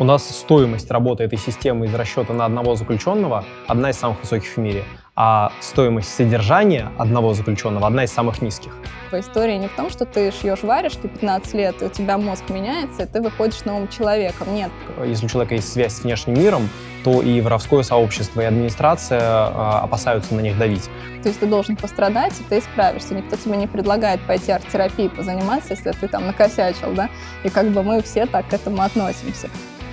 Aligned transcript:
У 0.00 0.04
нас 0.04 0.28
стоимость 0.28 0.92
работы 0.92 1.24
этой 1.24 1.38
системы 1.38 1.86
из 1.86 1.94
расчета 1.94 2.32
на 2.32 2.44
одного 2.44 2.76
заключенного 2.76 3.44
одна 3.66 3.90
из 3.90 3.96
самых 3.96 4.20
высоких 4.20 4.48
в 4.48 4.56
мире, 4.56 4.84
а 5.16 5.50
стоимость 5.58 6.14
содержания 6.14 6.92
одного 6.98 7.34
заключенного 7.34 7.88
одна 7.88 8.04
из 8.04 8.12
самых 8.12 8.40
низких. 8.40 8.72
История 9.10 9.58
не 9.58 9.66
в 9.66 9.74
том, 9.74 9.90
что 9.90 10.04
ты 10.04 10.30
шьешь 10.30 10.62
варежки 10.62 11.08
15 11.08 11.54
лет, 11.54 11.82
и 11.82 11.86
у 11.86 11.88
тебя 11.88 12.16
мозг 12.16 12.44
меняется, 12.48 13.02
и 13.02 13.06
ты 13.06 13.20
выходишь 13.20 13.64
новым 13.64 13.88
человеком. 13.88 14.54
Нет. 14.54 14.70
Если 15.04 15.26
у 15.26 15.28
человека 15.28 15.56
есть 15.56 15.72
связь 15.72 15.94
с 15.94 16.04
внешним 16.04 16.38
миром, 16.38 16.68
то 17.02 17.20
и 17.20 17.40
воровское 17.40 17.82
сообщество, 17.82 18.42
и 18.42 18.44
администрация 18.44 19.20
э, 19.20 19.52
опасаются 19.82 20.32
на 20.32 20.40
них 20.40 20.56
давить. 20.58 20.88
То 21.24 21.28
есть 21.28 21.40
ты 21.40 21.46
должен 21.46 21.74
пострадать, 21.74 22.38
и 22.38 22.44
ты 22.44 22.60
исправишься. 22.60 23.14
Никто 23.14 23.34
тебе 23.34 23.56
не 23.56 23.66
предлагает 23.66 24.20
пойти 24.28 24.52
арт-терапией 24.52 25.10
позаниматься, 25.10 25.74
если 25.74 25.90
ты 25.90 26.06
там 26.06 26.24
накосячил, 26.24 26.92
да? 26.94 27.08
И 27.42 27.48
как 27.48 27.70
бы 27.70 27.82
мы 27.82 28.00
все 28.00 28.26
так 28.26 28.46
к 28.46 28.52
этому 28.52 28.82
относимся. 28.82 29.48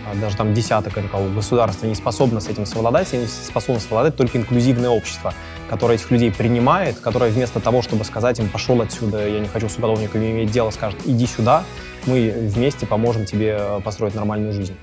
А 0.05 0.15
даже 0.15 0.37
там 0.37 0.53
десяток 0.53 0.95
НКО, 0.95 1.17
государство 1.33 1.87
не 1.87 1.95
способно 1.95 2.39
с 2.39 2.47
этим 2.47 2.65
совладать, 2.65 3.13
и 3.13 3.25
способно 3.25 3.79
совладать 3.79 4.15
только 4.15 4.37
инклюзивное 4.37 4.89
общество, 4.89 5.33
которое 5.69 5.95
этих 5.95 6.11
людей 6.11 6.31
принимает, 6.31 6.99
которое 6.99 7.31
вместо 7.31 7.59
того, 7.59 7.81
чтобы 7.81 8.03
сказать 8.03 8.39
им 8.39 8.49
«пошел 8.49 8.81
отсюда, 8.81 9.27
я 9.27 9.39
не 9.39 9.47
хочу 9.47 9.67
с 9.67 9.77
уголовниками 9.77 10.31
иметь 10.31 10.51
дело», 10.51 10.69
скажет 10.69 10.99
«иди 11.05 11.25
сюда, 11.25 11.63
мы 12.05 12.29
вместе 12.29 12.85
поможем 12.85 13.25
тебе 13.25 13.59
построить 13.83 14.13
нормальную 14.13 14.53
жизнь». 14.53 14.75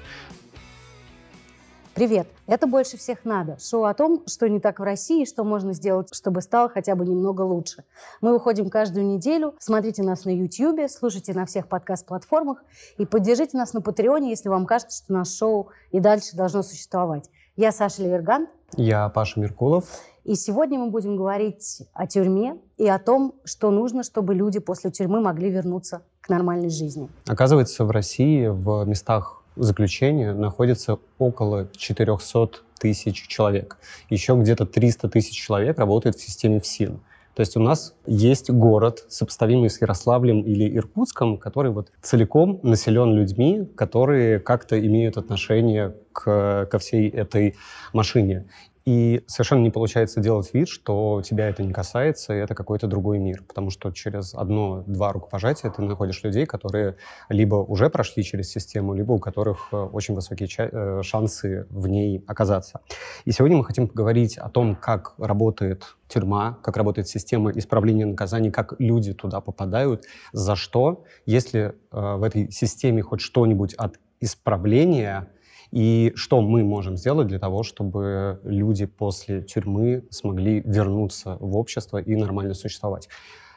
Привет! 1.95 2.27
Это 2.47 2.67
«Больше 2.67 2.97
всех 2.97 3.27
надо»– 3.27 3.59
шоу 3.61 3.85
о 3.85 3.93
том, 3.93 4.23
что 4.27 4.49
не 4.49 4.61
так 4.61 4.81
в 4.81 4.83
России 4.83 5.27
что 5.27 5.45
можно 5.45 5.75
сделать, 5.75 6.09
чтобы 6.15 6.41
стало 6.41 6.71
хотя 6.71 6.95
бы 6.95 7.05
немного 7.05 7.43
лучше. 7.43 7.85
Мы 8.23 8.33
выходим 8.33 8.71
каждую 8.71 9.05
неделю. 9.05 9.55
Смотрите 9.59 10.03
нас 10.03 10.25
на 10.25 10.31
YouTube, 10.31 10.91
слушайте 10.91 11.35
на 11.35 11.45
всех 11.45 11.69
подкаст-платформах 11.69 12.65
и 12.97 13.05
поддержите 13.05 13.59
нас 13.59 13.75
на 13.75 13.83
Патреоне, 13.83 14.31
если 14.31 14.49
вам 14.49 14.65
кажется, 14.65 15.05
что 15.05 15.13
наше 15.13 15.37
шоу 15.37 15.69
и 15.91 16.01
дальше 16.01 16.35
должно 16.35 16.63
существовать. 16.63 17.29
Я 17.57 17.73
Саша 17.73 18.03
Левергант. 18.03 18.49
Я 18.75 19.11
Паша 19.11 19.39
Меркулов. 19.39 19.85
И 20.25 20.35
сегодня 20.35 20.79
мы 20.79 20.91
будем 20.91 21.19
говорить 21.19 21.83
о 21.93 22.07
тюрьме 22.07 22.57
и 22.79 22.89
о 22.89 22.99
том, 22.99 23.35
что 23.45 23.71
нужно, 23.71 24.03
чтобы 24.03 24.35
люди 24.35 24.61
после 24.61 24.91
тюрьмы 24.91 25.21
могли 25.21 25.51
вернуться 25.51 26.01
к 26.23 26.31
нормальной 26.31 26.71
жизни. 26.71 27.11
Оказывается, 27.27 27.85
в 27.85 27.91
России 27.91 28.47
в 28.47 28.85
местах 28.87 29.42
заключения 29.57 30.33
находится 30.33 30.99
около 31.19 31.69
400 31.77 32.51
тысяч 32.79 33.27
человек. 33.29 33.79
Еще 34.11 34.35
где-то 34.35 34.67
300 34.67 35.09
тысяч 35.09 35.41
человек 35.41 35.79
работает 35.79 36.17
в 36.17 36.21
системе 36.21 36.61
ФСИН. 36.61 37.01
То 37.35 37.41
есть 37.41 37.57
у 37.57 37.61
нас 37.61 37.95
есть 38.07 38.51
город, 38.51 39.07
сопоставимый 39.09 39.71
с 39.71 39.81
Ярославлем 39.81 40.43
или 40.43 40.77
Иркутском, 40.77 41.39
который 41.39 41.71
вот 41.71 41.91
целиком 42.03 42.61
населен 42.63 43.15
людьми, 43.15 43.67
которые 43.75 44.39
как-то 44.39 44.79
имеют 44.79 45.17
отношение 45.17 45.95
к, 46.13 46.67
ко 46.71 46.79
всей 46.79 47.09
этой 47.09 47.55
машине. 47.95 48.47
И 48.85 49.23
совершенно 49.29 49.63
не 49.63 49.71
получается 49.71 50.21
делать 50.21 50.53
вид, 50.53 50.69
что 50.69 51.23
тебя 51.25 51.49
это 51.49 51.63
не 51.63 51.73
касается, 51.73 52.35
и 52.35 52.39
это 52.39 52.55
какой-то 52.55 52.89
другой 52.89 53.19
мир. 53.19 53.45
Потому 53.47 53.71
что 53.71 53.93
через 53.93 54.35
одно-два 54.35 55.13
рукопожатия 55.13 55.71
ты 55.71 55.83
находишь 55.83 56.23
людей, 56.25 56.47
которые 56.47 56.97
либо 57.29 57.57
уже 57.57 57.91
прошли 57.91 58.25
через 58.25 58.51
систему, 58.51 58.95
либо 58.95 59.13
у 59.13 59.19
которых 59.19 59.69
э, 59.73 59.77
очень 59.77 60.15
высокие 60.15 60.49
э, 60.59 61.03
шансы 61.03 61.67
в 61.71 61.87
ней 61.87 62.25
оказаться. 62.27 62.81
И 63.25 63.31
сегодня 63.31 63.57
мы 63.57 63.65
хотим 63.65 63.87
поговорить 63.87 64.37
о 64.37 64.49
том, 64.49 64.75
как 64.75 65.15
работает 65.19 65.97
тюрьма, 66.09 66.59
как 66.63 66.77
работает 66.77 67.09
система 67.09 67.53
исправления 67.53 68.07
наказаний, 68.07 68.51
как 68.51 68.75
люди 68.79 69.15
туда 69.15 69.41
попадают, 69.41 70.05
за 70.33 70.57
что, 70.57 71.05
если 71.25 71.61
э, 71.93 72.17
в 72.17 72.23
этой 72.25 72.51
системе 72.51 73.03
хоть 73.03 73.21
что-нибудь 73.21 73.75
от 73.75 74.01
исправления– 74.21 75.29
и 75.73 76.13
что 76.15 76.43
мы 76.43 76.63
можем 76.63 76.97
сделать 76.97 77.27
для 77.27 77.39
того, 77.39 77.63
чтобы 77.63 78.41
люди 78.45 78.85
после 78.85 79.43
тюрьмы 79.43 80.05
смогли 80.11 80.61
вернуться 80.65 81.39
в 81.41 81.57
общество 81.57 81.99
и 81.99 82.15
нормально 82.15 82.55
существовать. 82.55 83.09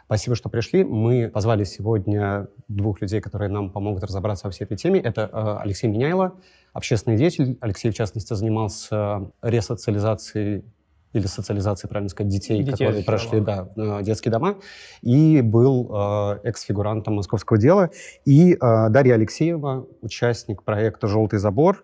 Спасибо, 0.06 0.36
что 0.36 0.50
пришли. 0.50 0.84
Мы 0.84 1.30
позвали 1.30 1.64
сегодня 1.64 2.48
двух 2.68 3.02
людей, 3.02 3.22
которые 3.22 3.50
нам 3.50 3.72
помогут 3.72 4.04
разобраться 4.04 4.46
во 4.48 4.52
всей 4.52 4.64
этой 4.66 4.78
теме. 4.78 5.00
Это 5.00 5.30
э, 5.31 5.64
Алексей 5.64 5.88
Меняйло, 5.88 6.36
общественный 6.74 7.18
деятель. 7.18 7.58
Алексей, 7.59 7.90
в 7.90 7.96
частности, 7.96 8.34
занимался 8.34 9.31
ресоциализацией 9.42 10.64
или 11.12 11.25
социализацией, 11.25 11.90
правильно 11.90 12.09
сказать, 12.09 12.31
детей, 12.31 12.59
детей 12.59 12.72
которые 12.86 13.04
прошли 13.04 13.40
да, 13.40 13.70
э, 13.75 14.04
детские 14.04 14.31
дома, 14.31 14.58
и 15.02 15.42
был 15.42 15.90
э, 15.90 16.40
экс-фигурантом 16.44 17.16
московского 17.16 17.58
дела. 17.58 17.90
И 18.25 18.54
э, 18.54 18.58
Дарья 18.90 19.16
Алексеева, 19.16 19.88
участник 20.02 20.64
проекта 20.64 21.08
«Желтый 21.08 21.40
забор», 21.40 21.84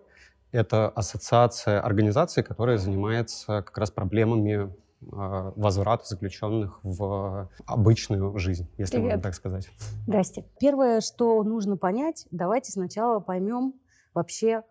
это 0.51 0.89
ассоциация 0.89 1.81
организаций, 1.81 2.43
которая 2.43 2.77
занимается 2.77 3.61
как 3.61 3.77
раз 3.77 3.91
проблемами 3.91 4.73
а, 5.11 5.53
возврата 5.55 6.05
заключенных 6.05 6.79
в 6.83 7.49
обычную 7.65 8.37
жизнь, 8.37 8.69
если 8.77 8.97
Привет. 8.97 9.11
можно 9.11 9.23
так 9.23 9.33
сказать. 9.33 9.69
Здрасте. 10.05 10.45
Первое, 10.59 11.01
что 11.01 11.41
нужно 11.43 11.77
понять, 11.77 12.27
давайте 12.31 12.71
сначала 12.71 13.19
поймем 13.19 13.73
вообще, 14.13 14.63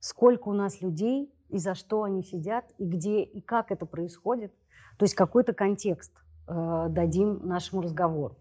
сколько 0.00 0.48
у 0.48 0.52
нас 0.52 0.82
людей 0.82 1.32
и 1.48 1.58
за 1.58 1.74
что 1.74 2.02
они 2.02 2.22
сидят, 2.22 2.66
и 2.76 2.86
где 2.86 3.22
и 3.22 3.40
как 3.40 3.70
это 3.70 3.86
происходит. 3.86 4.52
То 4.98 5.04
есть 5.04 5.14
какой-то 5.14 5.54
контекст 5.54 6.12
э, 6.46 6.86
дадим 6.90 7.46
нашему 7.46 7.80
разговору. 7.80 8.36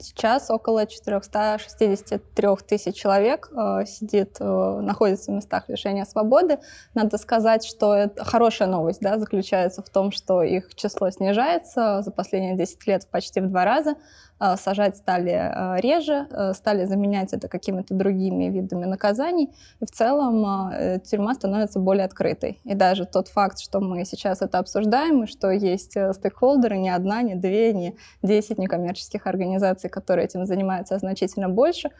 Сейчас 0.00 0.50
около 0.50 0.86
463 0.86 2.48
тысяч 2.66 2.96
человек 2.96 3.50
э, 3.52 3.84
сидит, 3.86 4.36
э, 4.40 4.80
находится 4.80 5.30
в 5.30 5.34
местах 5.34 5.68
лишения 5.68 6.06
свободы. 6.06 6.58
Надо 6.94 7.18
сказать, 7.18 7.64
что 7.64 7.94
это 7.94 8.24
хорошая 8.24 8.68
новость 8.68 9.00
да, 9.00 9.18
заключается 9.18 9.82
в 9.82 9.90
том, 9.90 10.12
что 10.12 10.42
их 10.42 10.74
число 10.74 11.10
снижается 11.10 12.00
за 12.02 12.10
последние 12.10 12.56
10 12.56 12.86
лет 12.86 13.06
почти 13.10 13.40
в 13.40 13.48
два 13.48 13.64
раза. 13.64 13.96
Э, 14.40 14.56
сажать 14.56 14.96
стали 14.96 15.32
э, 15.32 15.80
реже, 15.80 16.26
э, 16.30 16.54
стали 16.54 16.86
заменять 16.86 17.34
это 17.34 17.46
какими-то 17.48 17.94
другими 17.94 18.44
видами 18.44 18.86
наказаний. 18.86 19.54
И 19.80 19.84
в 19.84 19.90
целом 19.90 20.70
тюрьма 21.04 21.34
становится 21.34 21.78
более 21.78 22.04
открытой. 22.04 22.58
И 22.64 22.74
даже 22.74 23.04
тот 23.04 23.28
факт, 23.28 23.58
что 23.60 23.80
мы 23.80 24.04
сейчас 24.04 24.40
это 24.42 24.58
обсуждаем, 24.58 25.24
и 25.24 25.26
что 25.26 25.50
есть 25.50 25.90
стейкхолдеры, 25.90 26.78
не 26.78 26.90
одна, 26.90 27.22
не 27.22 27.34
две, 27.34 27.72
не 27.72 27.96
десять 28.22 28.58
некоммерческих 28.58 29.26
организаций, 29.26 29.90
которые 29.90 30.26
этим 30.26 30.46
занимаются, 30.46 30.94
а 30.94 30.98
значительно 30.98 31.48
больше, 31.48 31.90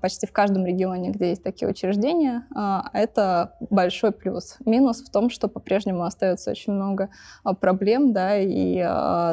почти 0.00 0.26
в 0.26 0.32
каждом 0.32 0.64
регионе, 0.64 1.10
где 1.10 1.30
есть 1.30 1.42
такие 1.42 1.68
учреждения, 1.68 2.46
это 2.92 3.54
большой 3.70 4.12
плюс. 4.12 4.56
Минус 4.64 5.02
в 5.02 5.10
том, 5.10 5.30
что 5.30 5.48
по-прежнему 5.48 6.04
остается 6.04 6.50
очень 6.50 6.72
много 6.72 7.10
проблем, 7.60 8.12
да, 8.12 8.36
и 8.38 8.82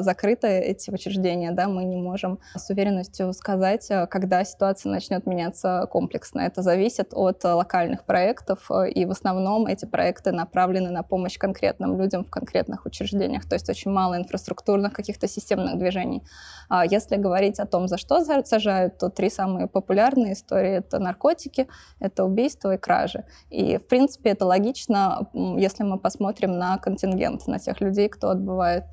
закрыты 0.01 0.47
эти 0.47 0.91
учреждения, 0.91 1.51
да, 1.51 1.67
мы 1.67 1.83
не 1.83 1.97
можем 1.97 2.39
с 2.55 2.69
уверенностью 2.69 3.31
сказать, 3.33 3.89
э, 3.89 4.07
когда 4.07 4.43
ситуация 4.43 4.91
начнет 4.91 5.25
меняться 5.25 5.87
комплексно. 5.89 6.41
Это 6.41 6.61
зависит 6.61 7.13
от 7.13 7.43
э, 7.45 7.47
локальных 7.53 8.03
проектов, 8.05 8.69
э, 8.69 8.89
и 8.89 9.05
в 9.05 9.11
основном 9.11 9.67
эти 9.67 9.85
проекты 9.85 10.31
направлены 10.31 10.89
на 10.89 11.03
помощь 11.03 11.37
конкретным 11.37 11.99
людям 11.99 12.23
в 12.23 12.29
конкретных 12.29 12.85
учреждениях, 12.85 13.47
то 13.47 13.55
есть 13.55 13.69
очень 13.69 13.91
мало 13.91 14.17
инфраструктурных 14.17 14.93
каких-то 14.93 15.27
системных 15.27 15.77
движений. 15.77 16.23
А 16.69 16.85
если 16.85 17.17
говорить 17.17 17.59
о 17.59 17.65
том, 17.65 17.87
за 17.87 17.97
что 17.97 18.23
сажают, 18.45 18.97
то 18.97 19.09
три 19.09 19.29
самые 19.29 19.67
популярные 19.67 20.33
истории— 20.33 20.71
это 20.77 20.99
наркотики, 20.99 21.67
это 21.99 22.23
убийство 22.23 22.73
и 22.73 22.77
кражи. 22.77 23.25
И, 23.49 23.77
в 23.77 23.87
принципе, 23.87 24.31
это 24.31 24.45
логично, 24.45 25.27
если 25.33 25.83
мы 25.83 25.99
посмотрим 25.99 26.57
на 26.57 26.77
контингент, 26.77 27.47
на 27.47 27.59
тех 27.59 27.81
людей, 27.81 28.07
кто 28.09 28.29
отбывает 28.29 28.85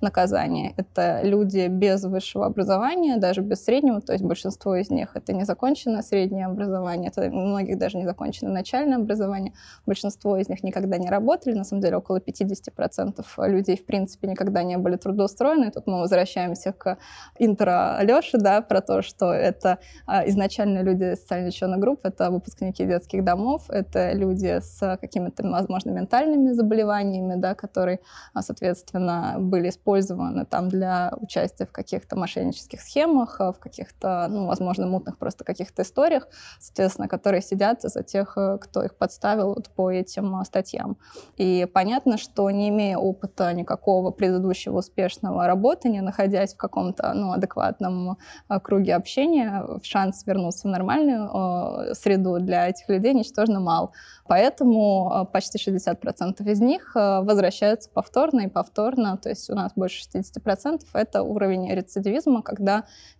наказание. 0.00 0.74
Это 0.76 1.20
люди 1.22 1.66
без 1.68 2.04
высшего 2.04 2.46
образования, 2.46 2.87
образования, 2.88 3.16
даже 3.16 3.40
без 3.40 3.64
среднего, 3.64 4.00
то 4.00 4.12
есть 4.12 4.24
большинство 4.24 4.76
из 4.76 4.90
них 4.90 5.10
это 5.14 5.32
незаконченное 5.32 6.02
среднее 6.02 6.46
образование, 6.46 7.10
это 7.14 7.28
у 7.30 7.40
многих 7.40 7.78
даже 7.78 7.98
незаконченное 7.98 8.52
начальное 8.52 8.98
образование, 8.98 9.52
большинство 9.86 10.36
из 10.36 10.48
них 10.48 10.62
никогда 10.62 10.98
не 10.98 11.08
работали, 11.08 11.54
на 11.54 11.64
самом 11.64 11.82
деле 11.82 11.96
около 11.96 12.18
50% 12.18 13.24
людей 13.48 13.76
в 13.76 13.84
принципе 13.84 14.28
никогда 14.28 14.62
не 14.62 14.78
были 14.78 14.96
трудоустроены, 14.96 15.70
тут 15.70 15.86
мы 15.86 16.00
возвращаемся 16.00 16.72
к 16.72 16.98
интро 17.38 17.96
Алёши, 17.98 18.38
да, 18.38 18.60
про 18.60 18.80
то, 18.80 19.02
что 19.02 19.32
это 19.32 19.78
а, 20.06 20.26
изначально 20.28 20.82
люди 20.82 21.14
социально 21.14 21.46
лечебных 21.46 21.78
групп, 21.80 22.00
это 22.04 22.30
выпускники 22.30 22.86
детских 22.86 23.24
домов, 23.24 23.64
это 23.68 24.12
люди 24.12 24.60
с 24.60 24.96
какими-то, 25.00 25.42
возможно, 25.48 25.90
ментальными 25.90 26.52
заболеваниями, 26.52 27.34
да, 27.36 27.54
которые, 27.54 28.00
а, 28.34 28.42
соответственно, 28.42 29.36
были 29.38 29.68
использованы 29.68 30.44
там 30.44 30.68
для 30.68 31.12
участия 31.20 31.66
в 31.66 31.72
каких-то 31.72 32.16
мошеннических 32.16 32.77
мелких 32.78 32.80
схемах, 32.80 33.40
в 33.40 33.58
каких-то, 33.58 34.26
ну, 34.30 34.46
возможно, 34.46 34.86
мутных 34.86 35.18
просто 35.18 35.44
каких-то 35.44 35.82
историях, 35.82 36.28
соответственно, 36.60 37.08
которые 37.08 37.42
сидят 37.42 37.82
за 37.82 38.02
тех, 38.02 38.36
кто 38.60 38.82
их 38.82 38.96
подставил 38.96 39.54
вот 39.54 39.68
по 39.70 39.90
этим 39.90 40.44
статьям. 40.44 40.96
И 41.36 41.66
понятно, 41.72 42.18
что 42.18 42.50
не 42.50 42.68
имея 42.68 42.98
опыта 42.98 43.52
никакого 43.52 44.10
предыдущего 44.10 44.78
успешного 44.78 45.46
работания, 45.46 46.02
находясь 46.02 46.54
в 46.54 46.56
каком-то 46.56 47.12
ну, 47.14 47.32
адекватном 47.32 48.18
круге 48.62 48.94
общения, 48.94 49.64
шанс 49.82 50.26
вернуться 50.26 50.68
в 50.68 50.70
нормальную 50.70 51.94
среду 51.94 52.38
для 52.40 52.68
этих 52.68 52.88
людей 52.88 53.14
ничтожно 53.14 53.60
мал. 53.60 53.92
Поэтому 54.26 55.28
почти 55.32 55.58
60% 55.58 56.50
из 56.50 56.60
них 56.60 56.92
возвращаются 56.94 57.90
повторно 57.90 58.42
и 58.42 58.48
повторно, 58.48 59.16
то 59.16 59.28
есть 59.30 59.50
у 59.50 59.54
нас 59.54 59.72
больше 59.74 60.02
60% 60.08 60.80
это 60.92 61.22
уровень 61.22 61.72
рецидивизма, 61.72 62.42
когда 62.42 62.57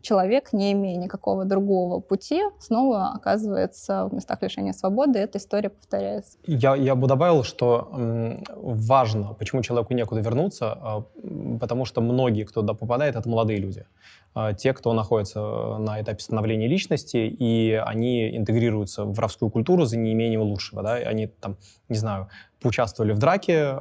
человек, 0.00 0.52
не 0.52 0.73
имея 0.73 0.96
никакого 0.96 1.44
другого 1.44 2.00
пути, 2.00 2.43
снова 2.58 3.12
оказывается 3.14 4.06
в 4.06 4.14
местах 4.14 4.43
лишения 4.43 4.73
свободы, 4.73 5.19
и 5.19 5.23
эта 5.23 5.38
история 5.38 5.70
повторяется. 5.70 6.38
Я, 6.46 6.76
я 6.76 6.94
бы 6.94 7.06
добавил, 7.06 7.44
что 7.44 7.88
важно, 8.56 9.35
почему 9.35 9.62
человеку 9.62 9.94
некуда 9.94 10.20
вернуться, 10.20 11.05
э, 11.23 11.58
потому 11.61 11.85
что 11.85 12.00
многие, 12.00 12.44
кто 12.44 12.61
туда 12.61 12.75
попадает, 12.75 13.17
это 13.17 13.29
молодые 13.29 13.58
люди. 13.58 13.87
Э, 14.35 14.52
те, 14.56 14.73
кто 14.73 14.93
находится 14.93 15.40
на 15.79 16.00
этапе 16.00 16.20
становления 16.20 16.69
личности, 16.69 17.17
и 17.17 17.73
они 17.73 18.37
интегрируются 18.37 19.05
в 19.05 19.14
воровскую 19.14 19.50
культуру 19.50 19.85
за 19.85 19.96
неимением 19.96 20.43
лучшего. 20.43 20.82
Да? 20.82 20.94
Они 20.94 21.26
там, 21.26 21.56
не 21.88 21.96
знаю, 21.96 22.29
поучаствовали 22.60 23.12
в 23.12 23.19
драке, 23.19 23.52
э, 23.52 23.76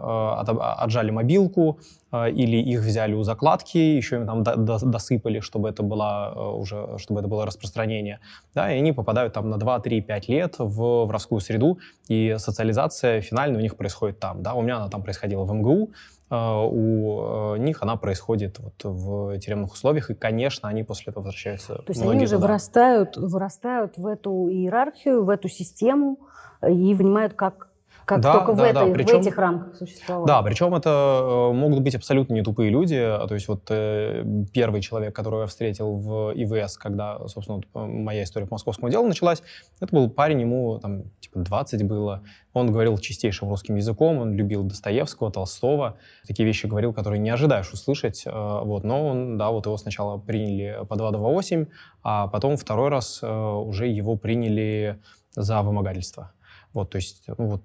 отжали 0.80 1.12
мобилку, 1.12 1.80
э, 2.12 2.30
или 2.32 2.58
их 2.58 2.82
взяли 2.82 3.14
у 3.14 3.24
закладки, 3.24 3.78
еще 3.78 4.18
им 4.18 4.26
там 4.26 4.44
досыпали, 4.44 5.40
чтобы 5.40 5.70
это 5.70 5.84
было 5.84 6.34
э, 6.36 6.40
уже, 6.40 6.98
чтобы 6.98 7.22
это 7.22 7.30
было 7.30 7.46
распространение, 7.46 8.20
да, 8.54 8.72
и 8.72 8.78
они 8.78 8.94
попадают 8.94 9.34
там 9.34 9.50
на 9.50 9.58
2, 9.58 9.80
3, 9.80 10.02
5 10.02 10.30
лет 10.30 10.56
в 10.60 11.06
воровскую 11.06 11.42
среду, 11.42 11.80
и 12.08 12.36
социализация 12.38 13.22
финально 13.22 13.58
у 13.58 13.62
них 13.62 13.78
происходит 13.78 14.20
там, 14.20 14.44
да, 14.44 14.54
у 14.54 14.62
меня 14.62 14.78
она 14.78 14.90
там 14.90 15.02
происходила 15.02 15.44
в 15.44 15.54
МГУ, 15.54 15.92
у 16.30 17.56
них 17.56 17.82
она 17.82 17.96
происходит 17.96 18.60
вот 18.60 18.74
в 18.84 19.40
тюремных 19.40 19.72
условиях, 19.72 20.10
и, 20.10 20.14
конечно, 20.14 20.68
они 20.68 20.84
после 20.84 21.12
этого 21.12 21.24
возвращаются. 21.24 21.76
То 21.76 21.86
есть 21.88 22.02
они 22.02 22.26
уже 22.26 22.36
туда. 22.36 22.48
вырастают, 22.48 23.16
вырастают 23.16 23.98
в 23.98 24.06
эту 24.06 24.50
иерархию, 24.50 25.24
в 25.24 25.30
эту 25.30 25.48
систему 25.48 26.20
и 26.62 26.94
внимают, 26.94 27.34
как 27.34 27.70
как 28.08 28.22
да, 28.22 28.34
только 28.36 28.54
да, 28.54 28.64
в, 28.64 28.66
этой, 28.66 28.88
да. 28.88 28.94
Причем, 28.94 29.18
в 29.18 29.22
этих 29.22 29.38
рамках 29.38 29.76
существовало. 29.76 30.26
Да, 30.26 30.42
причем 30.42 30.74
это 30.74 31.50
э, 31.52 31.54
могут 31.54 31.82
быть 31.82 31.94
абсолютно 31.94 32.36
не 32.36 32.42
тупые 32.42 32.70
люди. 32.70 32.96
То 32.96 33.34
есть 33.34 33.50
вот 33.50 33.64
э, 33.70 34.24
первый 34.54 34.80
человек, 34.80 35.14
которого 35.14 35.42
я 35.42 35.48
встретил 35.48 35.98
в 35.98 36.32
ИВС, 36.34 36.78
когда, 36.78 37.20
собственно, 37.28 37.58
вот, 37.58 37.66
э, 37.76 37.86
моя 37.86 38.24
история 38.24 38.48
по 38.48 38.56
московскому 38.56 38.90
делу 38.90 39.10
началась, 39.10 39.44
это 39.82 39.94
был 39.94 40.10
парень, 40.10 40.40
ему 40.40 40.80
там 40.80 41.04
типа 41.20 41.40
20 41.40 41.86
было. 41.86 42.24
Он 42.54 42.72
говорил 42.72 42.98
чистейшим 42.98 43.50
русским 43.50 43.76
языком, 43.76 44.20
он 44.20 44.32
любил 44.32 44.64
Достоевского, 44.64 45.30
Толстого. 45.30 45.98
Такие 46.26 46.46
вещи 46.46 46.66
говорил, 46.66 46.94
которые 46.94 47.20
не 47.20 47.30
ожидаешь 47.30 47.74
услышать. 47.74 48.24
Вот, 48.26 48.86
но 48.86 49.06
он, 49.06 49.38
да, 49.38 49.50
вот 49.52 49.66
его 49.66 49.76
сначала 49.76 50.18
приняли 50.18 50.80
по 50.88 50.96
228, 50.96 51.66
а 52.04 52.28
потом 52.28 52.56
второй 52.56 52.88
раз 52.88 53.22
уже 53.22 53.88
его 53.88 54.16
приняли 54.16 55.02
за 55.36 55.62
вымогательство. 55.62 56.32
Вот, 56.74 56.92
то 56.92 56.96
есть, 56.96 57.24
ну 57.38 57.48
вот 57.48 57.64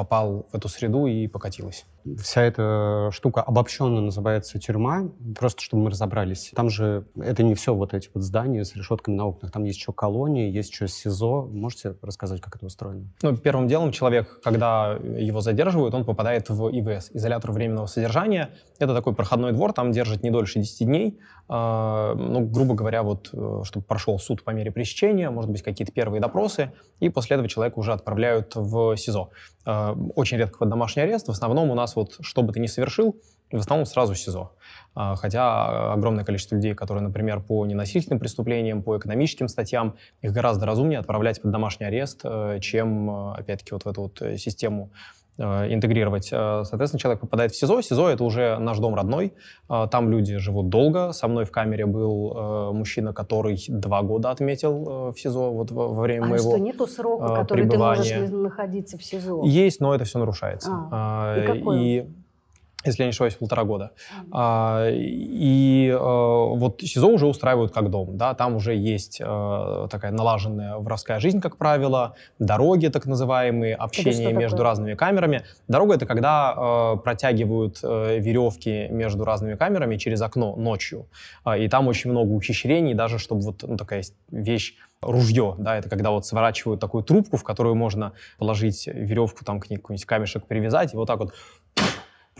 попал 0.00 0.46
в 0.50 0.56
эту 0.56 0.68
среду 0.68 1.06
и 1.06 1.26
покатилась. 1.26 1.84
Вся 2.18 2.42
эта 2.42 3.10
штука 3.12 3.42
обобщенно 3.42 4.00
называется 4.00 4.58
тюрьма, 4.58 5.08
просто 5.38 5.62
чтобы 5.62 5.84
мы 5.84 5.90
разобрались. 5.90 6.52
Там 6.54 6.70
же 6.70 7.06
это 7.16 7.42
не 7.42 7.54
все 7.54 7.74
вот 7.74 7.94
эти 7.94 8.08
вот 8.12 8.22
здания 8.22 8.64
с 8.64 8.74
решетками 8.74 9.14
на 9.14 9.26
окнах. 9.26 9.52
Там 9.52 9.64
есть 9.64 9.78
еще 9.78 9.92
колонии, 9.92 10.50
есть 10.50 10.70
еще 10.70 10.88
СИЗО. 10.88 11.48
Можете 11.52 11.96
рассказать, 12.02 12.40
как 12.40 12.56
это 12.56 12.66
устроено? 12.66 13.06
Ну, 13.22 13.36
первым 13.36 13.68
делом 13.68 13.92
человек, 13.92 14.40
когда 14.42 14.98
его 15.02 15.40
задерживают, 15.40 15.94
он 15.94 16.04
попадает 16.04 16.48
в 16.48 16.68
ИВС, 16.70 17.10
изолятор 17.12 17.52
временного 17.52 17.86
содержания. 17.86 18.50
Это 18.78 18.94
такой 18.94 19.14
проходной 19.14 19.52
двор, 19.52 19.72
там 19.72 19.92
держат 19.92 20.22
не 20.22 20.30
дольше 20.30 20.60
10 20.60 20.86
дней. 20.86 21.18
Э, 21.48 22.14
ну, 22.16 22.46
грубо 22.46 22.74
говоря, 22.74 23.02
вот, 23.02 23.30
э, 23.32 23.62
чтобы 23.64 23.84
прошел 23.84 24.18
суд 24.20 24.44
по 24.44 24.50
мере 24.50 24.70
пресечения, 24.70 25.30
может 25.30 25.50
быть, 25.50 25.62
какие-то 25.62 25.92
первые 25.92 26.20
допросы, 26.20 26.72
и 27.00 27.08
после 27.08 27.34
этого 27.34 27.48
человека 27.48 27.78
уже 27.78 27.92
отправляют 27.92 28.52
в 28.54 28.96
СИЗО. 28.96 29.30
Э, 29.66 29.94
очень 30.14 30.38
редко 30.38 30.64
в 30.64 30.68
домашний 30.68 31.02
арест. 31.02 31.26
В 31.26 31.32
основном 31.32 31.70
у 31.70 31.74
нас 31.74 31.89
нас 31.90 31.96
вот 31.96 32.18
что 32.20 32.42
бы 32.42 32.52
ты 32.52 32.60
ни 32.60 32.66
совершил, 32.66 33.20
в 33.50 33.56
основном 33.56 33.86
сразу 33.86 34.14
СИЗО. 34.14 34.52
А, 34.94 35.14
хотя 35.16 35.92
огромное 35.92 36.24
количество 36.24 36.56
людей, 36.56 36.74
которые, 36.74 37.02
например, 37.02 37.40
по 37.40 37.64
ненасильственным 37.66 38.18
преступлениям, 38.18 38.82
по 38.82 38.98
экономическим 38.98 39.48
статьям, 39.48 39.96
их 40.20 40.32
гораздо 40.32 40.66
разумнее 40.66 40.98
отправлять 40.98 41.40
под 41.40 41.50
домашний 41.50 41.86
арест, 41.86 42.20
э, 42.24 42.58
чем, 42.60 43.10
э, 43.10 43.34
опять-таки, 43.38 43.72
вот 43.72 43.84
в 43.84 43.88
эту 43.88 44.02
вот 44.02 44.22
э, 44.22 44.36
систему 44.36 44.90
интегрировать. 45.38 46.26
Соответственно, 46.26 46.98
человек 46.98 47.20
попадает 47.22 47.52
в 47.52 47.56
СИЗО. 47.56 47.80
СИЗО— 47.80 48.08
это 48.10 48.24
уже 48.24 48.58
наш 48.58 48.78
дом 48.78 48.94
родной. 48.94 49.32
Там 49.68 50.10
люди 50.10 50.36
живут 50.36 50.68
долго. 50.68 51.12
Со 51.12 51.28
мной 51.28 51.46
в 51.46 51.50
камере 51.50 51.86
был 51.86 52.74
мужчина, 52.74 53.14
который 53.14 53.58
два 53.68 54.02
года 54.02 54.32
отметил 54.32 55.12
в 55.12 55.18
СИЗО 55.18 55.50
вот 55.52 55.70
во 55.70 55.88
время 56.02 56.24
а 56.24 56.28
моего 56.28 56.50
что, 56.50 56.58
нету 56.58 56.86
срока, 56.86 57.36
который 57.36 57.66
ты 57.66 57.78
можешь 57.78 58.12
находиться 58.30 58.98
в 58.98 59.02
СИЗО? 59.02 59.44
Есть, 59.46 59.80
но 59.80 59.94
это 59.94 60.04
все 60.04 60.18
нарушается. 60.18 60.72
А, 60.90 61.38
и 61.38 61.46
какой 61.46 61.84
и 61.84 62.06
если 62.84 63.02
я 63.02 63.06
не 63.06 63.10
ошибаюсь, 63.10 63.34
полтора 63.34 63.64
года. 63.64 63.92
А, 64.32 64.88
и 64.90 65.90
а, 65.92 66.44
вот 66.54 66.80
СИЗО 66.80 67.08
уже 67.08 67.26
устраивают 67.26 67.72
как 67.72 67.90
дом, 67.90 68.16
да, 68.16 68.34
там 68.34 68.56
уже 68.56 68.74
есть 68.74 69.20
а, 69.22 69.88
такая 69.88 70.12
налаженная 70.12 70.76
воровская 70.76 71.20
жизнь, 71.20 71.40
как 71.40 71.56
правило, 71.56 72.14
дороги 72.38 72.86
так 72.88 73.06
называемые, 73.06 73.74
общение 73.74 74.32
между 74.32 74.56
такое? 74.56 74.70
разными 74.70 74.94
камерами. 74.94 75.44
Дорога— 75.68 75.94
это 75.96 76.06
когда 76.06 76.54
а, 76.56 76.96
протягивают 76.96 77.82
веревки 77.82 78.88
между 78.88 79.24
разными 79.24 79.56
камерами 79.56 79.96
через 79.96 80.22
окно 80.22 80.56
ночью, 80.56 81.06
а, 81.44 81.58
и 81.58 81.68
там 81.68 81.88
очень 81.88 82.10
много 82.10 82.30
ухищрений, 82.32 82.94
даже 82.94 83.18
чтобы 83.18 83.42
вот 83.42 83.62
ну, 83.66 83.76
такая 83.76 84.02
вещь 84.30 84.74
ружье, 85.00 85.54
да, 85.58 85.78
это 85.78 85.88
когда 85.88 86.10
вот 86.10 86.26
сворачивают 86.26 86.80
такую 86.80 87.02
трубку, 87.02 87.36
в 87.36 87.44
которую 87.44 87.74
можно 87.74 88.12
положить 88.38 88.86
веревку, 88.86 89.44
там 89.44 89.60
к 89.60 89.70
ней 89.70 89.76
какой-нибудь 89.76 90.04
камешек 90.04 90.46
привязать, 90.46 90.92
и 90.92 90.96
вот 90.96 91.06
так 91.06 91.18
вот 91.20 91.34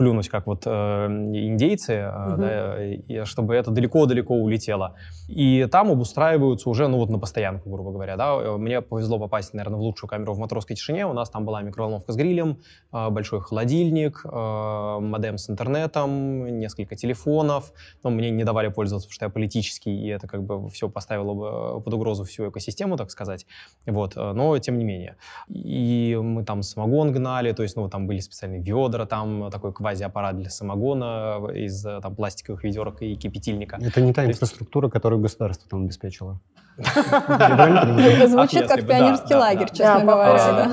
плюнуть, 0.00 0.30
как 0.30 0.46
вот 0.46 0.62
э, 0.64 0.70
индейцы, 1.10 2.08
угу. 2.08 2.40
да, 2.40 2.82
и, 2.82 3.24
чтобы 3.24 3.54
это 3.54 3.70
далеко-далеко 3.70 4.34
улетело. 4.34 4.94
И 5.28 5.68
там 5.70 5.90
обустраиваются 5.90 6.70
уже, 6.70 6.88
ну 6.88 6.96
вот 6.96 7.10
на 7.10 7.18
постоянку, 7.18 7.68
грубо 7.68 7.92
говоря, 7.92 8.16
да. 8.16 8.34
Э, 8.34 8.56
мне 8.56 8.80
повезло 8.80 9.18
попасть, 9.18 9.52
наверное, 9.52 9.76
в 9.76 9.82
лучшую 9.82 10.08
камеру 10.08 10.32
в 10.32 10.38
матросской 10.38 10.74
тишине. 10.74 11.04
У 11.04 11.12
нас 11.12 11.28
там 11.28 11.44
была 11.44 11.60
микроволновка 11.60 12.12
с 12.12 12.16
грилем, 12.16 12.60
э, 12.94 13.10
большой 13.10 13.42
холодильник, 13.42 14.22
э, 14.24 14.98
модем 15.00 15.36
с 15.36 15.50
интернетом, 15.50 16.58
несколько 16.58 16.96
телефонов. 16.96 17.74
Но 18.02 18.08
мне 18.08 18.30
не 18.30 18.44
давали 18.44 18.68
пользоваться, 18.68 19.06
потому 19.06 19.14
что 19.16 19.26
я 19.26 19.30
политический, 19.30 19.94
и 19.94 20.08
это 20.08 20.26
как 20.26 20.42
бы 20.44 20.70
все 20.70 20.88
поставило 20.88 21.34
бы 21.34 21.82
под 21.82 21.92
угрозу 21.92 22.24
всю 22.24 22.48
экосистему, 22.48 22.96
так 22.96 23.10
сказать. 23.10 23.44
Вот, 23.84 24.16
но 24.16 24.58
тем 24.60 24.78
не 24.78 24.84
менее. 24.84 25.16
И 25.50 26.18
мы 26.22 26.42
там 26.42 26.62
самогон 26.62 27.12
гнали, 27.12 27.52
то 27.52 27.62
есть, 27.62 27.76
ну, 27.76 27.90
там 27.90 28.06
были 28.06 28.20
специальные 28.20 28.62
ведра, 28.62 29.04
там 29.04 29.50
такой 29.50 29.74
квази 29.90 30.04
аппарат 30.04 30.36
для 30.36 30.50
самогона 30.50 31.50
из 31.54 31.84
э, 31.84 32.00
там, 32.00 32.14
пластиковых 32.14 32.64
ведерок 32.64 33.02
и 33.02 33.16
кипятильника. 33.16 33.78
Это 33.80 34.00
не 34.00 34.12
та 34.12 34.24
инфраструктура, 34.24 34.88
которую 34.88 35.20
государство 35.20 35.68
там 35.68 35.84
обеспечило. 35.84 36.40
Звучит 36.78 38.68
как 38.68 38.86
пионерский 38.86 39.34
лагерь, 39.34 39.68
честно 39.72 40.04
говоря. 40.04 40.70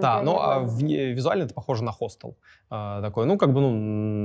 Да, 0.00 0.22
ну 0.22 0.38
а 0.40 0.60
визуально 0.60 1.44
это 1.44 1.54
похоже 1.54 1.84
на 1.84 1.92
хостел. 1.92 2.36
А, 2.70 3.02
такой, 3.02 3.26
ну, 3.26 3.36
как 3.36 3.52
бы, 3.52 3.60
ну, 3.60 3.70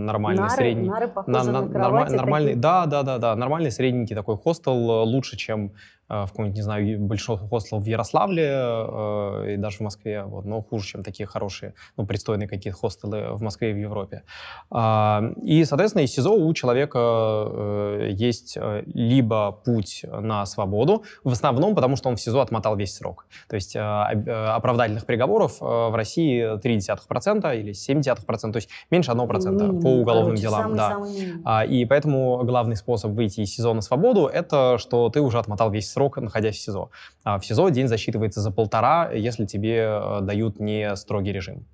нормальный, 0.06 0.50
средний. 0.50 0.90
Нормальный, 1.28 2.56
да, 2.56 2.86
да, 2.86 3.04
да, 3.04 3.18
да, 3.18 3.36
нормальный, 3.36 3.72
средненький 3.72 4.16
такой 4.16 4.38
хостел, 4.38 4.74
э, 4.74 5.04
лучше, 5.04 5.38
чем 5.38 5.72
Э, 5.72 5.99
в 6.10 6.28
каком-нибудь, 6.28 6.56
не 6.56 6.64
знаю, 6.64 7.00
большинство 7.00 7.38
хостелов 7.38 7.84
в 7.84 7.88
Ярославле 7.88 8.50
э, 8.50 9.54
и 9.54 9.58
даже 9.58 9.78
в 9.78 9.82
Москве, 9.82 10.24
вот, 10.24 10.46
но 10.46 10.62
хуже, 10.62 10.88
чем 10.88 11.04
такие 11.04 11.28
хорошие, 11.28 11.74
ну, 11.98 12.06
пристойные 12.06 12.48
какие-то 12.48 12.78
хостелы 12.78 13.34
в 13.34 13.42
Москве 13.42 13.72
и 13.72 13.74
в 13.74 13.78
Европе. 13.78 14.24
Э, 14.72 15.34
и, 15.44 15.64
соответственно, 15.66 16.04
из 16.04 16.12
СИЗО 16.12 16.32
у 16.32 16.54
человека 16.54 17.00
э, 17.00 18.10
есть 18.12 18.58
э, 18.58 18.84
либо 18.88 19.52
путь 19.52 20.04
на 20.10 20.46
свободу, 20.46 21.04
в 21.24 21.32
основном 21.32 21.76
потому, 21.76 21.96
что 21.96 22.10
он 22.10 22.16
в 22.16 22.22
СИЗО 22.22 22.42
отмотал 22.42 22.76
весь 22.76 22.96
срок. 22.96 23.28
То 23.48 23.56
есть 23.56 23.76
э, 23.76 23.80
э 23.80 24.50
оправдательных 24.50 25.06
приговоров 25.06 25.62
э, 25.62 25.66
в 25.66 25.96
России 25.96 26.58
0,3% 26.58 27.60
или 27.60 27.74
0,7%, 27.74 28.52
то 28.52 28.58
есть 28.58 28.70
меньше 28.90 29.12
1% 29.12 29.28
mm, 29.28 29.82
по 29.82 29.88
уголовным 29.88 30.36
короче, 30.36 30.42
делам. 30.42 30.62
Самый, 30.62 30.78
да. 30.78 30.90
самый 30.90 31.42
а, 31.46 31.66
и 31.66 31.86
поэтому 31.86 32.44
главный 32.44 32.76
способ 32.76 33.12
выйти 33.12 33.42
из 33.42 33.54
СИЗО 33.54 33.74
на 33.74 33.82
свободу— 33.82 34.26
это 34.34 34.78
что 34.78 35.10
ты 35.10 35.22
уже 35.22 35.40
отмотал 35.40 35.72
весь 35.72 35.90
срок, 35.90 35.99
срок, 36.00 36.18
находясь 36.18 36.56
в 36.56 36.62
СИЗО. 36.62 36.90
А 37.24 37.38
в 37.38 37.46
СИЗО 37.46 37.70
день 37.70 37.88
засчитывается 37.88 38.40
за 38.42 38.52
полтора, 38.52 39.12
если 39.12 39.46
тебе 39.46 39.76
э, 39.80 40.20
дают 40.22 40.60
не 40.60 40.96
строгий 40.96 41.34
режим. 41.34 41.66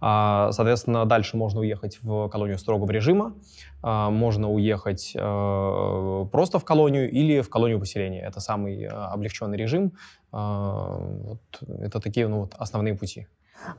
А, 0.00 0.52
соответственно, 0.52 1.04
дальше 1.04 1.36
можно 1.36 1.60
уехать 1.60 1.98
в 2.02 2.28
колонию 2.28 2.58
строгого 2.58 2.90
режима, 2.90 3.34
а, 3.82 4.10
можно 4.10 4.50
уехать 4.50 5.12
э, 5.14 6.26
просто 6.32 6.58
в 6.58 6.64
колонию 6.64 7.10
или 7.10 7.42
в 7.42 7.50
колонию 7.50 7.78
поселения. 7.78 8.22
Это 8.22 8.40
самый 8.40 8.84
э, 8.84 8.88
облегченный 8.88 9.58
режим. 9.58 9.92
А, 10.32 10.96
вот 10.98 11.40
это 11.68 12.00
такие 12.00 12.28
ну, 12.28 12.40
вот 12.40 12.54
основные 12.58 12.94
пути. 12.94 13.26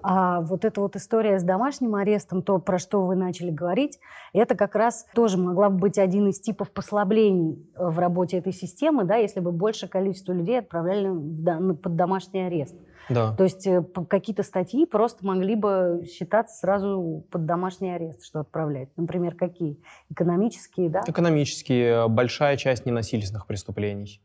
А 0.02 0.42
вот 0.42 0.66
эта 0.66 0.82
вот 0.82 0.96
история 0.96 1.40
с 1.40 1.44
домашним 1.44 1.96
арестом, 1.96 2.42
то, 2.42 2.60
про 2.60 2.80
что 2.80 3.06
вы 3.06 3.16
начали 3.16 3.52
говорить, 3.52 4.00
это 4.34 4.56
как 4.56 4.76
раз 4.76 5.06
тоже 5.14 5.38
могла 5.38 5.70
бы 5.70 5.78
быть 5.78 5.98
один 5.98 6.28
из 6.28 6.40
типов 6.40 6.72
послаблений 6.72 7.68
э, 7.76 7.88
в 7.88 8.00
работе 8.00 8.38
этой 8.38 8.54
системы, 8.54 9.04
да, 9.04 9.16
если 9.16 9.40
бы 9.40 9.52
большее 9.52 9.90
количество 9.90 10.34
людей 10.34 10.60
отправляли 10.60 11.74
под 11.74 11.96
домашний 11.96 12.42
арест. 12.42 12.76
Да. 13.10 13.36
То 13.36 13.44
есть 13.44 13.68
э, 13.68 13.84
какие-то 14.10 14.44
статьи 14.44 14.86
просто 14.86 15.26
могли 15.26 15.56
бы 15.56 16.06
считаться 16.12 16.58
сразу 16.58 17.24
под 17.30 17.46
домашний 17.46 17.94
арест, 17.94 18.24
что 18.24 18.40
отправлять. 18.40 18.90
Например, 18.98 19.36
какие? 19.36 19.80
Экономические, 20.10 20.90
да? 20.90 21.04
Экономические. 21.06 22.08
Большая 22.08 22.58
часть 22.58 22.86
ненасильственных 22.86 23.46
преступлений. 23.46 24.22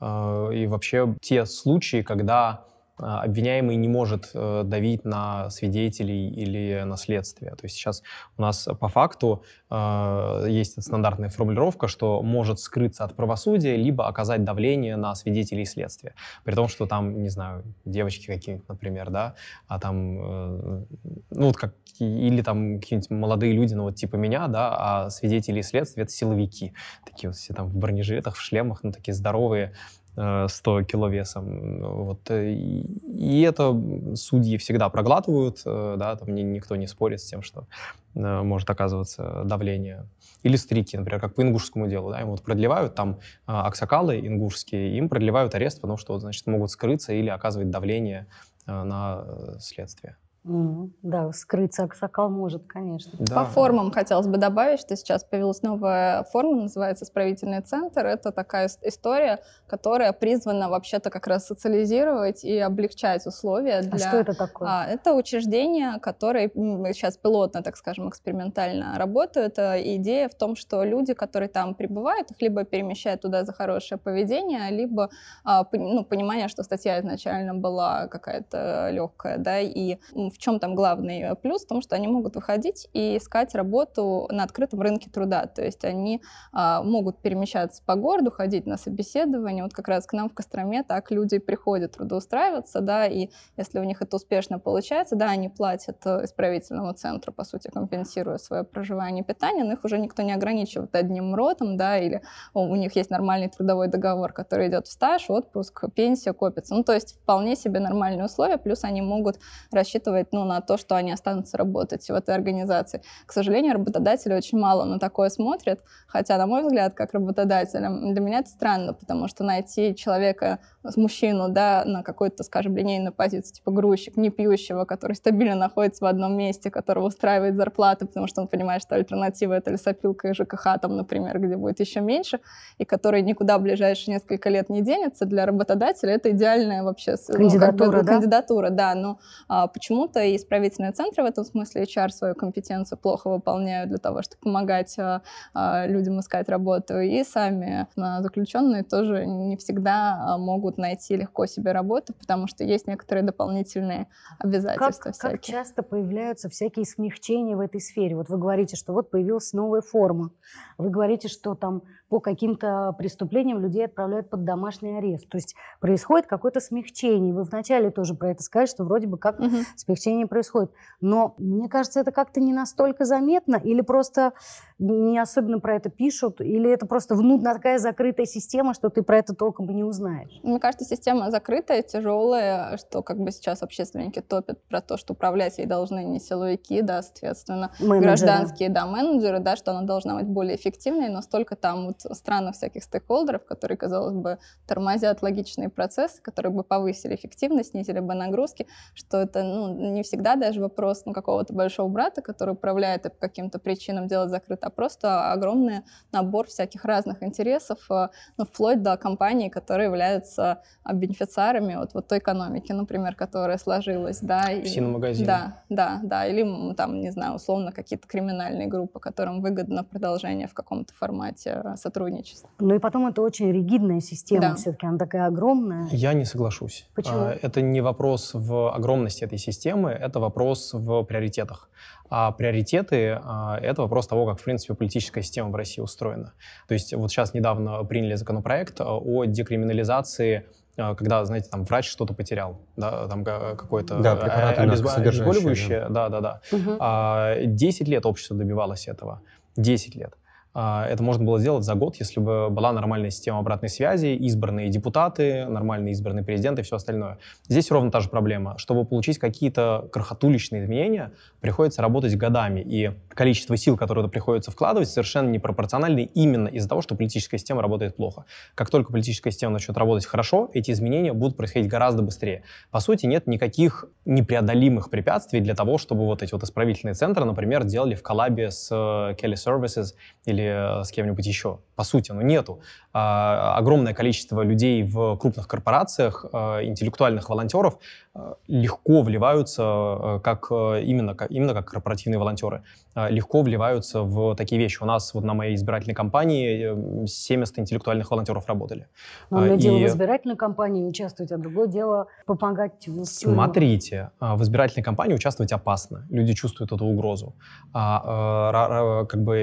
Э, 0.00 0.50
и 0.52 0.66
вообще 0.66 1.14
те 1.20 1.46
случаи, 1.46 2.02
когда 2.02 2.64
обвиняемый 2.96 3.76
не 3.76 3.88
может 3.88 4.30
э, 4.34 4.62
давить 4.64 5.04
на 5.04 5.50
свидетелей 5.50 6.28
или 6.28 6.82
на 6.84 6.96
следствие. 6.96 7.50
То 7.52 7.64
есть 7.64 7.74
сейчас 7.74 8.02
у 8.36 8.42
нас 8.42 8.68
по 8.78 8.88
факту 8.88 9.42
э, 9.68 10.46
есть 10.48 10.80
стандартная 10.80 11.28
формулировка, 11.28 11.88
что 11.88 12.22
может 12.22 12.60
скрыться 12.60 13.04
от 13.04 13.16
правосудия, 13.16 13.76
либо 13.76 14.06
оказать 14.06 14.44
давление 14.44 14.96
на 14.96 15.14
свидетелей 15.16 15.64
следствия. 15.64 16.14
При 16.44 16.54
том, 16.54 16.68
что 16.68 16.86
там, 16.86 17.20
не 17.22 17.30
знаю, 17.30 17.64
девочки 17.84 18.26
какие-нибудь, 18.26 18.68
например, 18.68 19.10
да, 19.10 19.34
а 19.66 19.80
там, 19.80 20.18
э, 20.18 20.84
ну 21.30 21.46
вот 21.46 21.56
как, 21.56 21.74
или 21.98 22.42
там 22.42 22.80
какие-нибудь 22.80 23.10
молодые 23.10 23.52
люди, 23.52 23.74
ну 23.74 23.84
вот 23.84 23.96
типа 23.96 24.16
меня, 24.16 24.46
да, 24.46 24.76
а 24.76 25.10
свидетели 25.10 25.62
следствия— 25.62 26.02
это 26.04 26.12
силовики. 26.12 26.74
Такие 27.04 27.30
вот 27.30 27.36
все 27.36 27.54
там 27.54 27.66
в 27.68 27.76
бронежилетах, 27.76 28.36
в 28.36 28.40
шлемах, 28.40 28.84
ну 28.84 28.92
такие 28.92 29.14
здоровые, 29.14 29.72
100 30.16 30.80
э, 30.80 30.84
кило 30.84 31.08
весом. 31.08 31.80
Вот. 31.80 32.30
Э, 32.30 32.52
и 32.52 33.40
это 33.42 33.74
судьи 34.14 34.58
всегда 34.58 34.88
проглатывают, 34.88 35.62
э, 35.64 35.96
да, 35.98 36.16
там 36.16 36.34
никто 36.34 36.76
не 36.76 36.86
спорит 36.86 37.20
с 37.20 37.24
тем, 37.24 37.42
что 37.42 37.66
может 38.14 38.70
оказываться 38.70 39.42
давление. 39.44 40.06
Или 40.44 40.54
стрики, 40.54 40.96
например, 40.96 41.20
как 41.20 41.34
по 41.34 41.42
ингушскому 41.42 41.88
делу, 41.88 42.12
да, 42.12 42.20
им 42.20 42.28
вот 42.28 42.42
продлевают 42.42 42.94
там 42.94 43.18
аксакалы 43.46 44.20
ингушские, 44.20 44.96
им 44.96 45.08
продлевают 45.08 45.52
арест, 45.56 45.80
потому 45.80 45.98
что, 45.98 46.16
значит, 46.20 46.46
могут 46.46 46.70
скрыться 46.70 47.12
или 47.12 47.28
оказывать 47.28 47.70
давление 47.70 48.28
на 48.66 49.24
следствие. 49.58 50.16
Mm, 50.46 50.90
да, 51.00 51.32
скрыться 51.32 51.84
аксакал 51.84 52.28
может, 52.28 52.66
конечно. 52.66 53.12
Да. 53.18 53.34
По 53.34 53.44
формам 53.46 53.90
хотелось 53.90 54.26
бы 54.26 54.36
добавить, 54.36 54.78
что 54.78 54.94
сейчас 54.94 55.24
появилась 55.24 55.62
новая 55.62 56.24
форма, 56.24 56.62
называется 56.62 57.06
исправительный 57.06 57.62
центр. 57.62 58.04
Это 58.04 58.30
такая 58.30 58.68
история, 58.82 59.40
которая 59.66 60.12
призвана 60.12 60.68
вообще-то 60.68 61.08
как 61.08 61.26
раз 61.28 61.46
социализировать 61.46 62.44
и 62.44 62.58
облегчать 62.58 63.26
условия 63.26 63.80
для... 63.80 63.94
А 63.94 63.98
что 63.98 64.18
это 64.18 64.34
такое? 64.34 64.68
А, 64.68 64.86
это 64.86 65.14
учреждение, 65.14 65.98
которое 66.00 66.50
сейчас 66.92 67.16
пилотно, 67.16 67.62
так 67.62 67.78
скажем, 67.78 68.10
экспериментально 68.10 68.98
работает. 68.98 69.58
Идея 69.58 70.28
в 70.28 70.34
том, 70.34 70.56
что 70.56 70.84
люди, 70.84 71.14
которые 71.14 71.48
там 71.48 71.74
пребывают, 71.74 72.30
их 72.30 72.42
либо 72.42 72.64
перемещают 72.64 73.22
туда 73.22 73.44
за 73.44 73.54
хорошее 73.54 73.98
поведение, 73.98 74.70
либо 74.70 75.08
а, 75.42 75.66
ну, 75.72 76.04
понимание, 76.04 76.48
что 76.48 76.62
статья 76.64 77.00
изначально 77.00 77.54
была 77.54 78.08
какая-то 78.08 78.90
легкая, 78.92 79.38
да, 79.38 79.60
и 79.60 79.96
в 80.34 80.38
чем 80.38 80.58
там 80.58 80.74
главный 80.74 81.20
э, 81.20 81.34
плюс? 81.34 81.64
В 81.64 81.68
том, 81.68 81.80
что 81.80 81.94
они 81.96 82.08
могут 82.08 82.34
выходить 82.34 82.88
и 82.92 83.16
искать 83.16 83.54
работу 83.54 84.28
на 84.30 84.42
открытом 84.42 84.80
рынке 84.80 85.08
труда. 85.10 85.46
То 85.46 85.64
есть 85.64 85.84
они 85.84 86.22
а, 86.52 86.82
могут 86.82 87.22
перемещаться 87.22 87.82
по 87.84 87.94
городу, 87.94 88.30
ходить 88.30 88.66
на 88.66 88.76
собеседование. 88.76 89.62
Вот 89.62 89.72
как 89.72 89.88
раз 89.88 90.06
к 90.06 90.12
нам 90.12 90.28
в 90.28 90.34
Костроме 90.34 90.82
так 90.82 91.10
люди 91.10 91.38
приходят 91.38 91.92
трудоустраиваться, 91.92 92.80
да, 92.80 93.06
и 93.06 93.28
если 93.56 93.78
у 93.78 93.84
них 93.84 94.02
это 94.02 94.16
успешно 94.16 94.58
получается, 94.58 95.16
да, 95.16 95.30
они 95.30 95.48
платят 95.48 95.98
э, 96.04 96.24
исправительному 96.24 96.92
центру, 96.94 97.32
по 97.32 97.44
сути, 97.44 97.68
компенсируя 97.68 98.38
свое 98.38 98.64
проживание 98.64 99.22
и 99.22 99.26
питание, 99.26 99.64
но 99.64 99.72
их 99.72 99.84
уже 99.84 99.98
никто 99.98 100.22
не 100.22 100.32
ограничивает 100.32 100.94
одним 100.94 101.34
ротом, 101.34 101.76
да, 101.76 101.98
или 101.98 102.22
у 102.52 102.74
них 102.76 102.96
есть 102.96 103.10
нормальный 103.10 103.48
трудовой 103.48 103.88
договор, 103.88 104.32
который 104.32 104.68
идет 104.68 104.86
в 104.86 104.92
стаж, 104.92 105.30
отпуск, 105.30 105.84
пенсия 105.94 106.32
копится. 106.32 106.74
Ну, 106.74 106.82
то 106.82 106.92
есть 106.92 107.14
вполне 107.14 107.56
себе 107.56 107.80
нормальные 107.80 108.24
условия, 108.24 108.58
плюс 108.58 108.84
они 108.84 109.02
могут 109.02 109.38
рассчитывать 109.70 110.23
рассчитывать 110.24 110.32
ну, 110.32 110.44
на 110.44 110.60
то, 110.60 110.76
что 110.76 110.96
они 110.96 111.12
останутся 111.12 111.56
работать 111.56 112.08
в 112.08 112.14
этой 112.14 112.34
организации. 112.34 113.02
К 113.26 113.32
сожалению, 113.32 113.74
работодатели 113.74 114.34
очень 114.34 114.58
мало 114.58 114.84
на 114.84 114.98
такое 114.98 115.30
смотрят, 115.30 115.80
хотя, 116.06 116.38
на 116.38 116.46
мой 116.46 116.62
взгляд, 116.62 116.94
как 116.94 117.14
работодателям, 117.14 118.14
для 118.14 118.20
меня 118.20 118.38
это 118.40 118.48
странно, 118.48 118.94
потому 118.94 119.28
что 119.28 119.44
найти 119.44 119.94
человека, 119.94 120.58
мужчину, 120.96 121.48
да, 121.48 121.84
на 121.86 122.02
какой-то, 122.02 122.42
скажем, 122.44 122.76
линейную 122.76 123.12
позицию, 123.12 123.54
типа 123.54 123.70
грузчик, 123.70 124.16
не 124.16 124.30
пьющего, 124.30 124.84
который 124.84 125.14
стабильно 125.14 125.56
находится 125.56 126.04
в 126.04 126.08
одном 126.08 126.36
месте, 126.36 126.70
которого 126.70 127.06
устраивает 127.06 127.56
зарплата, 127.56 128.06
потому 128.06 128.26
что 128.26 128.42
он 128.42 128.48
понимает, 128.48 128.82
что 128.82 128.94
альтернатива— 128.94 129.52
это 129.54 129.70
лесопилка 129.70 130.28
и 130.28 130.34
ЖКХ, 130.34 130.78
там, 130.80 130.96
например, 130.96 131.38
где 131.38 131.56
будет 131.56 131.80
еще 131.80 132.00
меньше, 132.00 132.40
и 132.78 132.84
который 132.84 133.22
никуда 133.22 133.58
в 133.58 133.62
ближайшие 133.62 134.14
несколько 134.14 134.50
лет 134.50 134.68
не 134.68 134.82
денется, 134.82 135.24
для 135.24 135.46
работодателя 135.46 136.12
это 136.12 136.30
идеальная 136.30 136.82
вообще 136.82 137.16
кандидатура, 137.16 137.86
ну, 137.86 137.92
как 137.92 138.00
бы, 138.00 138.06
да? 138.06 138.12
кандидатура, 138.12 138.70
да, 138.70 138.94
но 138.94 139.18
а, 139.48 139.66
почему 139.66 140.08
почему-то 140.14 140.22
и 140.22 140.36
исправительные 140.36 140.92
центры 140.92 141.22
в 141.22 141.26
этом 141.26 141.44
смысле 141.44 141.82
HR 141.82 142.08
свою 142.10 142.34
компетенцию 142.34 142.98
плохо 142.98 143.30
выполняют 143.30 143.88
для 143.90 143.98
того, 143.98 144.22
чтобы 144.22 144.40
помогать 144.42 144.98
а, 144.98 145.22
а, 145.52 145.86
людям 145.86 146.20
искать 146.20 146.48
работу. 146.48 147.00
И 147.00 147.24
сами 147.24 147.86
а, 147.96 148.22
заключенные 148.22 148.82
тоже 148.82 149.26
не 149.26 149.56
всегда 149.56 150.36
могут 150.38 150.78
найти 150.78 151.16
легко 151.16 151.46
себе 151.46 151.72
работу, 151.72 152.14
потому 152.14 152.46
что 152.46 152.64
есть 152.64 152.86
некоторые 152.86 153.24
дополнительные 153.24 154.06
обязательства 154.38 155.04
как, 155.04 155.14
всякие. 155.14 155.38
Как 155.38 155.40
часто 155.42 155.82
появляются 155.82 156.48
всякие 156.48 156.84
смягчения 156.84 157.56
в 157.56 157.60
этой 157.60 157.80
сфере? 157.80 158.16
Вот 158.16 158.28
вы 158.28 158.38
говорите, 158.38 158.76
что 158.76 158.92
вот 158.92 159.10
появилась 159.10 159.52
новая 159.52 159.80
форма. 159.80 160.30
Вы 160.78 160.90
говорите, 160.90 161.28
что 161.28 161.54
там 161.54 161.82
по 162.14 162.20
каким-то 162.20 162.94
преступлениям 162.96 163.58
людей 163.58 163.86
отправляют 163.86 164.30
под 164.30 164.44
домашний 164.44 164.98
арест. 164.98 165.28
То 165.28 165.36
есть 165.36 165.56
происходит 165.80 166.28
какое-то 166.28 166.60
смягчение. 166.60 167.34
Вы 167.34 167.42
вначале 167.42 167.90
тоже 167.90 168.14
про 168.14 168.30
это 168.30 168.40
сказали, 168.44 168.68
что 168.68 168.84
вроде 168.84 169.08
бы 169.08 169.18
как 169.18 169.40
угу. 169.40 169.56
смягчение 169.74 170.28
происходит. 170.28 170.70
Но 171.00 171.34
мне 171.38 171.68
кажется, 171.68 171.98
это 171.98 172.12
как-то 172.12 172.38
не 172.38 172.52
настолько 172.52 173.04
заметно 173.04 173.56
или 173.56 173.80
просто 173.80 174.32
не 174.78 175.18
особенно 175.18 175.58
про 175.58 175.74
это 175.74 175.90
пишут, 175.90 176.40
или 176.40 176.70
это 176.70 176.86
просто 176.86 177.16
внутренняя 177.16 177.54
такая 177.54 177.78
закрытая 177.78 178.26
система, 178.26 178.74
что 178.74 178.90
ты 178.90 179.02
про 179.02 179.18
это 179.18 179.34
толком 179.34 179.68
и 179.70 179.74
не 179.74 179.82
узнаешь? 179.82 180.38
Мне 180.44 180.60
кажется, 180.60 180.84
система 180.84 181.32
закрытая, 181.32 181.82
тяжелая, 181.82 182.76
что 182.76 183.02
как 183.02 183.18
бы 183.18 183.32
сейчас 183.32 183.64
общественники 183.64 184.20
топят 184.20 184.62
про 184.68 184.80
то, 184.80 184.96
что 184.96 185.14
управлять 185.14 185.58
ей 185.58 185.66
должны 185.66 186.04
не 186.04 186.20
силовики, 186.20 186.80
да, 186.80 187.02
соответственно, 187.02 187.72
менеджеры. 187.80 188.02
гражданские, 188.02 188.68
да, 188.68 188.86
менеджеры, 188.86 189.40
да, 189.40 189.56
что 189.56 189.72
она 189.72 189.82
должна 189.82 190.16
быть 190.16 190.28
более 190.28 190.54
эффективной, 190.54 191.08
но 191.08 191.20
столько 191.20 191.56
там 191.56 191.86
вот 191.86 192.03
странных 192.12 192.54
всяких 192.54 192.84
стейкхолдеров, 192.84 193.44
которые, 193.44 193.76
казалось 193.76 194.14
бы, 194.14 194.38
тормозят 194.66 195.22
логичные 195.22 195.68
процессы, 195.68 196.20
которые 196.20 196.52
бы 196.52 196.64
повысили 196.64 197.14
эффективность, 197.14 197.70
снизили 197.70 198.00
бы 198.00 198.14
нагрузки, 198.14 198.66
что 198.94 199.18
это 199.18 199.42
ну, 199.42 199.92
не 199.92 200.02
всегда 200.02 200.36
даже 200.36 200.60
вопрос 200.60 201.02
ну, 201.06 201.12
какого-то 201.12 201.52
большого 201.54 201.88
брата, 201.88 202.22
который 202.22 202.54
управляет 202.54 203.06
и 203.06 203.10
по 203.10 203.16
каким-то 203.16 203.58
причинам 203.58 204.06
делает 204.06 204.30
закрыто, 204.30 204.66
а 204.66 204.70
просто 204.70 205.32
огромный 205.32 205.80
набор 206.12 206.46
всяких 206.46 206.84
разных 206.84 207.22
интересов, 207.22 207.78
э, 207.90 208.08
ну, 208.36 208.44
вплоть 208.44 208.82
до 208.82 208.96
компаний, 208.96 209.50
которые 209.50 209.86
являются 209.86 210.62
бенефициарами 210.92 211.76
вот, 211.76 211.94
вот 211.94 212.08
той 212.08 212.18
экономики, 212.18 212.72
например, 212.72 213.14
которая 213.14 213.58
сложилась. 213.58 214.18
Да, 214.20 214.50
и, 214.50 214.80
магазин. 214.80 215.26
Да, 215.26 215.62
да, 215.68 216.00
да, 216.02 216.26
или 216.26 216.74
там, 216.74 217.00
не 217.00 217.10
знаю, 217.10 217.34
условно, 217.34 217.72
какие-то 217.72 218.06
криминальные 218.06 218.66
группы, 218.66 219.00
которым 219.00 219.40
выгодно 219.40 219.84
продолжение 219.84 220.48
в 220.48 220.54
каком-то 220.54 220.92
формате 220.94 221.62
сотрудничества 221.76 221.93
сотрудничества. 221.94 222.50
Ну 222.58 222.74
и 222.74 222.78
потом 222.78 223.06
это 223.06 223.22
очень 223.22 223.52
ригидная 223.52 224.00
система, 224.00 224.40
да. 224.40 224.54
все-таки 224.56 224.86
она 224.86 224.98
такая 224.98 225.26
огромная. 225.26 225.88
Я 225.90 226.12
не 226.12 226.24
соглашусь. 226.24 226.86
Почему? 226.94 227.18
А, 227.18 227.38
это 227.40 227.62
не 227.62 227.80
вопрос 227.80 228.32
в 228.34 228.74
огромности 228.74 229.24
этой 229.24 229.38
системы, 229.38 229.90
это 229.90 230.18
вопрос 230.20 230.74
в 230.74 231.04
приоритетах. 231.04 231.70
А 232.10 232.32
приоритеты 232.32 233.20
а,— 233.22 233.58
это 233.62 233.82
вопрос 233.82 234.08
того, 234.08 234.26
как, 234.26 234.40
в 234.40 234.44
принципе, 234.44 234.74
политическая 234.74 235.22
система 235.22 235.50
в 235.50 235.54
России 235.54 235.80
устроена. 235.80 236.32
То 236.68 236.74
есть 236.74 236.92
вот 236.94 237.10
сейчас 237.10 237.34
недавно 237.34 237.84
приняли 237.84 238.14
законопроект 238.14 238.80
о 238.80 239.24
декриминализации 239.24 240.46
когда, 240.76 241.24
знаете, 241.24 241.48
там 241.48 241.64
врач 241.64 241.88
что-то 241.88 242.14
потерял, 242.14 242.58
да, 242.76 243.06
там 243.06 243.22
какое-то 243.22 244.00
да, 244.00 244.50
обезболивающее, 244.50 245.86
да, 245.88 246.08
да, 246.08 246.20
да. 246.20 246.40
Угу. 246.50 247.54
10 247.54 247.86
лет 247.86 248.04
общество 248.04 248.36
добивалось 248.36 248.88
этого, 248.88 249.22
10 249.56 249.94
лет. 249.94 250.14
А, 250.54 250.86
это 250.86 251.02
можно 251.02 251.24
было 251.24 251.40
сделать 251.40 251.64
за 251.64 251.74
год, 251.74 251.96
если 251.96 252.20
бы 252.20 252.48
была 252.48 252.72
нормальная 252.72 253.10
система 253.10 253.40
обратной 253.40 253.68
связи, 253.68 254.06
избранные 254.06 254.68
депутаты, 254.68 255.46
нормальный 255.46 255.90
избранный 255.90 256.22
президент 256.22 256.60
и 256.60 256.62
все 256.62 256.76
остальное. 256.76 257.18
Здесь 257.48 257.70
ровно 257.72 257.90
та 257.90 257.98
же 258.00 258.08
проблема. 258.08 258.56
Чтобы 258.56 258.84
получить 258.84 259.18
какие-то 259.18 259.88
крохотуличные 259.92 260.62
изменения, 260.62 261.10
приходится 261.40 261.82
работать 261.82 262.16
годами, 262.16 262.60
и 262.60 262.92
количество 263.08 263.56
сил, 263.56 263.76
которые 263.76 264.08
приходится 264.08 264.52
вкладывать, 264.52 264.88
совершенно 264.88 265.28
непропорционально 265.28 266.00
именно 266.00 266.46
из-за 266.48 266.68
того, 266.68 266.82
что 266.82 266.94
политическая 266.94 267.38
система 267.38 267.60
работает 267.60 267.96
плохо. 267.96 268.24
Как 268.54 268.70
только 268.70 268.92
политическая 268.92 269.32
система 269.32 269.54
начнет 269.54 269.76
работать 269.76 270.06
хорошо, 270.06 270.50
эти 270.54 270.70
изменения 270.70 271.12
будут 271.12 271.36
происходить 271.36 271.68
гораздо 271.68 272.02
быстрее. 272.02 272.42
По 272.70 272.78
сути, 272.78 273.06
нет 273.06 273.26
никаких 273.26 273.86
непреодолимых 274.04 274.90
препятствий 274.90 275.40
для 275.40 275.54
того, 275.54 275.78
чтобы 275.78 276.04
вот 276.04 276.22
эти 276.22 276.32
вот 276.32 276.44
исправительные 276.44 276.94
центры, 276.94 277.24
например, 277.24 277.64
делали 277.64 277.96
в 277.96 278.02
коллабе 278.02 278.50
с 278.50 278.68
э, 278.70 279.14
Kelly 279.14 279.34
Services 279.34 279.94
или 280.26 280.43
э, 280.44 280.84
с 280.84 280.90
кем-нибудь 280.90 281.26
еще. 281.26 281.58
По 281.76 281.84
сути, 281.84 282.12
ну 282.12 282.22
нету. 282.22 282.60
А, 282.92 283.56
огромное 283.56 283.94
количество 283.94 284.42
людей 284.42 284.84
в 284.84 285.16
крупных 285.16 285.48
корпорациях, 285.48 286.24
а, 286.32 286.62
интеллектуальных 286.62 287.28
волонтеров 287.28 287.78
а, 288.14 288.36
легко 288.46 289.02
вливаются 289.02 289.62
а, 289.64 290.20
как 290.22 290.50
именно, 290.50 291.14
как, 291.14 291.30
именно 291.32 291.52
как 291.52 291.66
корпоративные 291.66 292.18
волонтеры, 292.18 292.62
а, 292.94 293.10
легко 293.10 293.42
вливаются 293.42 294.02
в 294.02 294.36
такие 294.36 294.60
вещи. 294.60 294.82
У 294.82 294.86
нас 294.86 295.12
вот 295.14 295.24
на 295.24 295.34
моей 295.34 295.56
избирательной 295.56 295.94
кампании 295.94 297.06
70 297.06 297.58
интеллектуальных 297.58 298.10
волонтеров 298.10 298.46
работали. 298.46 298.86
Но 299.30 299.38
одно 299.38 299.54
и... 299.54 299.58
дело 299.58 299.78
в 299.78 299.86
избирательной 299.86 300.36
кампании 300.36 300.84
участвовать, 300.84 301.32
а 301.32 301.38
другое 301.38 301.66
дело 301.66 302.06
помогать. 302.26 302.88
Смотрите, 303.04 304.10
в 304.20 304.40
избирательной 304.42 304.84
кампании 304.84 305.14
участвовать 305.14 305.52
опасно. 305.52 306.06
Люди 306.10 306.34
чувствуют 306.34 306.70
эту 306.70 306.84
угрозу. 306.84 307.34
А, 307.72 309.04
как 309.06 309.22
бы 309.24 309.36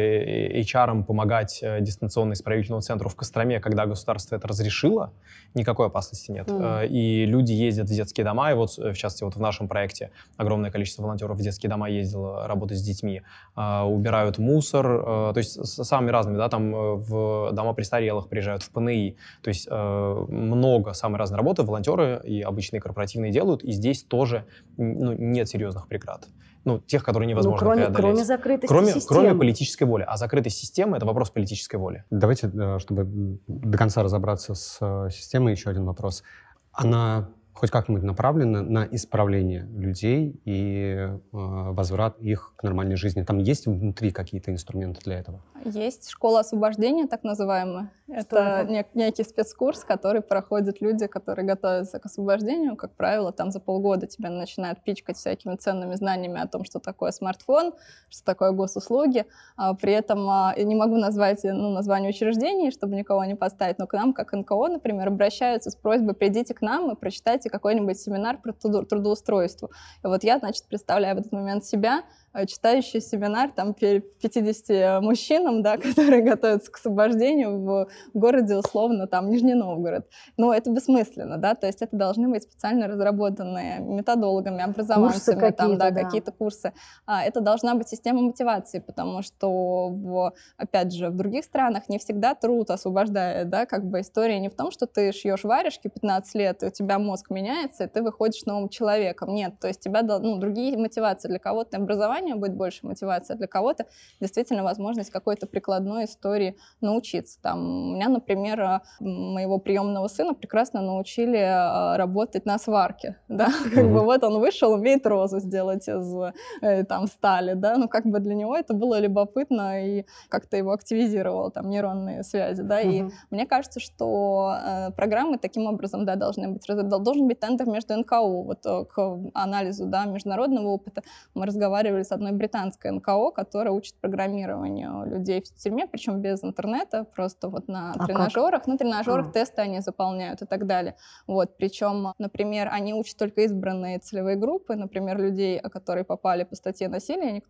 HR 0.53 0.90
помогать 1.03 1.59
э, 1.61 1.81
дистанционно 1.81 2.33
исправительному 2.33 2.81
центру 2.81 3.09
в 3.09 3.15
Костроме, 3.15 3.59
когда 3.59 3.85
государство 3.85 4.35
это 4.35 4.47
разрешило, 4.47 5.11
никакой 5.53 5.87
опасности 5.87 6.31
нет. 6.31 6.47
Mm. 6.47 6.87
И 6.87 7.25
люди 7.25 7.53
ездят 7.53 7.89
в 7.89 7.93
детские 7.93 8.25
дома, 8.25 8.51
и 8.51 8.53
вот, 8.53 8.77
в 8.77 8.93
частности, 8.93 9.23
вот 9.23 9.35
в 9.35 9.39
нашем 9.39 9.67
проекте 9.67 10.11
огромное 10.37 10.71
количество 10.71 11.03
волонтеров 11.03 11.37
в 11.37 11.41
детские 11.41 11.69
дома 11.69 11.89
ездило 11.89 12.47
работать 12.47 12.77
с 12.77 12.81
детьми, 12.81 13.21
убирают 13.55 14.37
мусор, 14.37 15.33
то 15.33 15.37
есть 15.37 15.53
с 15.65 15.83
самыми 15.83 16.11
разными, 16.11 16.37
да, 16.37 16.49
там 16.49 16.71
в 16.71 17.51
дома 17.51 17.73
престарелых 17.73 18.27
приезжают, 18.27 18.63
в 18.63 18.69
ПНИ, 18.69 19.17
то 19.41 19.49
есть 19.49 19.69
много 19.69 20.93
самой 20.93 21.17
разной 21.17 21.37
работы 21.37 21.63
волонтеры 21.63 22.21
и 22.23 22.41
обычные 22.41 22.81
корпоративные 22.81 23.31
делают, 23.31 23.63
и 23.63 23.71
здесь 23.71 24.03
тоже 24.03 24.45
ну, 24.77 25.13
нет 25.13 25.49
серьезных 25.49 25.87
преград 25.87 26.27
ну, 26.63 26.79
тех, 26.79 27.03
которые 27.03 27.27
ну, 27.27 27.31
невозможно 27.31 27.57
ну, 27.57 27.59
кроме, 27.59 27.81
преодолеть. 27.83 27.97
Кроме 27.97 28.25
закрытости 28.25 28.67
кроме, 28.67 28.93
системы. 28.93 29.21
Кроме 29.21 29.35
политической 29.39 29.83
воли. 29.83 30.05
А 30.07 30.17
закрытость 30.17 30.57
системы— 30.57 30.97
это 30.97 31.05
вопрос 31.05 31.29
политической 31.29 31.77
воли. 31.77 32.03
Давайте, 32.09 32.51
э, 32.53 32.79
чтобы 32.79 33.39
до 33.47 33.77
конца 33.77 34.03
разобраться 34.03 34.53
с 34.53 34.77
э, 34.81 35.09
системой, 35.11 35.53
еще 35.53 35.69
один 35.69 35.85
вопрос. 35.85 36.23
Она 36.71 37.29
хоть 37.53 37.69
как-нибудь 37.71 38.03
направлена 38.03 38.61
на 38.61 38.87
исправление 38.91 39.67
людей 39.75 40.41
и 40.45 40.95
э, 40.97 41.17
возврат 41.31 42.19
их 42.19 42.53
к 42.55 42.63
нормальной 42.63 42.95
жизни? 42.95 43.23
Там 43.23 43.37
есть 43.37 43.65
внутри 43.65 44.11
какие-то 44.11 44.51
инструменты 44.51 45.01
для 45.03 45.19
этого? 45.19 45.41
Есть 45.65 46.09
школа 46.09 46.39
освобождения, 46.39 47.07
так 47.07 47.23
называемая. 47.23 47.91
Это, 48.07 48.67
это? 48.67 48.87
некий 48.93 49.23
спецкурс, 49.23 49.83
который 49.83 50.21
проходят 50.21 50.81
люди, 50.81 51.07
которые 51.07 51.45
готовятся 51.45 51.99
к 51.99 52.05
освобождению. 52.05 52.75
Как 52.75 52.93
правило, 52.95 53.31
там 53.31 53.51
за 53.51 53.59
полгода 53.59 54.05
тебя 54.07 54.29
начинают 54.29 54.83
пичкать 54.83 55.17
всякими 55.17 55.55
ценными 55.55 55.95
знаниями 55.95 56.41
о 56.41 56.47
том, 56.47 56.65
что 56.65 56.79
такое 56.79 57.11
смартфон, 57.11 57.73
что 58.09 58.25
такое 58.25 58.51
госуслуги. 58.51 59.25
А, 59.55 59.73
при 59.75 59.93
этом 59.93 60.29
а, 60.29 60.53
я 60.57 60.63
не 60.63 60.75
могу 60.75 60.97
назвать 60.97 61.43
ну, 61.43 61.69
название 61.69 62.09
учреждений, 62.09 62.71
чтобы 62.71 62.95
никого 62.95 63.23
не 63.23 63.35
поставить, 63.35 63.79
но 63.79 63.87
к 63.87 63.93
нам, 63.93 64.13
как 64.13 64.33
НКО, 64.33 64.67
например, 64.67 65.07
обращаются 65.07 65.69
с 65.69 65.75
просьбой 65.75 66.13
«придите 66.13 66.53
к 66.53 66.61
нам 66.61 66.91
и 66.91 66.95
прочитайте 66.95 67.40
какой-нибудь 67.49 67.99
семинар 67.99 68.37
про 68.37 68.53
трудоустройство». 68.53 69.69
И 70.03 70.07
вот 70.07 70.23
я, 70.23 70.39
значит, 70.39 70.65
представляю 70.67 71.15
в 71.15 71.19
этот 71.19 71.31
момент 71.31 71.65
себя, 71.65 72.03
читающий 72.47 73.01
семинар 73.01 73.51
там 73.51 73.73
50 73.73 75.01
мужчинам, 75.01 75.61
да, 75.61 75.77
которые 75.77 76.21
готовятся 76.21 76.71
к 76.71 76.77
освобождению 76.77 77.59
в 77.59 77.87
городе, 78.13 78.55
условно, 78.55 79.07
там, 79.07 79.29
Нижний 79.29 79.53
Новгород. 79.53 80.07
Но 80.37 80.53
это 80.53 80.71
бессмысленно, 80.71 81.37
да, 81.37 81.55
то 81.55 81.67
есть 81.67 81.81
это 81.81 81.95
должны 81.95 82.29
быть 82.29 82.43
специально 82.43 82.87
разработанные 82.87 83.79
методологами, 83.79 84.63
образованцами, 84.63 85.39
курсы 85.39 85.55
там, 85.55 85.77
да, 85.77 85.91
да, 85.91 86.03
какие-то 86.03 86.31
курсы. 86.31 86.73
А, 87.05 87.23
это 87.23 87.41
должна 87.41 87.75
быть 87.75 87.89
система 87.89 88.21
мотивации, 88.21 88.79
потому 88.79 89.21
что, 89.21 89.89
в, 89.89 90.33
опять 90.57 90.93
же, 90.93 91.09
в 91.09 91.15
других 91.15 91.43
странах 91.43 91.89
не 91.89 91.99
всегда 91.99 92.35
труд 92.35 92.71
освобождает, 92.71 93.49
да, 93.49 93.65
как 93.65 93.85
бы 93.85 94.01
история 94.01 94.39
не 94.39 94.49
в 94.49 94.55
том, 94.55 94.71
что 94.71 94.87
ты 94.87 95.11
шьешь 95.11 95.43
варежки 95.43 95.87
15 95.87 96.35
лет, 96.35 96.63
и 96.63 96.67
у 96.67 96.71
тебя 96.71 96.99
мозг 96.99 97.29
меняется, 97.29 97.85
и 97.85 97.87
ты 97.87 98.01
выходишь 98.01 98.45
новым 98.45 98.69
человеком. 98.69 99.33
Нет, 99.33 99.59
то 99.59 99.67
есть 99.67 99.81
у 99.81 99.89
тебя, 99.89 100.01
ну, 100.01 100.37
другие 100.37 100.77
мотивации 100.77 101.27
для 101.27 101.39
кого-то 101.39 101.77
образование 101.77 102.20
образования 102.21 102.35
будет 102.35 102.55
больше 102.55 102.85
мотивация, 102.85 103.37
для 103.37 103.47
кого-то 103.47 103.85
действительно 104.19 104.63
возможность 104.63 105.09
какой-то 105.09 105.47
прикладной 105.47 106.05
истории 106.05 106.55
научиться. 106.81 107.39
Там, 107.41 107.91
у 107.91 107.95
меня, 107.95 108.09
например, 108.09 108.61
а, 108.61 108.81
моего 108.99 109.59
приемного 109.59 110.07
сына 110.07 110.33
прекрасно 110.33 110.81
научили 110.81 111.37
а, 111.37 111.97
работать 111.97 112.45
на 112.45 112.57
сварке, 112.59 113.17
да, 113.29 113.49
как 113.73 113.91
бы 113.91 114.01
вот 114.01 114.23
он 114.23 114.39
вышел, 114.39 114.73
умеет 114.73 115.05
розу 115.05 115.39
сделать 115.39 115.87
из 115.87 116.15
э, 116.61 116.83
там 116.83 117.07
стали, 117.07 117.53
да, 117.53 117.77
ну 117.77 117.87
как 117.87 118.05
бы 118.05 118.19
для 118.19 118.35
него 118.35 118.55
это 118.55 118.73
было 118.73 118.99
любопытно 118.99 119.85
и 119.85 120.05
как-то 120.29 120.57
его 120.57 120.71
активизировало 120.71 121.51
там 121.51 121.69
нейронные 121.69 122.23
связи, 122.23 122.61
да, 122.61 122.81
и 122.81 123.03
мне 123.31 123.45
кажется, 123.45 123.79
что 123.79 124.55
э, 124.63 124.91
программы 124.91 125.37
таким 125.37 125.67
образом, 125.67 126.05
да, 126.05 126.15
должны 126.15 126.49
быть, 126.49 126.65
должен 127.03 127.27
быть 127.27 127.39
тендер 127.39 127.67
между 127.67 127.97
НКО, 127.97 128.21
вот 128.21 128.65
э, 128.65 128.85
к 128.85 129.19
анализу, 129.33 129.85
да, 129.85 130.05
международного 130.05 130.67
опыта. 130.67 131.01
Мы 131.33 131.45
разговаривали 131.45 132.03
с 132.03 132.10
одной 132.11 132.31
британской 132.31 132.91
НКО, 132.91 133.31
которая 133.31 133.73
учит 133.73 133.95
программированию 133.99 135.05
людей 135.05 135.41
в 135.41 135.55
тюрьме, 135.61 135.87
причем 135.87 136.21
без 136.21 136.43
интернета, 136.43 137.03
просто 137.03 137.49
вот 137.49 137.67
на 137.67 137.93
а 137.93 138.05
тренажерах. 138.05 138.61
Как? 138.61 138.67
На 138.67 138.77
тренажерах 138.77 139.29
а. 139.29 139.31
тесты 139.31 139.61
они 139.61 139.79
заполняют 139.79 140.41
и 140.41 140.45
так 140.45 140.67
далее. 140.67 140.95
Вот, 141.27 141.57
причем, 141.57 142.13
например, 142.17 142.69
они 142.71 142.93
учат 142.93 143.17
только 143.17 143.41
избранные 143.41 143.99
целевые 143.99 144.35
группы, 144.35 144.75
например, 144.75 145.19
людей, 145.19 145.59
которые 145.59 146.03
попали 146.03 146.43
по 146.43 146.55
статье 146.55 146.87
насилия 146.87 147.41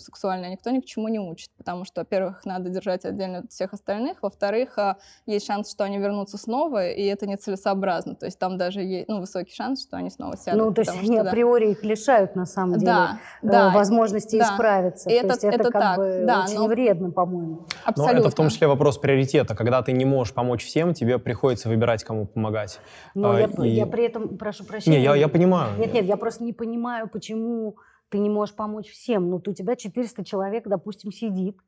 сексуальное, 0.00 0.50
никто 0.50 0.70
ни 0.70 0.80
к 0.80 0.84
чему 0.84 1.08
не 1.08 1.18
учит, 1.18 1.50
потому 1.56 1.84
что, 1.84 2.00
во-первых, 2.02 2.44
надо 2.44 2.70
держать 2.70 3.04
отдельно 3.04 3.38
от 3.38 3.52
всех 3.52 3.72
остальных, 3.72 4.22
во-вторых, 4.22 4.78
а, 4.78 4.96
есть 5.26 5.46
шанс, 5.46 5.70
что 5.70 5.84
они 5.84 5.98
вернутся 5.98 6.38
снова, 6.38 6.88
и 6.88 7.04
это 7.04 7.26
нецелесообразно. 7.26 8.14
То 8.14 8.26
есть 8.26 8.38
там 8.38 8.56
даже 8.58 8.82
есть 8.82 9.08
ну, 9.08 9.20
высокий 9.20 9.54
шанс, 9.54 9.82
что 9.82 9.96
они 9.96 10.10
снова 10.10 10.36
сядут. 10.36 10.64
Ну, 10.64 10.72
то 10.72 10.80
есть 10.80 10.96
они 10.98 11.16
да. 11.16 11.28
априори 11.28 11.70
их 11.70 11.84
лишают, 11.84 12.36
на 12.36 12.46
самом 12.46 12.78
деле, 12.78 12.86
да, 12.86 13.20
э, 13.42 13.46
да. 13.46 13.70
возможности 13.70 14.07
возможности 14.08 14.38
да. 14.38 14.44
исправиться. 14.44 15.10
И 15.10 15.12
То 15.12 15.18
это, 15.18 15.28
есть 15.28 15.44
это, 15.44 15.54
это 15.54 15.70
как 15.70 15.82
так, 15.82 15.96
бы 15.98 16.24
да, 16.26 16.44
очень 16.44 16.58
но... 16.58 16.66
вредно, 16.66 17.10
по-моему. 17.10 17.66
Абсолютно. 17.84 18.14
Но 18.14 18.20
это 18.20 18.30
в 18.30 18.34
том 18.34 18.48
числе 18.48 18.66
вопрос 18.66 18.98
приоритета. 18.98 19.54
Когда 19.54 19.82
ты 19.82 19.92
не 19.92 20.04
можешь 20.04 20.34
помочь 20.34 20.64
всем, 20.64 20.94
тебе 20.94 21.18
приходится 21.18 21.68
выбирать, 21.68 22.04
кому 22.04 22.26
помогать. 22.26 22.80
Но 23.14 23.32
а, 23.32 23.40
я, 23.40 23.46
и... 23.46 23.68
я 23.68 23.86
при 23.86 24.06
этом 24.06 24.36
прошу 24.38 24.64
прощения. 24.64 24.98
Не, 24.98 25.04
я, 25.04 25.14
я 25.14 25.28
понимаю. 25.28 25.78
Нет, 25.78 25.92
нет, 25.92 26.04
я 26.04 26.16
просто 26.16 26.44
не 26.44 26.52
понимаю, 26.52 27.08
почему 27.08 27.76
ты 28.08 28.18
не 28.18 28.30
можешь 28.30 28.54
помочь 28.54 28.90
всем. 28.90 29.30
Ну, 29.30 29.36
у 29.36 29.52
тебя 29.52 29.76
400 29.76 30.24
человек, 30.24 30.66
допустим, 30.66 31.12
сидит. 31.12 31.58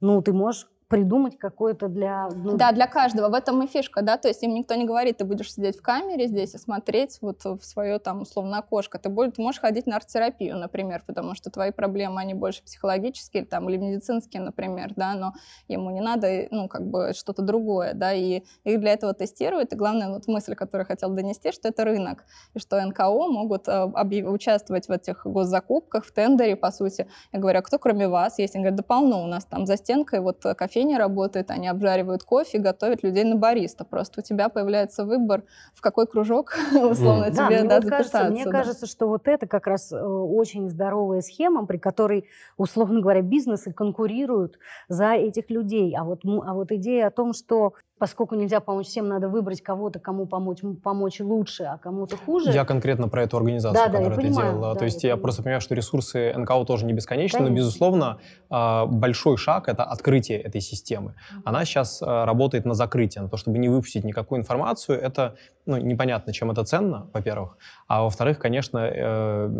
Ну, 0.00 0.20
ты 0.22 0.32
можешь 0.32 0.66
придумать 0.94 1.36
какое-то 1.36 1.88
для... 1.88 2.28
Ну... 2.28 2.56
Да, 2.56 2.70
для 2.70 2.86
каждого. 2.86 3.28
В 3.28 3.34
этом 3.34 3.60
и 3.64 3.66
фишка, 3.66 4.00
да, 4.00 4.16
то 4.16 4.28
есть 4.28 4.44
им 4.44 4.54
никто 4.54 4.76
не 4.76 4.84
говорит, 4.84 5.16
ты 5.16 5.24
будешь 5.24 5.52
сидеть 5.52 5.76
в 5.76 5.82
камере 5.82 6.28
здесь 6.28 6.54
и 6.54 6.58
смотреть 6.58 7.18
вот 7.20 7.44
в 7.44 7.64
свое 7.64 7.98
там 7.98 8.20
условно 8.20 8.58
окошко. 8.58 9.00
Ты, 9.00 9.08
будешь, 9.08 9.32
ты 9.34 9.42
можешь 9.42 9.60
ходить 9.60 9.88
на 9.88 9.96
арт-терапию, 9.96 10.56
например, 10.56 11.02
потому 11.04 11.34
что 11.34 11.50
твои 11.50 11.72
проблемы, 11.72 12.20
они 12.20 12.34
больше 12.34 12.62
психологические 12.62 13.44
там, 13.44 13.68
или 13.68 13.76
медицинские, 13.76 14.42
например, 14.42 14.92
да, 14.94 15.14
но 15.14 15.32
ему 15.66 15.90
не 15.90 16.00
надо, 16.00 16.28
ну, 16.52 16.68
как 16.68 16.86
бы 16.86 17.12
что-то 17.12 17.42
другое, 17.42 17.94
да, 17.94 18.12
и 18.12 18.44
их 18.62 18.78
для 18.78 18.92
этого 18.92 19.14
тестируют, 19.14 19.72
и 19.72 19.76
главная 19.76 20.10
вот 20.10 20.28
мысль, 20.28 20.54
которую 20.54 20.82
я 20.82 20.94
хотела 20.94 21.12
донести, 21.12 21.50
что 21.50 21.66
это 21.66 21.84
рынок, 21.84 22.24
и 22.54 22.60
что 22.60 22.80
НКО 22.80 23.26
могут 23.26 23.66
э, 23.66 23.84
участвовать 24.28 24.86
в 24.86 24.92
этих 24.92 25.26
госзакупках, 25.26 26.04
в 26.04 26.12
тендере, 26.12 26.54
по 26.54 26.70
сути. 26.70 27.08
Я 27.32 27.40
говорю, 27.40 27.58
а 27.58 27.62
кто 27.62 27.80
кроме 27.80 28.06
вас 28.06 28.38
есть? 28.38 28.54
Они 28.54 28.62
говорят, 28.62 28.76
да 28.76 28.84
полно 28.84 29.24
у 29.24 29.26
нас 29.26 29.44
там 29.44 29.66
за 29.66 29.76
стенкой 29.76 30.20
вот 30.20 30.40
кофе 30.56 30.83
кофейня 30.84 30.98
работает, 30.98 31.50
они 31.50 31.68
обжаривают 31.68 32.22
кофе, 32.22 32.58
готовят 32.58 33.02
людей 33.02 33.24
на 33.24 33.36
бариста. 33.36 33.84
Просто 33.84 34.20
у 34.20 34.22
тебя 34.22 34.48
появляется 34.48 35.04
выбор, 35.04 35.42
в 35.74 35.80
какой 35.80 36.06
кружок, 36.06 36.56
условно, 36.72 37.26
mm. 37.26 37.32
тебе 37.32 37.62
да, 37.68 37.80
да, 37.80 37.88
кажется, 37.88 38.24
Мне 38.30 38.44
да. 38.44 38.50
кажется, 38.50 38.86
что 38.86 39.08
вот 39.08 39.28
это 39.28 39.46
как 39.46 39.66
раз 39.66 39.92
э, 39.92 39.96
очень 39.98 40.68
здоровая 40.68 41.20
схема, 41.20 41.66
при 41.66 41.78
которой, 41.78 42.26
условно 42.56 43.00
говоря, 43.00 43.22
бизнесы 43.22 43.72
конкурируют 43.72 44.58
за 44.88 45.12
этих 45.12 45.50
людей. 45.50 45.94
А 45.96 46.04
вот, 46.04 46.20
а 46.24 46.54
вот 46.54 46.72
идея 46.72 47.08
о 47.08 47.10
том, 47.10 47.32
что 47.32 47.74
поскольку 48.04 48.34
нельзя 48.34 48.60
помочь 48.60 48.88
всем, 48.88 49.08
надо 49.08 49.30
выбрать 49.30 49.62
кого-то, 49.62 49.98
кому 49.98 50.26
помочь, 50.26 50.58
помочь 50.82 51.20
лучше, 51.20 51.62
а 51.62 51.78
кому-то 51.78 52.18
хуже. 52.18 52.50
Я 52.50 52.66
конкретно 52.66 53.08
про 53.08 53.22
эту 53.22 53.38
организацию, 53.38 53.82
Да, 53.82 53.86
да, 53.86 53.92
которая 53.92 54.08
я 54.08 54.12
это 54.12 54.22
понимаю, 54.22 54.52
делала. 54.52 54.74
да, 54.74 54.78
То 54.78 54.84
есть 54.84 55.04
я 55.04 55.14
я 55.14 55.16
просто 55.16 55.42
понимаю, 55.42 55.62
что 55.62 55.74
ресурсы 55.74 56.34
НКО 56.36 56.64
тоже 56.66 56.84
не 56.84 56.92
бесконечны, 56.92 57.38
но, 57.38 57.46
Конечно. 57.46 57.62
безусловно, 57.62 58.18
а, 58.50 58.84
большой 58.84 59.38
шаг— 59.38 59.68
это 59.70 59.84
открытие 59.84 60.38
этой 60.38 60.60
системы. 60.60 61.14
Она 61.46 61.64
сейчас 61.64 62.02
а, 62.02 62.26
работает 62.26 62.66
на 62.66 62.74
закрытие, 62.74 63.22
на 63.22 63.30
то, 63.30 63.38
чтобы 63.38 63.56
не 63.56 63.70
выпустить 63.70 64.04
никакую 64.04 64.40
информацию. 64.40 65.00
Это 65.00 65.36
ну, 65.66 65.78
непонятно, 65.78 66.32
чем 66.32 66.50
это 66.50 66.64
ценно, 66.64 67.06
во-первых. 67.12 67.56
А 67.88 68.02
во-вторых, 68.02 68.38
конечно, 68.38 68.78
э, 68.78 69.50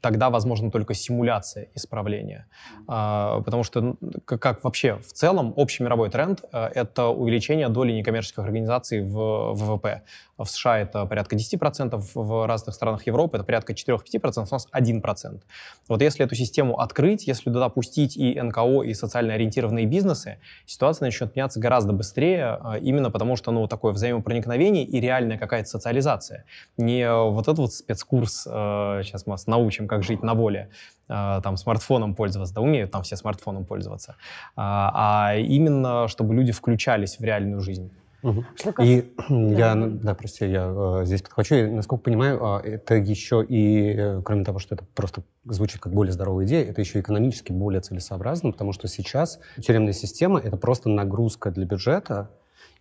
тогда 0.00 0.30
возможно 0.30 0.70
только 0.70 0.94
симуляция 0.94 1.68
исправления. 1.74 2.46
А, 2.86 3.40
Потому 3.40 3.64
что, 3.64 3.96
как, 4.24 4.40
как 4.40 4.64
вообще 4.64 4.98
в 4.98 5.12
целом 5.12 5.52
общий 5.56 5.82
мировой 5.82 6.10
тренд 6.10 6.44
э,— 6.52 6.66
это 6.74 7.08
увеличение 7.08 7.68
доли 7.68 7.87
некоммерческих 7.94 8.38
организаций 8.38 9.02
в 9.02 9.52
ВВП. 9.52 10.02
В 10.38 10.46
США 10.46 10.78
это 10.78 11.04
порядка 11.04 11.36
10%, 11.36 12.02
в 12.14 12.46
разных 12.46 12.74
странах 12.74 13.06
Европы 13.06 13.36
это 13.36 13.44
порядка 13.44 13.72
4-5%, 13.72 14.46
у 14.50 14.52
нас 14.52 14.68
1%. 14.72 15.42
Вот 15.88 16.02
если 16.02 16.24
эту 16.24 16.34
систему 16.34 16.78
открыть, 16.78 17.26
если 17.26 17.50
туда 17.50 17.68
пустить 17.68 18.16
и 18.16 18.40
НКО, 18.40 18.82
и 18.82 18.94
социально 18.94 19.34
ориентированные 19.34 19.86
бизнесы, 19.86 20.38
ситуация 20.66 21.06
начнет 21.06 21.34
меняться 21.34 21.58
гораздо 21.58 21.92
быстрее, 21.92 22.58
э, 22.62 22.80
именно 22.80 23.10
потому 23.10 23.36
что 23.36 23.50
ну, 23.50 23.66
такое 23.66 23.92
взаимопроникновение 23.92 24.84
и 24.84 25.00
реальная 25.00 25.38
какая-то 25.38 25.68
социализация. 25.68 26.44
Не 26.76 27.02
э, 27.02 27.30
вот 27.30 27.42
этот 27.42 27.58
вот 27.58 27.72
спецкурс, 27.72 28.46
э, 28.46 29.00
сейчас 29.04 29.26
мы 29.26 29.32
вас 29.32 29.46
научим, 29.46 29.88
как 29.88 30.02
жить 30.02 30.22
на 30.22 30.34
воле, 30.34 30.70
там, 31.08 31.56
смартфоном 31.56 32.14
пользоваться, 32.14 32.54
да 32.54 32.60
умеют 32.60 32.90
там 32.90 33.02
все 33.02 33.16
смартфоном 33.16 33.64
пользоваться, 33.64 34.16
а 34.56 35.28
а 35.30 35.36
именно, 35.36 36.06
чтобы 36.06 36.34
люди 36.34 36.52
включались 36.52 37.18
в 37.18 37.24
реальную 37.24 37.60
жизнь. 37.60 37.90
Что 38.20 38.72
касается- 38.72 38.84
И 38.84 39.14
я, 39.56 39.74
Да. 39.74 39.86
да, 39.86 40.14
прости, 40.14 40.46
я 40.48 41.00
э, 41.02 41.04
здесь 41.04 41.22
подхвачу. 41.22 41.54
И, 41.54 41.62
насколько 41.66 42.02
понимаю, 42.04 42.38
а, 42.44 42.60
это 42.60 42.94
еще 42.94 43.44
и, 43.48 43.94
э, 43.96 44.22
кроме 44.24 44.44
того, 44.44 44.58
что 44.58 44.74
это 44.74 44.84
просто 44.94 45.22
звучит 45.44 45.80
как 45.80 45.92
более 45.92 46.12
здоровая 46.12 46.44
идея, 46.46 46.64
это 46.68 46.80
еще 46.80 47.00
экономически 47.00 47.52
более 47.52 47.80
целесообразно, 47.80 48.52
потому 48.52 48.72
что 48.72 48.88
сейчас 48.88 49.38
тюремная 49.60 49.92
система— 49.92 50.38
это 50.44 50.56
просто 50.56 50.88
нагрузка 50.88 51.50
для 51.50 51.64
бюджета, 51.64 52.30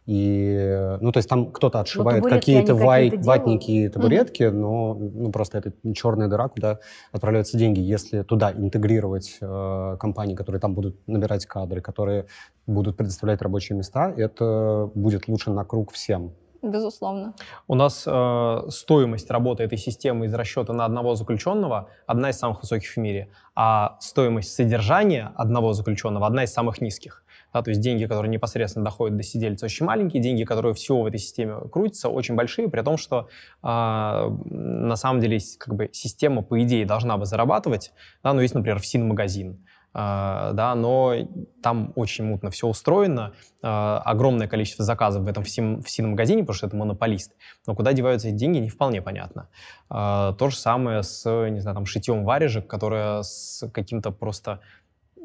и, 0.07 0.97
ну, 1.01 1.11
то 1.11 1.17
есть 1.17 1.27
там 1.27 1.51
кто-то 1.51 1.81
отшивает 1.81 2.23
табуретки 2.23 2.39
какие-то 2.39 2.73
вай- 2.73 3.09
какие-то 3.09 3.27
ватники 3.27 3.71
и 3.71 3.89
табуретки, 3.89 4.43
но 4.43 4.93
ну, 4.93 5.31
просто 5.31 5.57
это 5.57 5.73
черная 5.93 6.29
дыра, 6.29 6.47
куда 6.47 6.79
отправляются 7.11 7.57
деньги. 7.57 7.81
Если 7.81 8.23
туда 8.23 8.53
интегрировать 8.53 9.37
э, 9.41 9.97
компании, 9.99 10.35
которые 10.35 10.61
там 10.61 10.73
будут 10.73 10.95
набирать 11.07 11.45
кадры, 11.45 11.81
которые 11.81 12.25
будут 12.65 12.95
предоставлять 12.95 13.41
рабочие 13.41 13.77
места, 13.77 14.13
это 14.15 14.89
будет 14.95 15.27
лучше 15.27 15.51
на 15.51 15.65
круг 15.65 15.91
всем. 15.91 16.31
Безусловно. 16.61 17.33
У 17.67 17.75
нас 17.75 18.03
э, 18.07 18.61
стоимость 18.69 19.29
работы 19.29 19.63
этой 19.63 19.77
системы 19.77 20.25
из 20.25 20.33
расчета 20.33 20.73
на 20.73 20.85
одного 20.85 21.15
заключенного 21.15 21.89
одна 22.07 22.29
из 22.29 22.39
самых 22.39 22.61
высоких 22.61 22.89
в 22.89 22.97
мире, 22.97 23.29
а 23.55 23.97
стоимость 23.99 24.53
содержания 24.53 25.33
одного 25.35 25.73
заключенного 25.73 26.25
одна 26.27 26.45
из 26.45 26.53
самых 26.53 26.81
низких. 26.81 27.23
Да, 27.57 27.63
то 27.63 27.71
есть 27.71 27.81
деньги, 27.81 28.05
которые 28.05 28.29
непосредственно 28.29 28.85
доходят 28.85 29.17
до 29.17 29.23
сидельца, 29.23 29.65
очень 29.65 29.87
маленькие, 29.87 30.21
деньги, 30.21 30.43
которые 30.43 30.75
всего 30.75 31.01
в 31.01 31.05
этой 31.07 31.17
системе 31.17 31.55
крутятся, 31.71 32.07
очень 32.07 32.35
большие, 32.35 32.69
при 32.69 32.81
том, 32.81 32.97
что 32.97 33.29
а, 33.63 34.29
на 34.45 34.95
самом 34.95 35.21
деле 35.21 35.39
как 35.57 35.73
бы, 35.73 35.89
система, 35.91 36.43
по 36.43 36.61
идее, 36.61 36.85
должна 36.85 37.17
бы 37.17 37.25
зарабатывать. 37.25 37.93
Да, 38.23 38.33
ну, 38.33 38.41
есть, 38.41 38.53
например, 38.53 38.79
ФСИН-магазин, 38.79 39.65
а, 39.91 40.51
да, 40.53 40.75
но 40.75 41.15
там 41.63 41.93
очень 41.95 42.25
мутно 42.25 42.51
все 42.51 42.67
устроено, 42.67 43.33
а, 43.63 44.03
огромное 44.05 44.47
количество 44.47 44.85
заказов 44.85 45.23
в 45.23 45.27
этом 45.27 45.43
ФСИН- 45.43 45.81
ФСИН-магазине, 45.81 46.43
потому 46.43 46.55
что 46.57 46.67
это 46.67 46.75
монополист. 46.75 47.31
Но 47.65 47.73
куда 47.73 47.93
деваются 47.93 48.27
эти 48.27 48.35
деньги, 48.35 48.59
не 48.59 48.69
вполне 48.69 49.01
понятно. 49.01 49.49
То 49.89 50.37
же 50.49 50.55
самое 50.55 51.01
с, 51.01 51.25
не 51.49 51.59
знаю, 51.59 51.73
там, 51.73 51.87
шитьем 51.87 52.23
варежек, 52.23 52.67
которое 52.67 53.23
с 53.23 53.67
каким-то 53.73 54.11
просто 54.11 54.59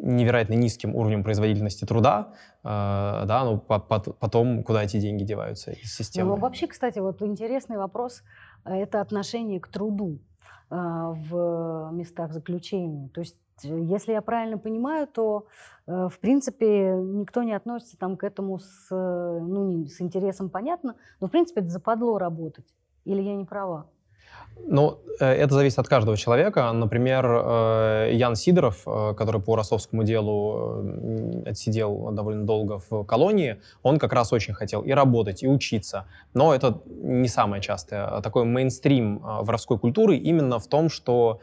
невероятно 0.02 0.54
низким 0.54 0.94
уровнем 0.96 1.22
производительности 1.22 1.84
труда, 1.84 2.32
а, 2.64 3.24
да, 3.26 3.44
ну, 3.44 3.58
по- 3.58 3.78
по- 3.78 4.00
потом 4.12 4.62
куда 4.64 4.82
эти 4.82 4.98
деньги 5.00 5.22
деваются 5.24 5.70
из 5.70 5.78
Ну, 5.82 6.04
системы. 6.04 6.36
вообще, 6.36 6.66
кстати, 6.66 6.98
вот 6.98 7.22
интересный 7.22 7.76
вопрос– 7.78 8.22
это 8.64 9.00
отношение 9.00 9.60
к 9.60 9.68
труду 9.68 10.18
а, 10.74 11.10
в 11.12 11.90
местах 11.92 12.32
заключения. 12.32 13.08
То 13.10 13.20
есть, 13.20 13.36
э, 13.64 13.68
если 13.94 14.12
я 14.12 14.22
правильно 14.22 14.56
понимаю, 14.58 15.06
то, 15.06 15.46
э, 15.86 16.08
в 16.10 16.18
принципе, 16.18 16.94
никто 16.96 17.42
не 17.42 17.52
относится 17.52 17.98
там 17.98 18.16
к 18.16 18.24
этому 18.24 18.58
с, 18.58 18.88
э, 18.90 19.38
ну, 19.42 19.66
не- 19.66 19.86
с 19.88 20.00
интересом, 20.00 20.48
понятно, 20.48 20.94
но, 21.20 21.26
в 21.26 21.30
принципе, 21.30 21.60
это 21.60 21.68
западло 21.70 22.16
работать. 22.18 22.64
Или 23.04 23.20
я 23.20 23.36
не 23.36 23.44
права? 23.44 23.86
Ну, 24.66 25.00
э, 25.20 25.26
это 25.26 25.54
зависит 25.54 25.78
от 25.78 25.88
каждого 25.88 26.16
человека. 26.16 26.70
Например, 26.72 27.26
э, 27.26 28.10
Ян 28.12 28.36
Сидоров, 28.36 28.82
э, 28.86 29.14
который 29.16 29.40
по 29.40 29.56
ростовскому 29.56 30.04
делу 30.04 31.42
отсидел 31.46 32.10
довольно 32.12 32.44
долго 32.44 32.80
в 32.90 33.04
колонии, 33.04 33.60
он 33.82 33.98
как 33.98 34.12
раз 34.12 34.32
очень 34.32 34.54
хотел 34.54 34.82
и 34.82 34.92
работать, 34.92 35.42
и 35.42 35.48
учиться. 35.48 36.06
Но 36.34 36.54
это 36.54 36.80
не 36.86 37.28
самое 37.28 37.60
частое. 37.62 38.20
Такой 38.20 38.44
мейнстрим 38.44 39.18
воровской 39.18 39.78
культуры 39.78 40.16
именно 40.16 40.58
в 40.58 40.66
том, 40.66 40.88
что 40.88 41.40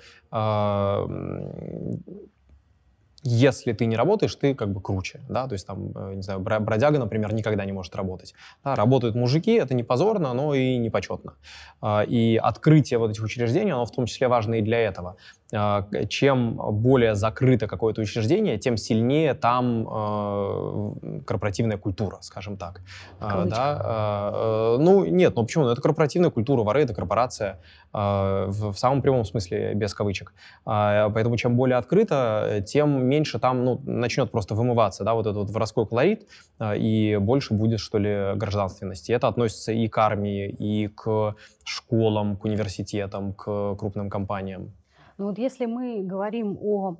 если 3.23 3.73
ты 3.73 3.85
не 3.85 3.95
работаешь, 3.95 4.35
ты 4.35 4.55
как 4.55 4.71
бы 4.71 4.81
круче, 4.81 5.21
да, 5.29 5.47
то 5.47 5.53
есть 5.53 5.67
там, 5.67 5.91
э, 5.95 6.13
не 6.15 6.21
знаю, 6.21 6.39
бродяга, 6.39 6.99
например, 6.99 7.33
никогда 7.33 7.65
не 7.65 7.71
может 7.71 7.95
работать. 7.95 8.33
Да, 8.63 8.75
работают 8.75 9.15
мужики, 9.15 9.53
это 9.53 9.73
не 9.73 9.83
позорно, 9.83 10.33
но 10.33 10.53
и 10.53 10.77
не 10.77 10.89
почетно. 10.89 11.33
А, 11.81 12.03
И 12.03 12.37
открытие 12.37 12.99
вот 12.99 13.11
этих 13.11 13.23
учреждений, 13.23 13.71
оно 13.71 13.85
в 13.85 13.91
том 13.91 14.05
числе 14.05 14.27
важно 14.27 14.55
и 14.55 14.61
для 14.61 14.79
этого. 14.79 15.17
А, 15.51 15.87
Чем 16.07 16.57
более 16.57 17.15
закрыто 17.15 17.67
какое-то 17.67 18.01
учреждение, 18.01 18.59
тем 18.59 18.77
сильнее 18.77 19.33
там 19.33 19.87
э, 19.89 21.21
корпоративная 21.25 21.77
культура, 21.77 22.19
скажем 22.21 22.55
так. 22.55 22.81
А. 23.19 23.45
Да, 23.45 23.81
а, 23.83 24.77
ну, 24.77 25.05
нет, 25.05 25.35
ну 25.35 25.43
почему? 25.43 25.63
Ну, 25.63 25.71
это 25.71 25.81
корпоративная 25.81 26.29
культура, 26.29 26.63
воры— 26.63 26.81
это 26.83 26.93
корпорация 26.93 27.59
а, 27.91 28.45
в, 28.47 28.75
самом 28.75 29.01
прямом 29.01 29.25
смысле, 29.25 29.73
без 29.73 29.95
кавычек. 29.95 30.33
А, 30.65 31.09
Поэтому 31.09 31.35
чем 31.37 31.55
более 31.55 31.77
открыто, 31.77 32.63
тем 32.67 33.05
меньше 33.05 33.39
там 33.39 33.65
ну, 33.65 33.81
начнет 33.85 34.31
просто 34.31 34.53
вымываться 34.53 35.03
да, 35.03 35.15
вот 35.15 35.25
этот 35.25 35.37
вот 35.37 35.49
воровской 35.49 35.87
колорит, 35.87 36.27
а, 36.59 36.75
и 36.75 37.17
больше 37.17 37.55
будет, 37.55 37.79
что 37.79 37.97
ли, 37.97 38.35
гражданственности. 38.35 39.11
Это 39.11 39.27
относится 39.27 39.71
и 39.71 39.87
к 39.87 39.97
армии, 39.97 40.47
и 40.47 40.87
к 40.89 41.35
школам, 41.63 42.37
к 42.37 42.45
университетам, 42.45 43.33
к 43.33 43.75
крупным 43.75 44.11
компаниям. 44.11 44.73
Ну 45.19 45.25
вот 45.25 45.37
если 45.37 45.65
мы 45.65 46.01
говорим 46.01 46.57
о 46.61 46.95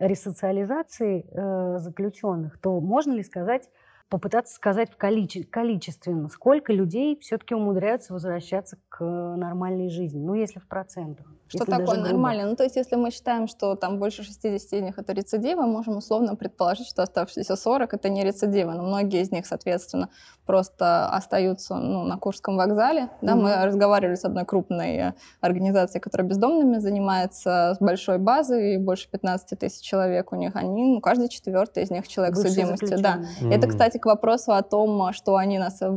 ресоциализации 0.00 1.24
э, 1.30 1.78
заключенных, 1.78 2.58
то 2.58 2.80
можно 2.80 3.12
ли 3.12 3.22
сказать, 3.22 3.70
попытаться 4.10 4.54
сказать 4.54 4.90
в 4.90 4.96
количе- 4.98 5.44
количественно, 5.44 6.28
сколько 6.28 6.72
людей 6.72 7.16
все-таки 7.20 7.54
умудряются 7.54 8.12
возвращаться 8.12 8.76
к 8.88 9.04
нормальной 9.04 9.88
жизни? 9.88 10.20
Ну, 10.20 10.34
если 10.34 10.58
в 10.58 10.66
процентах. 10.66 11.26
Что 11.46 11.64
такое 11.64 11.98
нормально? 11.98 12.46
Ну, 12.46 12.54
то 12.54 12.62
есть, 12.62 12.76
если 12.76 12.94
мы 12.94 13.10
считаем, 13.10 13.48
что 13.48 13.74
там 13.74 13.98
больше 13.98 14.22
60 14.22 14.52
из 14.52 14.82
них 14.82 14.98
это 14.98 15.12
рецидивы, 15.12 15.66
можем 15.66 15.96
условно 15.96 16.36
предположить, 16.36 16.86
что 16.86 17.02
оставшиеся 17.02 17.56
40 17.56 17.92
это 17.92 18.08
не 18.08 18.24
рецидивы. 18.24 18.74
Но 18.74 18.84
многие 18.84 19.20
из 19.20 19.32
них, 19.32 19.46
соответственно, 19.46 20.10
просто 20.46 21.08
остаются 21.08 21.74
ну, 21.76 22.04
на 22.04 22.18
Курском 22.18 22.56
вокзале. 22.56 23.10
Да, 23.20 23.34
Мгм. 23.34 23.44
Мы 23.44 23.64
разговаривали 23.64 24.14
с 24.14 24.24
одной 24.24 24.44
крупной 24.44 24.96
э, 24.96 25.14
организацией, 25.40 26.00
которая 26.00 26.28
бездомными 26.28 26.78
занимается, 26.78 27.74
с 27.76 27.78
большой 27.80 28.18
базой, 28.18 28.78
больше 28.78 29.08
15 29.10 29.58
тысяч 29.58 29.80
человек 29.84 30.32
у 30.32 30.36
них. 30.36 30.54
Они, 30.54 30.84
ну, 30.84 31.00
каждый 31.00 31.28
четвертый 31.28 31.82
из 31.82 31.90
них 31.90 32.06
человек 32.06 32.34
Бывшие 32.34 32.50
судимости. 32.52 32.94
Да. 32.96 33.22
заключенные. 33.22 33.56
Это, 33.56 33.66
кстати, 33.68 33.98
к 34.00 34.06
вопросу 34.06 34.52
о 34.52 34.62
том, 34.62 35.12
что 35.12 35.36
они 35.36 35.58
нас, 35.58 35.80
э, 35.80 35.90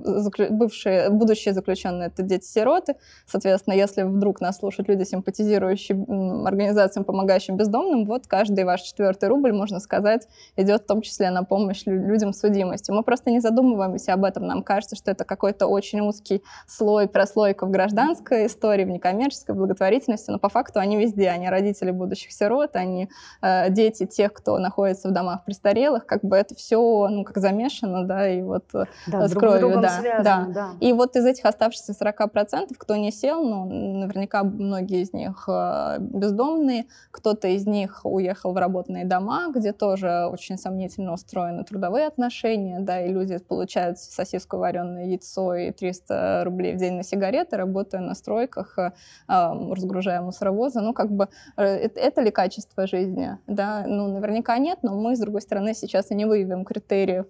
бывшие, 0.49 1.09
будущие 1.09 1.53
заключенные, 1.53 2.07
это 2.07 2.21
дети-сироты. 2.21 2.95
Соответственно, 3.25 3.73
если 3.73 4.03
вдруг 4.03 4.41
нас 4.41 4.57
слушают 4.57 4.89
люди, 4.89 5.03
симпатизирующие 5.03 5.97
организациям, 6.45 7.05
помогающим 7.05 7.57
бездомным, 7.57 8.05
вот 8.05 8.27
каждый 8.27 8.63
ваш 8.65 8.81
четвертый 8.81 9.29
рубль, 9.29 9.53
можно 9.53 9.79
сказать, 9.79 10.27
идет 10.55 10.83
в 10.83 10.85
том 10.85 11.01
числе 11.01 11.31
на 11.31 11.43
помощь 11.43 11.83
лю- 11.85 12.05
людям 12.05 12.33
с 12.33 12.39
судимостью. 12.39 12.95
Мы 12.95 13.03
просто 13.03 13.31
не 13.31 13.39
задумываемся 13.39 14.13
об 14.13 14.25
этом. 14.25 14.45
Нам 14.45 14.63
кажется, 14.63 14.95
что 14.95 15.11
это 15.11 15.23
какой-то 15.23 15.67
очень 15.67 16.01
узкий 16.01 16.43
слой, 16.67 17.07
прослойка 17.07 17.65
в 17.65 17.71
гражданской 17.71 18.47
истории, 18.47 18.85
в 18.85 18.89
некоммерческой 18.89 19.55
благотворительности, 19.55 20.31
но 20.31 20.39
по 20.39 20.49
факту 20.49 20.79
они 20.79 20.97
везде. 20.97 21.29
Они 21.29 21.49
родители 21.49 21.91
будущих 21.91 22.31
сирот, 22.31 22.75
они 22.75 23.09
э, 23.41 23.69
дети 23.69 24.05
тех, 24.05 24.33
кто 24.33 24.57
находится 24.57 25.09
в 25.09 25.11
домах 25.11 25.45
престарелых. 25.45 26.05
Как 26.05 26.23
бы 26.23 26.35
это 26.35 26.55
все, 26.55 27.07
ну, 27.09 27.23
как 27.23 27.37
замешано 27.37 27.92
женщина, 27.93 28.06
да, 28.06 28.29
и 28.29 28.41
вот 28.41 28.65
Да, 28.71 29.27
с 29.27 29.32
друг 29.32 29.43
с 29.43 29.47
кровью, 29.47 29.82
да, 29.82 29.89
связано, 29.89 30.53
да. 30.53 30.69
И 30.79 30.93
вот 30.93 31.15
из 31.15 31.25
этих 31.25 31.45
оставшихся 31.45 31.93
40%, 31.93 32.73
кто 32.77 32.95
не 32.95 33.12
сел, 33.12 33.43
ну, 33.43 33.65
наверняка 33.65 34.43
многие 34.43 35.01
из 35.01 35.13
них 35.13 35.45
э, 35.47 35.97
бездомные, 35.99 36.86
кто-то 37.12 37.47
из 37.47 37.65
них 37.65 38.01
уехал 38.03 38.53
в 38.53 38.58
работные 38.58 39.06
дома, 39.06 39.51
где 39.53 39.73
тоже 39.73 40.27
очень 40.32 40.58
сомнительно 40.58 41.13
устроены 41.13 41.63
трудовые 41.63 42.08
отношения, 42.08 42.79
да, 42.79 43.01
и 43.01 43.12
люди 43.12 43.38
получают 43.38 43.99
сосиску, 43.99 44.58
вареное 44.58 45.06
яйцо 45.06 45.56
и 45.56 45.71
300 45.71 46.43
рублей 46.45 46.73
в 46.73 46.77
день 46.77 46.93
на 46.93 47.03
сигареты, 47.03 47.58
работая 47.58 48.01
на 48.01 48.15
стройках, 48.15 48.77
э, 48.77 48.91
э, 49.27 49.73
разгружая 49.73 50.21
мусоровозы. 50.21 50.82
Ну, 50.82 50.93
как 50.93 51.12
бы, 51.12 51.27
э, 51.58 51.63
это, 51.63 52.21
ли 52.21 52.32
качество 52.32 52.88
жизни? 52.88 53.38
Да, 53.47 53.84
ну, 53.88 54.08
наверняка 54.08 54.58
нет, 54.58 54.79
но 54.84 54.95
мы, 54.95 55.15
с 55.15 55.19
другой 55.19 55.41
стороны, 55.41 55.73
сейчас 55.73 56.12
и 56.12 56.15
не 56.15 56.25
выявим 56.25 56.63
критериев 56.65 57.27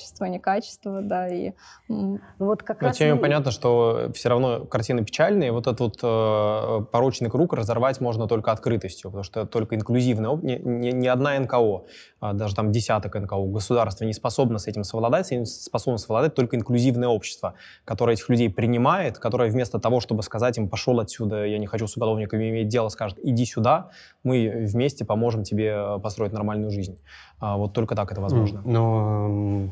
качества, 0.00 0.24
некачества, 0.24 1.00
да, 1.02 1.28
и 1.28 1.52
Ну 1.88 2.20
Вот 2.38 2.62
как 2.62 2.80
Но 2.80 2.88
раз 2.88 2.96
тем 2.96 3.06
не 3.06 3.12
менее 3.12 3.22
понятно, 3.22 3.50
что 3.50 4.10
все 4.14 4.28
равно 4.28 4.64
картины 4.64 5.04
печальные. 5.04 5.48
и 5.48 5.50
Вот 5.50 5.66
этот 5.66 5.80
вот 5.80 5.98
э, 6.02 6.84
порочный 6.90 7.30
круг 7.30 7.52
разорвать 7.52 8.00
можно 8.00 8.26
только 8.26 8.52
открытостью, 8.52 9.10
потому 9.10 9.24
что 9.24 9.44
только 9.46 9.76
инклюзивный 9.76 10.30
об- 10.30 10.42
ни, 10.44 10.56
ни- 10.56 10.90
ни 10.92 11.06
одна 11.06 11.38
НКО, 11.38 11.84
а, 12.20 12.32
даже 12.32 12.54
там 12.54 12.72
десяток 12.72 13.14
НКО, 13.14 13.36
государство 13.46 14.04
не 14.04 14.12
способно 14.12 14.58
с 14.58 14.66
этим 14.66 14.84
совладать, 14.84 15.26
с 15.26 15.32
этим 15.32 15.44
способно 15.44 15.98
совладать 15.98 16.34
только 16.34 16.56
инклюзивное 16.56 17.08
общество, 17.08 17.54
которое 17.84 18.14
этих 18.14 18.28
людей 18.28 18.48
принимает, 18.50 19.18
которое 19.18 19.50
вместо 19.50 19.78
того, 19.78 20.00
чтобы 20.00 20.22
сказать 20.22 20.56
им, 20.58 20.68
пошел 20.68 20.98
отсюда, 21.00 21.44
я 21.44 21.58
не 21.58 21.66
хочу 21.66 21.86
с 21.86 21.96
уголовниками 21.96 22.48
иметь 22.50 22.68
дело, 22.68 22.88
скажет, 22.88 23.18
иди 23.22 23.44
сюда, 23.44 23.90
мы 24.22 24.66
вместе 24.66 25.04
поможем 25.04 25.42
тебе 25.42 25.68
э, 25.74 25.98
построить 25.98 26.32
нормальную 26.32 26.70
жизнь. 26.70 26.98
А, 27.40 27.56
Вот 27.56 27.72
только 27.72 27.94
так 27.94 28.12
это 28.12 28.20
возможно. 28.20 28.60
Но 28.64 29.70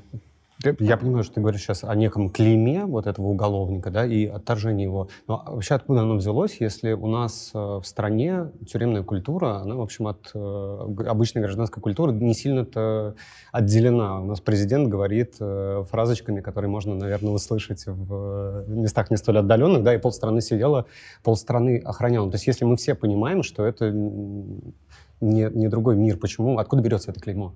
я- 0.64 0.96
понимаю, 0.96 1.22
что 1.22 1.34
ты 1.34 1.40
говоришь 1.40 1.60
сейчас 1.62 1.84
о 1.84 1.94
неком 1.94 2.30
клейме 2.30 2.84
вот 2.84 3.06
этого 3.06 3.26
уголовника, 3.26 3.90
да, 3.90 4.04
и 4.04 4.26
отторжении 4.26 4.82
его. 4.84 5.08
Но 5.28 5.44
вообще 5.46 5.74
откуда 5.76 6.00
оно 6.00 6.16
взялось, 6.16 6.56
если 6.60 6.92
у 6.94 7.06
нас 7.06 7.52
э, 7.54 7.58
в 7.58 7.84
стране 7.84 8.50
тюремная 8.66 9.04
культура, 9.04 9.58
она, 9.58 9.76
в 9.76 9.80
общем, 9.80 10.08
от 10.08 10.30
э, 10.34 10.94
обычной 11.06 11.42
гражданской 11.42 11.80
культуры 11.80 12.12
не 12.12 12.34
сильно-то 12.34 13.14
отделена. 13.52 14.20
У 14.20 14.24
нас 14.24 14.40
президент 14.40 14.88
говорит 14.88 15.36
э, 15.38 15.84
фразочками, 15.88 16.40
которые 16.40 16.70
можно, 16.70 16.96
наверное, 16.96 17.32
услышать 17.32 17.84
в 17.86 18.64
местах 18.68 19.10
не 19.12 19.16
столь 19.16 19.38
отдаленных, 19.38 19.84
да, 19.84 19.94
и 19.94 19.98
полстраны 19.98 20.40
сидела, 20.40 20.86
полстраны 21.22 21.78
охраняла. 21.78 22.30
То 22.30 22.34
есть 22.34 22.48
если 22.48 22.64
мы 22.64 22.76
все 22.76 22.96
понимаем, 22.96 23.44
что 23.44 23.64
это 23.64 23.94
не, 25.20 25.50
не 25.50 25.68
другой 25.68 25.96
мир, 25.96 26.16
почему, 26.18 26.58
откуда 26.58 26.82
берется 26.82 27.10
это 27.10 27.20
клеймо? 27.20 27.54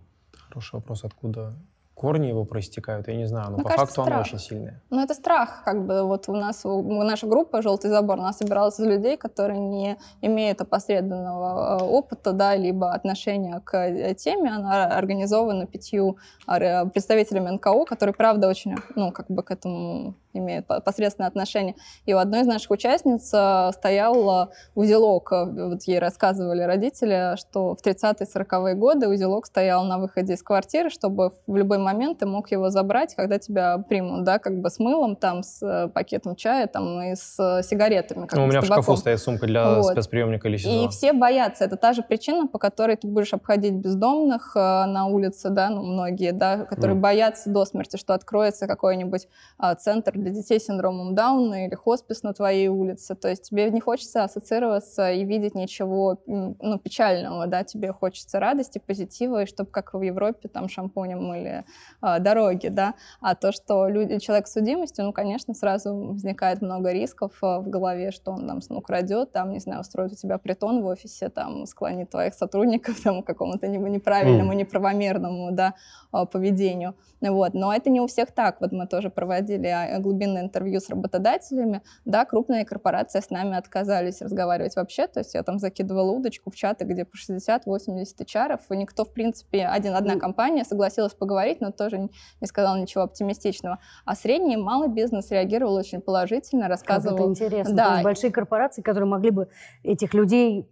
Хороший 0.49 0.75
вопрос, 0.75 1.05
откуда 1.05 1.55
корни 2.03 2.27
его 2.27 2.45
проистекают, 2.45 3.09
я 3.09 3.15
не 3.17 3.27
знаю, 3.27 3.47
но 3.51 3.57
Мне 3.57 3.63
по 3.65 3.69
кажется, 3.71 3.87
факту 3.87 4.03
оно 4.03 4.11
страх. 4.11 4.27
очень 4.27 4.39
сильное. 4.39 4.83
Ну, 4.91 5.01
это 5.05 5.15
страх, 5.15 5.63
как 5.65 5.87
бы, 5.87 6.03
вот 6.03 6.29
у 6.29 6.33
нас, 6.35 6.65
у- 6.67 7.03
наша 7.05 7.27
группа 7.29 7.63
«Желтый 7.63 7.91
забор», 7.91 8.19
она 8.19 8.33
собиралась 8.33 8.81
из 8.81 8.87
людей, 8.87 9.17
которые 9.17 9.61
не 9.61 9.97
имеют 10.21 10.61
опосредованного 10.61 11.79
э, 11.81 11.85
опыта, 11.85 12.33
да, 12.33 12.57
либо 12.57 12.93
отношения 12.93 13.61
к 13.65 13.75
э, 13.79 14.15
теме. 14.15 14.51
Она 14.51 14.87
организована 14.99 15.67
пятью 15.67 16.17
а, 16.47 16.59
ре- 16.59 16.91
представителями 16.93 17.51
НКО, 17.51 17.85
которые, 17.85 18.15
правда, 18.15 18.49
очень, 18.49 18.75
ну, 18.97 19.13
как 19.13 19.27
бы 19.29 19.43
к 19.45 19.51
этому 19.53 20.15
имеют 20.35 20.67
по- 20.67 20.81
посредственное 20.81 21.29
отношение. 21.29 21.75
И 22.07 22.15
у 22.15 22.19
одной 22.19 22.41
из 22.41 22.47
наших 22.47 22.71
участниц 22.73 23.31
э, 23.33 23.71
стоял 23.73 24.49
узелок, 24.75 25.31
вот 25.31 25.83
ей 25.85 25.99
рассказывали 26.01 26.63
родители, 26.63 27.37
что 27.37 27.77
в 27.77 27.87
30-40-е 27.87 28.75
годы 28.75 29.09
узелок 29.09 29.47
стоял 29.47 29.85
на 29.85 29.99
выходе 29.99 30.33
из 30.35 30.43
квартиры, 30.43 30.91
чтобы 30.91 31.33
в 31.47 31.57
любой 31.57 31.79
момент 31.79 31.92
ты 32.19 32.27
мог 32.27 32.51
его 32.51 32.71
забрать, 32.71 33.15
когда 33.15 33.39
тебя 33.39 33.79
примут, 33.79 34.25
да, 34.25 34.39
как 34.39 34.61
бы 34.61 34.71
с 34.71 34.79
мылом, 34.79 35.17
там, 35.17 35.43
с 35.43 35.63
э, 35.63 35.89
пакетом 35.89 36.37
чая, 36.37 36.67
там, 36.67 37.01
и 37.03 37.15
с 37.15 37.37
э, 37.39 37.63
сигаретами. 37.63 38.27
как 38.27 38.39
Ну, 38.39 38.45
у 38.45 38.47
меня 38.47 38.61
в 38.61 38.65
шкафу 38.65 38.97
стоит 38.97 39.21
сумка 39.21 39.47
для 39.47 39.77
Вот. 39.77 39.93
спецприемника 39.93 40.49
или 40.49 40.57
СИЗО. 40.57 40.85
И 40.85 40.89
все 40.89 41.13
боятся. 41.13 41.65
Это 41.65 41.77
та 41.77 41.93
же 41.93 42.03
причина, 42.03 42.47
по 42.47 42.59
которой 42.59 42.97
ты 42.97 43.07
будешь 43.07 43.33
обходить 43.33 43.75
бездомных 43.75 44.53
э, 44.57 44.59
на 44.59 45.07
улице, 45.07 45.51
да, 45.51 45.71
ну, 45.71 45.83
многие, 45.83 46.33
да, 46.33 46.65
которые 46.65 46.95
Мгм. 46.95 47.03
боятся 47.03 47.51
до 47.51 47.65
смерти, 47.65 47.97
что 47.97 48.15
откроется 48.15 48.67
какой-нибудь 48.67 49.29
а, 49.59 49.75
центр 49.75 50.13
для 50.13 50.31
детей 50.31 50.59
с 50.59 50.65
синдромом 50.65 51.15
Дауна 51.15 51.67
или 51.67 51.75
хоспис 51.75 52.23
на 52.23 52.33
твоей 52.33 52.69
улице. 52.69 53.15
То 53.15 53.29
есть 53.29 53.49
тебе 53.49 53.71
не 53.71 53.81
хочется 53.81 54.25
ассоциироваться 54.25 55.13
и 55.13 55.25
видеть 55.25 55.55
ничего 55.55 56.19
ну, 56.27 56.79
печального, 56.79 57.47
да, 57.47 57.65
тебе 57.65 57.93
хочется 57.93 58.41
радости, 58.41 58.81
позитива, 58.85 59.43
и 59.43 59.47
чтобы 59.47 59.71
как 59.71 59.95
в 59.95 60.01
Европе 60.03 60.49
там 60.49 60.69
шампунем 60.69 61.23
мыли 61.23 61.65
а, 62.01 62.19
дороги, 62.19 62.69
да. 62.69 62.95
А 63.21 63.35
то, 63.35 63.53
что 63.53 63.89
люди, 63.89 64.19
человек 64.19 64.47
с 64.47 64.53
судимостью, 64.53 65.05
ну, 65.05 65.13
конечно, 65.13 65.55
сразу 65.55 65.95
возникает 65.95 66.63
много 66.63 66.93
рисков 66.93 67.33
а, 67.43 67.61
в 67.61 67.69
голове, 67.69 68.11
что 68.11 68.33
он 68.33 68.47
там 68.47 68.61
украдет, 68.71 69.33
там, 69.33 69.53
не 69.53 69.61
знаю, 69.61 69.81
устроит 69.81 70.13
у 70.13 70.17
тебя 70.17 70.39
притон 70.39 70.83
в 70.83 70.87
офисе, 70.87 71.29
там, 71.29 71.67
склонит 71.67 72.11
твоих 72.11 72.35
сотрудников 72.35 73.01
там, 73.05 73.23
к 73.23 73.27
какому-то 73.27 73.69
не- 73.69 73.79
неправильному, 73.79 74.53
неправомерному, 74.53 75.53
да, 75.53 75.75
а, 76.11 76.27
поведению. 76.27 76.95
Вот. 77.21 77.55
Но 77.55 77.73
это 77.73 77.89
не 77.89 78.01
у 78.01 78.07
всех 78.09 78.33
так. 78.33 78.61
Вот 78.61 78.73
мы 78.73 78.87
тоже 78.87 79.09
проводили 79.09 79.99
глубинное 80.01 80.43
интервью 80.43 80.81
с 80.81 80.91
работодателями. 80.91 81.83
Да, 82.05 82.25
крупные 82.25 82.65
корпорации 82.65 83.21
с 83.21 83.31
нами 83.31 83.57
отказались 83.57 84.21
разговаривать 84.21 84.75
вообще. 84.75 85.07
То 85.07 85.21
есть 85.21 85.35
я 85.35 85.43
там 85.45 85.59
закидывала 85.59 86.11
удочку 86.11 86.51
в 86.51 86.57
чаты, 86.57 86.85
где 86.85 87.05
по 87.05 87.17
60-80 87.17 88.05
HR, 88.19 88.59
и 88.71 88.77
никто, 88.77 89.05
в 89.05 89.13
принципе, 89.13 89.67
один, 89.67 89.95
одна 89.95 90.17
компания 90.17 90.65
согласилась 90.65 91.15
поговорить, 91.15 91.61
но 91.63 91.73
тоже 91.73 91.99
не 91.99 92.47
сказала 92.47 92.77
ничего 92.77 93.05
оптимистичного. 93.05 93.79
А 94.05 94.15
средний 94.15 94.55
и 94.55 94.57
малый 94.57 94.89
бизнес 94.89 95.31
реагировал 95.31 95.75
очень 95.75 96.01
положительно, 96.01 96.63
Как 96.63 96.71
это 96.71 96.71
рассказывал 96.71 97.31
интересно. 97.31 97.75
Да. 97.75 97.85
То 97.87 97.93
есть 97.93 98.05
большие 98.05 98.33
корпорации, 98.33 98.83
которые 98.83 99.09
могли 99.09 99.31
бы 99.31 99.49
этих 99.83 100.13
людей 100.15 100.69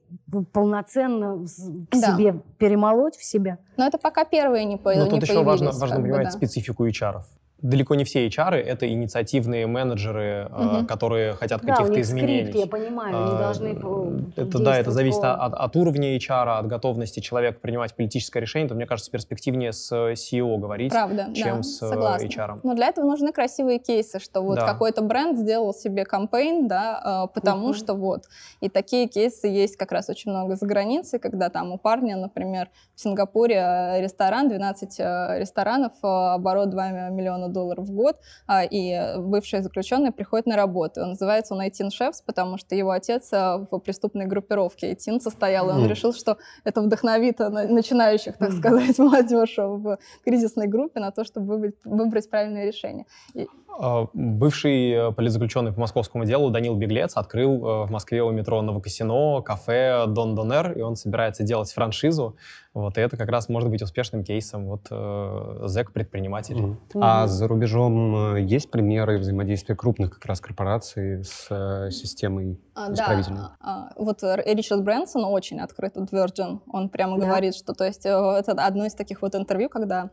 полноценно 0.52 1.46
к 1.90 1.96
Да. 1.96 2.16
себе 2.16 2.42
перемолоть 2.58 3.16
в 3.16 3.24
себя. 3.24 3.58
Но 3.76 3.86
это 3.86 3.98
пока 3.98 4.24
первые 4.24 4.64
не, 4.64 4.76
по, 4.76 4.94
Но 4.94 5.04
не 5.04 5.10
тут 5.10 5.22
еще 5.22 5.42
важно, 5.42 5.66
появились, 5.70 5.80
важно 5.80 5.96
как 5.96 6.04
бы, 6.04 6.08
понимать 6.10 6.24
да. 6.26 6.30
специфику 6.32 6.86
HR. 6.86 7.20
Далеко 7.62 7.94
не 7.94 8.04
все 8.04 8.26
HR 8.26 8.54
это 8.54 8.88
инициативные 8.88 9.66
менеджеры, 9.66 10.48
э, 10.50 10.62
Мгм. 10.78 10.86
которые 10.86 11.34
хотят 11.34 11.60
Да, 11.62 11.72
у 11.72 11.76
каких-то 11.76 11.92
них 11.96 12.04
изменений. 12.06 12.52
скрипт, 12.52 12.58
я 12.58 12.66
понимаю, 12.66 13.16
они 13.16 13.34
А, 13.34 13.38
должны 13.38 13.74
по- 13.76 14.40
Это 14.40 14.58
да, 14.60 14.78
это 14.78 14.90
зависит 14.92 15.20
по- 15.20 15.34
от, 15.34 15.52
от 15.54 15.76
уровня 15.76 16.16
HR, 16.16 16.58
от 16.58 16.66
готовности 16.68 17.20
человека 17.20 17.58
принимать 17.60 17.94
политическое 17.94 18.40
решение. 18.40 18.66
То 18.66 18.74
мне 18.74 18.86
кажется, 18.86 19.10
перспективнее 19.10 19.72
с 19.74 19.92
э, 19.92 20.14
CEO 20.14 20.56
говорить, 20.56 20.90
Правда, 20.90 21.26
чем 21.34 21.56
да, 21.58 21.62
с 21.62 21.82
э, 21.82 21.88
согласна. 21.88 22.26
HR. 22.26 22.60
Но 22.62 22.74
для 22.74 22.86
этого 22.88 23.04
нужны 23.04 23.30
красивые 23.32 23.78
кейсы, 23.78 24.20
что 24.20 24.40
вот 24.40 24.56
Да. 24.56 24.66
какой-то 24.66 25.02
бренд 25.02 25.38
сделал 25.38 25.74
себе 25.74 26.06
кампейн, 26.06 26.66
да, 26.66 27.26
э, 27.26 27.34
потому 27.34 27.68
Мгм. 27.68 27.74
что 27.74 27.92
вот. 27.94 28.24
И 28.60 28.70
такие 28.70 29.06
кейсы 29.06 29.48
есть 29.48 29.76
как 29.76 29.92
раз 29.92 30.08
очень 30.08 30.30
много 30.30 30.56
за 30.56 30.64
границей, 30.66 31.18
когда 31.18 31.50
там 31.50 31.72
у 31.72 31.76
парня, 31.78 32.16
например, 32.16 32.70
в 32.94 33.00
Сингапуре 33.00 33.56
э, 33.56 34.00
ресторан, 34.00 34.48
12 34.48 34.98
э, 34.98 35.38
ресторанов, 35.38 35.92
э, 36.02 36.06
оборот 36.06 36.70
2 36.70 36.90
миллиона 37.10 37.49
долларов 37.52 37.86
в 37.86 37.92
год, 37.92 38.16
а, 38.46 38.64
и 38.64 39.16
бывший 39.18 39.62
заключенный 39.62 40.12
приходит 40.12 40.46
на 40.46 40.56
работу. 40.56 41.02
Он 41.02 41.10
называется 41.10 41.54
он 41.54 41.60
18 41.60 42.00
Chefs, 42.00 42.22
потому 42.24 42.58
что 42.58 42.74
его 42.74 42.90
отец 42.90 43.32
э, 43.32 43.66
в 43.70 43.78
преступной 43.78 44.26
группировке 44.26 44.88
18 44.88 45.22
состоял, 45.22 45.68
и 45.70 45.72
он 45.72 45.86
решил, 45.86 46.12
что 46.12 46.38
это 46.64 46.80
вдохновит 46.82 47.38
на- 47.38 47.68
начинающих, 47.68 48.36
так 48.38 48.52
сказать, 48.52 48.98
молодежь 48.98 49.56
в 49.56 49.98
кризисной 50.24 50.66
группе 50.66 51.00
на 51.00 51.10
то, 51.10 51.24
чтобы 51.24 51.46
выбрать, 51.46 51.74
выбрать 51.84 52.30
правильное 52.30 52.66
решение. 52.66 53.06
Э, 53.34 54.06
Бывший 54.12 54.90
э, 54.90 55.12
политзаключенный 55.12 55.72
по 55.72 55.80
московскому 55.80 56.24
делу 56.24 56.50
Данил 56.50 56.74
Беглец 56.76 57.16
открыл 57.16 57.54
э, 57.54 57.86
в 57.86 57.90
Москве 57.90 58.22
у 58.22 58.30
метро 58.30 58.60
Новокосино 58.62 59.42
кафе 59.42 60.04
Дон 60.06 60.34
Донер, 60.34 60.72
и 60.72 60.82
он 60.82 60.96
собирается 60.96 61.42
делать 61.42 61.72
франшизу. 61.72 62.36
Вот, 62.72 62.98
и 62.98 63.00
это 63.00 63.16
как 63.16 63.28
раз 63.30 63.48
может 63.48 63.68
быть 63.68 63.82
успешным 63.82 64.22
кейсом. 64.22 64.66
Вот 64.66 64.86
э, 64.92 65.62
зэк-предприниматель. 65.66 66.54
Мгм. 66.56 66.78
А 66.94 67.22
Мгм. 67.24 67.28
за 67.28 67.48
рубежом 67.48 68.34
э, 68.36 68.42
есть 68.42 68.70
примеры 68.70 69.18
взаимодействия 69.18 69.74
крупных 69.74 70.10
как 70.14 70.24
раз 70.26 70.40
корпораций 70.40 71.24
с 71.24 71.48
э, 71.50 71.90
системой 71.90 72.60
А, 72.76 72.92
исправительной? 72.92 73.38
Да, 73.40 73.56
а, 73.60 73.92
вот 73.96 74.22
Р- 74.22 74.44
Ричард 74.46 74.84
Брэнсон 74.84 75.24
очень 75.24 75.58
открыт, 75.60 75.96
Virgin, 75.96 76.60
он 76.72 76.90
прямо 76.90 77.18
Да. 77.18 77.26
говорит, 77.26 77.56
что, 77.56 77.72
то 77.74 77.84
есть, 77.84 78.06
э, 78.06 78.10
это 78.10 78.52
одно 78.52 78.86
из 78.86 78.94
таких 78.94 79.22
вот 79.22 79.34
интервью, 79.34 79.68
когда 79.68 80.10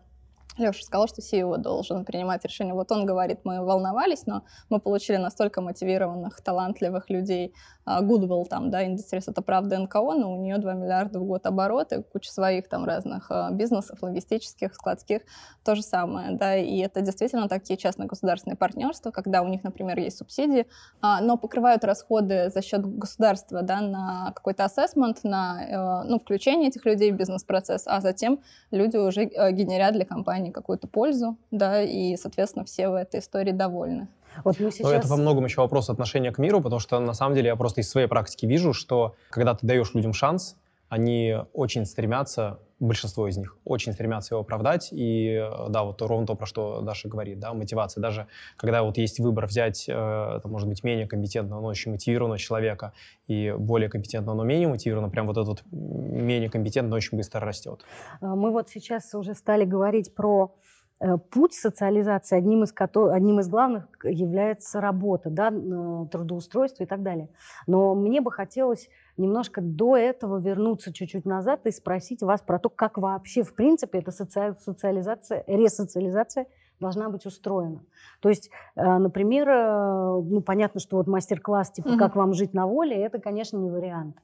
Леша 0.57 0.83
сказал, 0.83 1.07
что 1.07 1.21
CEO 1.21 1.57
должен 1.57 2.05
принимать 2.05 2.43
решение. 2.45 2.73
Вот 2.73 2.91
он 2.91 3.05
говорит, 3.05 3.39
мы 3.43 3.63
волновались, 3.63 4.25
но 4.25 4.43
мы 4.69 4.79
получили 4.79 5.17
настолько 5.17 5.61
мотивированных, 5.61 6.41
талантливых 6.41 7.09
людей. 7.09 7.53
А, 7.87 8.01
Goodwill 8.01 8.45
там, 8.45 8.69
да, 8.69 8.85
Industries, 8.85 9.23
это 9.27 9.41
правда 9.41 9.79
НКО, 9.79 10.13
но 10.15 10.33
у 10.33 10.41
нее 10.41 10.57
2 10.57 10.73
миллиарда 10.73 11.19
в 11.19 11.23
год 11.23 11.45
обороты, 11.45 12.03
куча 12.03 12.29
своих 12.29 12.67
там 12.67 12.83
разных 12.83 13.27
а, 13.31 13.49
бизнесов, 13.51 13.99
логистических, 14.01 14.73
складских, 14.75 15.21
то 15.63 15.73
же 15.73 15.81
самое, 15.83 16.31
да, 16.31 16.57
и 16.57 16.79
это 16.79 16.99
действительно 16.99 17.47
такие 17.47 17.77
частно-государственные 17.77 18.57
партнерства, 18.57 19.11
когда 19.11 19.41
у 19.41 19.47
них, 19.47 19.63
например, 19.63 19.97
есть 19.99 20.17
субсидии, 20.17 20.67
а, 20.99 21.21
но 21.21 21.37
покрывают 21.37 21.85
расходы 21.85 22.49
за 22.49 22.61
счет 22.61 22.85
государства, 22.85 23.61
да, 23.61 23.79
на 23.79 24.33
какой-то 24.35 24.65
ассессмент, 24.65 25.23
на, 25.23 26.03
э, 26.03 26.07
ну, 26.09 26.19
включение 26.19 26.67
этих 26.67 26.85
людей 26.85 27.13
в 27.13 27.15
бизнес-процесс, 27.15 27.83
а 27.85 28.01
затем 28.01 28.41
люди 28.69 28.97
уже 28.97 29.23
э, 29.23 29.51
генерят 29.53 29.93
для 29.93 30.05
компании 30.05 30.46
они 30.47 30.53
какую-то 30.53 30.87
пользу, 30.87 31.37
да, 31.51 31.81
и, 31.81 32.15
соответственно, 32.17 32.65
все 32.65 32.89
в 32.89 32.95
этой 32.95 33.19
истории 33.19 33.51
довольны. 33.51 34.07
Вот 34.43 34.59
мы 34.59 34.65
Но 34.65 34.71
сейчас... 34.71 34.91
это 34.91 35.07
во 35.07 35.17
многом 35.17 35.45
еще 35.45 35.61
вопрос 35.61 35.89
отношения 35.89 36.31
к 36.31 36.37
миру, 36.37 36.61
потому 36.61 36.79
что 36.79 36.99
на 36.99 37.13
самом 37.13 37.35
деле 37.35 37.47
я 37.47 37.55
просто 37.55 37.81
из 37.81 37.89
своей 37.89 38.07
практики 38.07 38.45
вижу, 38.45 38.73
что 38.73 39.15
когда 39.29 39.53
ты 39.55 39.65
даешь 39.65 39.93
людям 39.93 40.13
шанс, 40.13 40.55
они 40.89 41.35
очень 41.53 41.85
стремятся, 41.85 42.59
большинство 42.79 43.27
из 43.27 43.37
них, 43.37 43.57
очень 43.65 43.93
стремятся 43.93 44.35
его 44.35 44.41
оправдать. 44.41 44.89
И 44.91 45.29
э, 45.33 45.69
да, 45.69 45.83
вот 45.83 46.01
ровно 46.01 46.27
то, 46.27 46.35
про 46.35 46.45
что 46.45 46.81
Даша 46.81 47.09
говорит, 47.09 47.39
да, 47.39 47.53
мотивация. 47.53 48.01
Даже 48.01 48.27
когда 48.55 48.83
вот 48.83 48.97
есть 48.97 49.19
выбор 49.19 49.47
взять, 49.47 49.85
э, 49.87 49.93
это 49.93 50.47
может 50.47 50.67
быть 50.67 50.83
менее 50.83 51.07
компетентного, 51.07 51.61
но 51.61 51.67
очень 51.67 51.91
мотивированного 51.91 52.37
человека 52.37 52.93
и 53.27 53.51
более 53.57 53.89
компетентного, 53.89 54.35
но 54.37 54.43
менее 54.43 54.67
мотивированного, 54.67 55.11
прям 55.11 55.27
вот 55.27 55.37
этот 55.37 55.47
вот 55.47 55.63
менее 55.71 56.49
компетентный 56.49 56.95
очень 56.95 57.17
быстро 57.17 57.41
растет. 57.41 57.83
А, 58.21 58.35
Мы 58.35 58.51
вот 58.51 58.69
сейчас 58.69 59.13
уже 59.15 59.33
стали 59.33 59.65
говорить 59.65 60.13
про 60.13 60.55
э, 60.99 61.17
путь 61.17 61.53
социализации, 61.53 62.37
одним 62.37 62.63
из, 62.63 62.73
кото- 62.73 63.11
одним 63.11 63.39
из 63.39 63.47
главных 63.49 63.87
является 64.03 64.81
работа, 64.81 65.29
да, 65.29 65.47
н- 65.47 66.07
трудоустройство 66.09 66.83
и 66.83 66.87
так 66.87 67.01
далее. 67.03 67.29
Но 67.67 67.95
мне 67.95 68.21
бы 68.21 68.31
хотелось 68.31 68.89
немножко 69.17 69.61
до 69.61 69.97
этого 69.97 70.39
вернуться 70.39 70.93
чуть-чуть 70.93 71.25
назад 71.25 71.65
и 71.65 71.71
спросить 71.71 72.21
вас 72.21 72.41
про 72.41 72.59
то, 72.59 72.69
как 72.69 72.97
вообще, 72.97 73.43
в 73.43 73.53
принципе, 73.55 73.99
эта 73.99 74.11
соци- 74.11 74.55
социализация, 74.59 75.43
ресоциализация 75.47 76.47
должна 76.79 77.09
быть 77.09 77.25
устроена. 77.25 77.83
То 78.21 78.29
есть, 78.29 78.51
э, 78.75 78.97
например, 78.97 79.49
э, 79.49 80.21
ну, 80.21 80.41
понятно, 80.41 80.79
что 80.79 80.97
вот 80.97 81.07
мастер-класс, 81.07 81.71
типа, 81.71 81.89
как 81.97 82.15
вам 82.15 82.33
жить 82.33 82.53
на 82.53 82.67
воле, 82.67 82.95
это, 82.95 83.19
конечно, 83.19 83.57
не 83.57 83.69
вариант. 83.71 84.17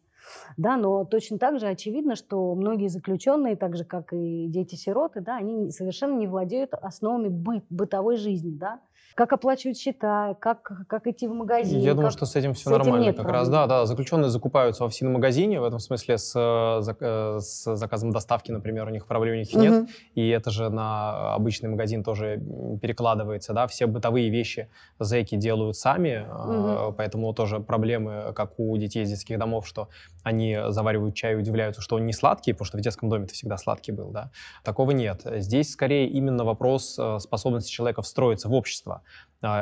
Да, 0.56 0.78
но 0.78 1.04
точно 1.04 1.38
так 1.38 1.60
же 1.60 1.68
очевидно, 1.68 2.16
что 2.16 2.56
многие 2.56 2.88
заключенные, 2.88 3.56
так 3.58 3.76
же 3.76 3.84
как 3.84 4.14
и 4.14 4.48
дети-сироты, 4.48 5.20
да, 5.20 5.36
они 5.38 5.70
совершенно 5.72 6.18
не 6.18 6.28
владеют 6.28 6.74
основами 6.74 7.28
быт, 7.28 7.66
бытовой 7.70 8.16
жизни, 8.16 8.52
да. 8.52 8.80
Как 9.16 9.32
оплачивать 9.32 9.78
счета, 9.78 10.36
как, 10.39 10.72
как 10.88 11.06
идти 11.06 11.28
в 11.28 11.34
магазин. 11.34 11.80
Я 11.80 11.92
думаю, 11.94 12.08
как- 12.10 12.18
что 12.18 12.26
с 12.26 12.36
этим 12.36 12.54
все 12.56 12.63
с 12.63 12.68
этим 12.68 12.78
нормально. 12.80 13.04
нет 13.06 13.18
как 13.18 13.28
раз, 13.28 13.48
проблем. 13.48 13.68
да, 13.70 13.82
да. 13.82 13.86
Заключенные 13.86 14.30
закупаются 14.30 14.84
во 14.84 14.89
всем 14.89 15.13
магазине, 15.13 15.60
в 15.60 15.63
этом 15.63 15.80
смысле 15.80 16.18
с, 16.18 16.34
э, 16.36 16.94
э, 17.00 17.39
с 17.39 17.76
заказом 17.76 18.12
доставки, 18.12 18.52
например, 18.52 18.88
у 18.88 18.89
них 18.89 19.06
проблем 19.06 19.36
никаких 19.39 19.60
нет. 19.62 19.72
Мгм. 19.72 19.88
И 20.16 20.28
это 20.30 20.50
же 20.50 20.70
на 20.70 21.36
обычный 21.36 21.70
магазин 21.70 22.04
тоже 22.04 22.42
перекладывается, 22.82 23.54
да, 23.54 23.68
все 23.68 23.86
бытовые 23.86 24.30
вещи 24.30 24.70
зэки 25.00 25.36
делают 25.36 25.76
сами, 25.78 26.26
Мгм. 26.28 26.96
поэтому 26.96 27.34
тоже 27.34 27.60
проблемы, 27.60 28.34
как 28.36 28.60
у 28.60 28.76
детей 28.78 29.04
из 29.04 29.10
детских 29.10 29.38
домов, 29.38 29.68
что 29.68 29.89
они 30.24 30.58
заваривают 30.70 31.16
чай 31.16 31.34
и 31.34 31.36
удивляются, 31.36 31.82
что 31.82 31.98
он 31.98 32.06
не 32.06 32.13
сладкий, 32.13 32.54
потому 32.54 32.66
что 32.66 32.78
в 32.78 32.82
детском 32.82 33.10
доме 33.10 33.26
это 33.26 33.34
всегда 33.34 33.58
сладкий 33.58 33.92
был, 33.92 34.10
да. 34.10 34.32
Такого 34.63 34.92
нет. 34.92 35.22
Здесь 35.24 35.72
скорее 35.72 36.08
именно 36.08 36.44
вопрос 36.44 37.00
способности 37.20 37.70
человека 37.72 38.02
встроиться 38.02 38.50
в 38.50 38.54
общество. 38.54 38.93
А, 38.94 39.02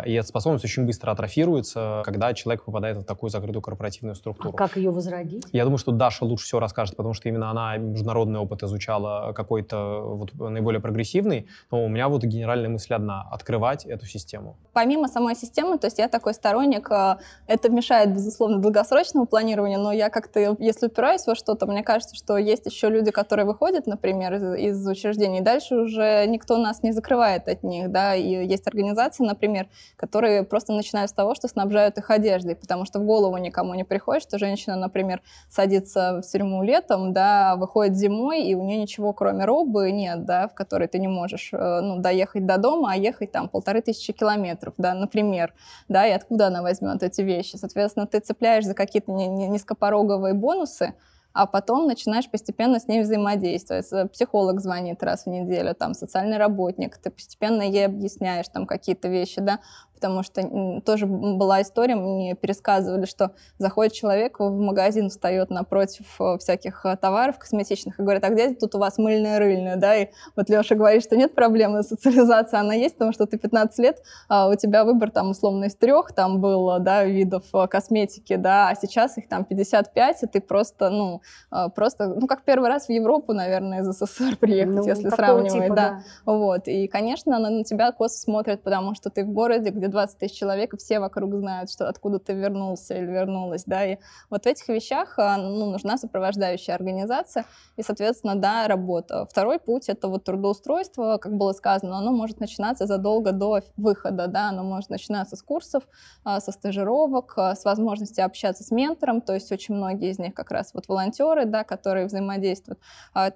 И 0.06 0.14
эта 0.14 0.28
способность 0.28 0.64
очень 0.64 0.86
быстро 0.86 1.12
атрофируется, 1.12 2.02
когда 2.06 2.34
человек 2.34 2.64
попадает 2.64 2.98
в 2.98 3.04
такую 3.04 3.30
закрытую 3.30 3.62
корпоративную 3.62 4.14
А 4.14 4.16
структуру. 4.16 4.54
как 4.54 4.78
ее 4.78 4.92
возродить? 4.92 5.46
Я 5.52 5.64
думаю, 5.64 5.78
что 5.78 5.92
Даша 5.92 6.24
лучше 6.24 6.46
всего 6.46 6.60
расскажет, 6.60 6.96
потому 6.96 7.14
что 7.14 7.30
именно 7.30 7.50
она 7.50 7.78
международный 7.78 8.40
опыт 8.40 8.64
изучала 8.64 9.34
какой-то 9.34 10.02
вот 10.02 10.34
наиболее 10.34 10.82
прогрессивный. 10.82 11.48
Но 11.72 11.84
у 11.84 11.88
меня 11.88 12.10
вот 12.10 12.24
генеральная 12.24 12.70
мысль 12.70 12.94
одна— 12.94 13.28
открывать 13.32 13.86
эту 13.86 14.06
систему. 14.06 14.56
Помимо 14.74 15.08
самой 15.08 15.36
системы, 15.36 15.78
то 15.78 15.88
есть 15.88 15.98
я 15.98 16.08
такой 16.08 16.34
сторонник, 16.34 16.90
э, 16.92 17.18
это 17.48 17.70
мешает, 17.70 18.14
безусловно, 18.14 18.60
долгосрочному 18.60 19.26
планированию, 19.26 19.80
но 19.80 19.92
я 19.92 20.10
как-то, 20.10 20.56
если 20.60 20.88
упираюсь 20.88 21.26
во 21.26 21.36
что-то, 21.36 21.66
мне 21.66 21.84
кажется, 21.84 22.16
что 22.16 22.38
есть 22.38 22.66
еще 22.66 22.90
люди, 22.90 23.12
которые 23.12 23.46
выходят, 23.46 23.88
например, 23.88 24.34
из, 24.36 24.44
из 24.56 24.88
учреждений, 24.88 25.40
и 25.40 25.42
дальше 25.42 25.76
уже 25.76 26.26
никто 26.28 26.58
нас 26.58 26.84
не 26.84 26.92
закрывает 26.92 27.48
от 27.48 27.64
них, 27.64 27.92
да, 27.92 28.16
и 28.16 28.46
есть 28.46 28.68
организации, 28.68 29.24
например, 29.24 29.68
которые 29.96 30.44
просто 30.44 30.74
начинают 30.74 31.10
с 31.10 31.14
того, 31.14 31.36
что 31.36 31.48
снабжают 31.48 31.98
их 31.98 32.10
одеждой, 32.10 32.56
потому 32.56 32.86
что 32.86 33.00
в 33.00 33.06
голову 33.06 33.38
никому 33.38 33.74
не 33.74 33.84
приходит, 33.84 34.24
что 34.24 34.38
женщина, 34.38 34.76
например, 34.76 35.22
садится 35.50 36.22
в 36.22 36.32
тюрьму 36.32 36.64
летом, 36.64 37.14
да, 37.14 37.56
выходит 37.56 37.96
зимой, 37.96 38.44
и 38.44 38.56
у 38.56 38.64
нее 38.64 38.78
ничего, 38.78 39.14
кроме 39.14 39.46
робы, 39.46 39.92
нет, 39.92 40.26
да, 40.26 40.48
в 40.48 40.54
которой 40.54 40.88
ты 40.88 41.00
не 41.00 41.08
можешь, 41.08 41.50
э, 41.54 41.80
ну, 41.82 42.00
доехать 42.00 42.46
до 42.46 42.58
дома, 42.58 42.92
а 42.94 42.96
ехать 42.96 43.32
там 43.32 43.50
полторы 43.50 43.82
тысячи 43.82 44.14
километров, 44.14 44.74
да, 44.78 44.94
например, 44.94 45.54
да, 45.88 46.08
и 46.08 46.12
откуда 46.12 46.48
она 46.48 46.62
возьмет 46.62 47.04
эти 47.04 47.22
вещи? 47.22 47.56
Соответственно, 47.56 48.08
ты 48.08 48.20
цепляешь 48.20 48.66
за 48.66 48.74
какие-то 48.74 49.12
ни- 49.12 49.26
ни- 49.26 49.48
низкопороговые 49.48 50.34
бонусы, 50.34 50.94
а 51.34 51.46
потом 51.46 51.88
начинаешь 51.88 52.30
постепенно 52.30 52.80
с 52.80 52.88
ней 52.88 53.02
взаимодействовать. 53.02 54.12
Психолог 54.12 54.60
звонит 54.60 55.02
раз 55.04 55.26
в 55.26 55.30
неделю, 55.30 55.74
там, 55.76 55.94
социальный 55.94 56.38
работник, 56.38 56.98
ты 56.98 57.10
постепенно 57.10 57.62
ей 57.62 57.86
объясняешь 57.86 58.48
там 58.50 58.66
какие-то 58.66 59.08
вещи, 59.08 59.42
да, 59.42 59.60
потому 60.02 60.24
что 60.24 60.82
тоже 60.84 61.06
была 61.06 61.62
история, 61.62 61.96
мне 61.96 62.34
пересказывали, 62.34 63.06
что 63.06 63.32
заходит 63.60 63.94
человек 63.94 64.40
в 64.40 64.50
магазин, 64.50 65.10
встает 65.10 65.52
напротив 65.52 66.06
э, 66.20 66.38
всяких 66.40 66.84
э, 66.86 66.98
товаров 66.98 67.38
косметичных 67.38 68.00
и 68.00 68.02
говорит, 68.02 68.24
а 68.24 68.30
где 68.30 68.54
тут 68.56 68.74
у 68.74 68.80
вас 68.80 68.98
мыльная 68.98 69.38
рыльная, 69.38 69.76
да, 69.76 69.96
и 69.96 70.08
вот 70.36 70.50
Леша 70.50 70.74
говорит, 70.74 71.04
что 71.04 71.16
нет 71.16 71.36
проблемы, 71.36 71.84
социализация 71.84 72.62
она 72.62 72.74
есть, 72.74 72.96
потому 72.96 73.14
что 73.14 73.28
ты 73.28 73.38
15 73.38 73.78
лет, 73.78 74.02
а 74.28 74.50
у 74.50 74.56
тебя 74.56 74.84
выбор 74.84 75.12
там 75.12 75.30
условно 75.30 75.66
из 75.66 75.76
трех 75.76 76.14
там 76.14 76.42
было, 76.42 76.80
да, 76.80 77.04
видов 77.06 77.44
э, 77.54 77.68
косметики, 77.68 78.36
да, 78.36 78.70
а 78.70 78.76
сейчас 78.76 79.20
их 79.20 79.30
там 79.30 79.46
55, 79.46 80.24
и 80.24 80.26
ты 80.26 80.42
просто, 80.42 80.90
ну, 80.90 81.22
э, 81.52 81.70
просто, 81.76 82.08
ну, 82.08 82.26
как 82.26 82.42
первый 82.42 82.70
раз 82.70 82.88
в 82.88 82.90
Европу, 82.90 83.34
наверное, 83.34 83.82
из 83.82 83.92
СССР 83.92 84.36
приехать, 84.38 84.76
Ну, 84.76 84.88
если 84.88 85.10
сравнивать, 85.10 85.64
типа, 85.64 85.76
да. 85.76 86.04
Вот, 86.26 86.68
и, 86.68 86.88
конечно, 86.88 87.38
она 87.38 87.52
на 87.52 87.64
тебя 87.64 87.92
косо 87.92 88.18
смотрит, 88.18 88.64
потому 88.64 88.96
что 88.96 89.12
ты 89.12 89.24
в 89.24 89.32
городе, 89.32 89.70
где 89.70 89.91
20 89.92 90.18
тысяч 90.18 90.38
человек, 90.38 90.74
и 90.74 90.78
все 90.78 91.00
вокруг 91.00 91.36
знают, 91.36 91.70
что 91.70 91.88
откуда 91.88 92.20
ты 92.20 92.34
вернулся 92.34 92.96
или 92.96 93.06
вернулась, 93.06 93.64
да, 93.66 93.86
и 93.86 93.98
вот 94.30 94.44
в 94.44 94.48
этих 94.48 94.68
вещах 94.70 95.16
а, 95.18 95.38
ну, 95.38 95.72
нужна 95.72 95.98
сопровождающая 95.98 96.74
организация 96.74 97.46
и, 97.76 97.84
соответственно, 97.84 98.36
да, 98.36 98.68
работа. 98.68 99.26
Второй 99.30 99.60
путь— 99.60 99.86
это 99.90 100.08
вот 100.08 100.24
трудоустройство, 100.24 101.18
как 101.18 101.34
было 101.36 101.54
сказано, 101.54 101.98
оно 101.98 102.12
может 102.12 102.40
начинаться 102.40 102.86
задолго 102.86 103.32
до 103.32 103.62
выхода, 103.78 104.28
да, 104.28 104.50
оно 104.50 104.64
может 104.64 104.90
начинаться 104.90 105.36
с 105.36 105.44
курсов, 105.44 105.84
а, 106.24 106.40
со 106.40 106.52
стажировок, 106.52 107.34
а, 107.38 107.56
с 107.56 107.66
возможности 107.66 108.22
общаться 108.22 108.64
с 108.64 108.72
ментором, 108.72 109.22
то 109.22 109.34
есть 109.34 109.52
очень 109.52 109.76
многие 109.76 110.10
из 110.10 110.20
них 110.20 110.34
как 110.34 110.52
раз 110.52 110.74
вот 110.74 110.88
волонтеры, 110.88 111.46
да, 111.46 111.64
которые 111.64 112.06
взаимодействуют. 112.06 112.80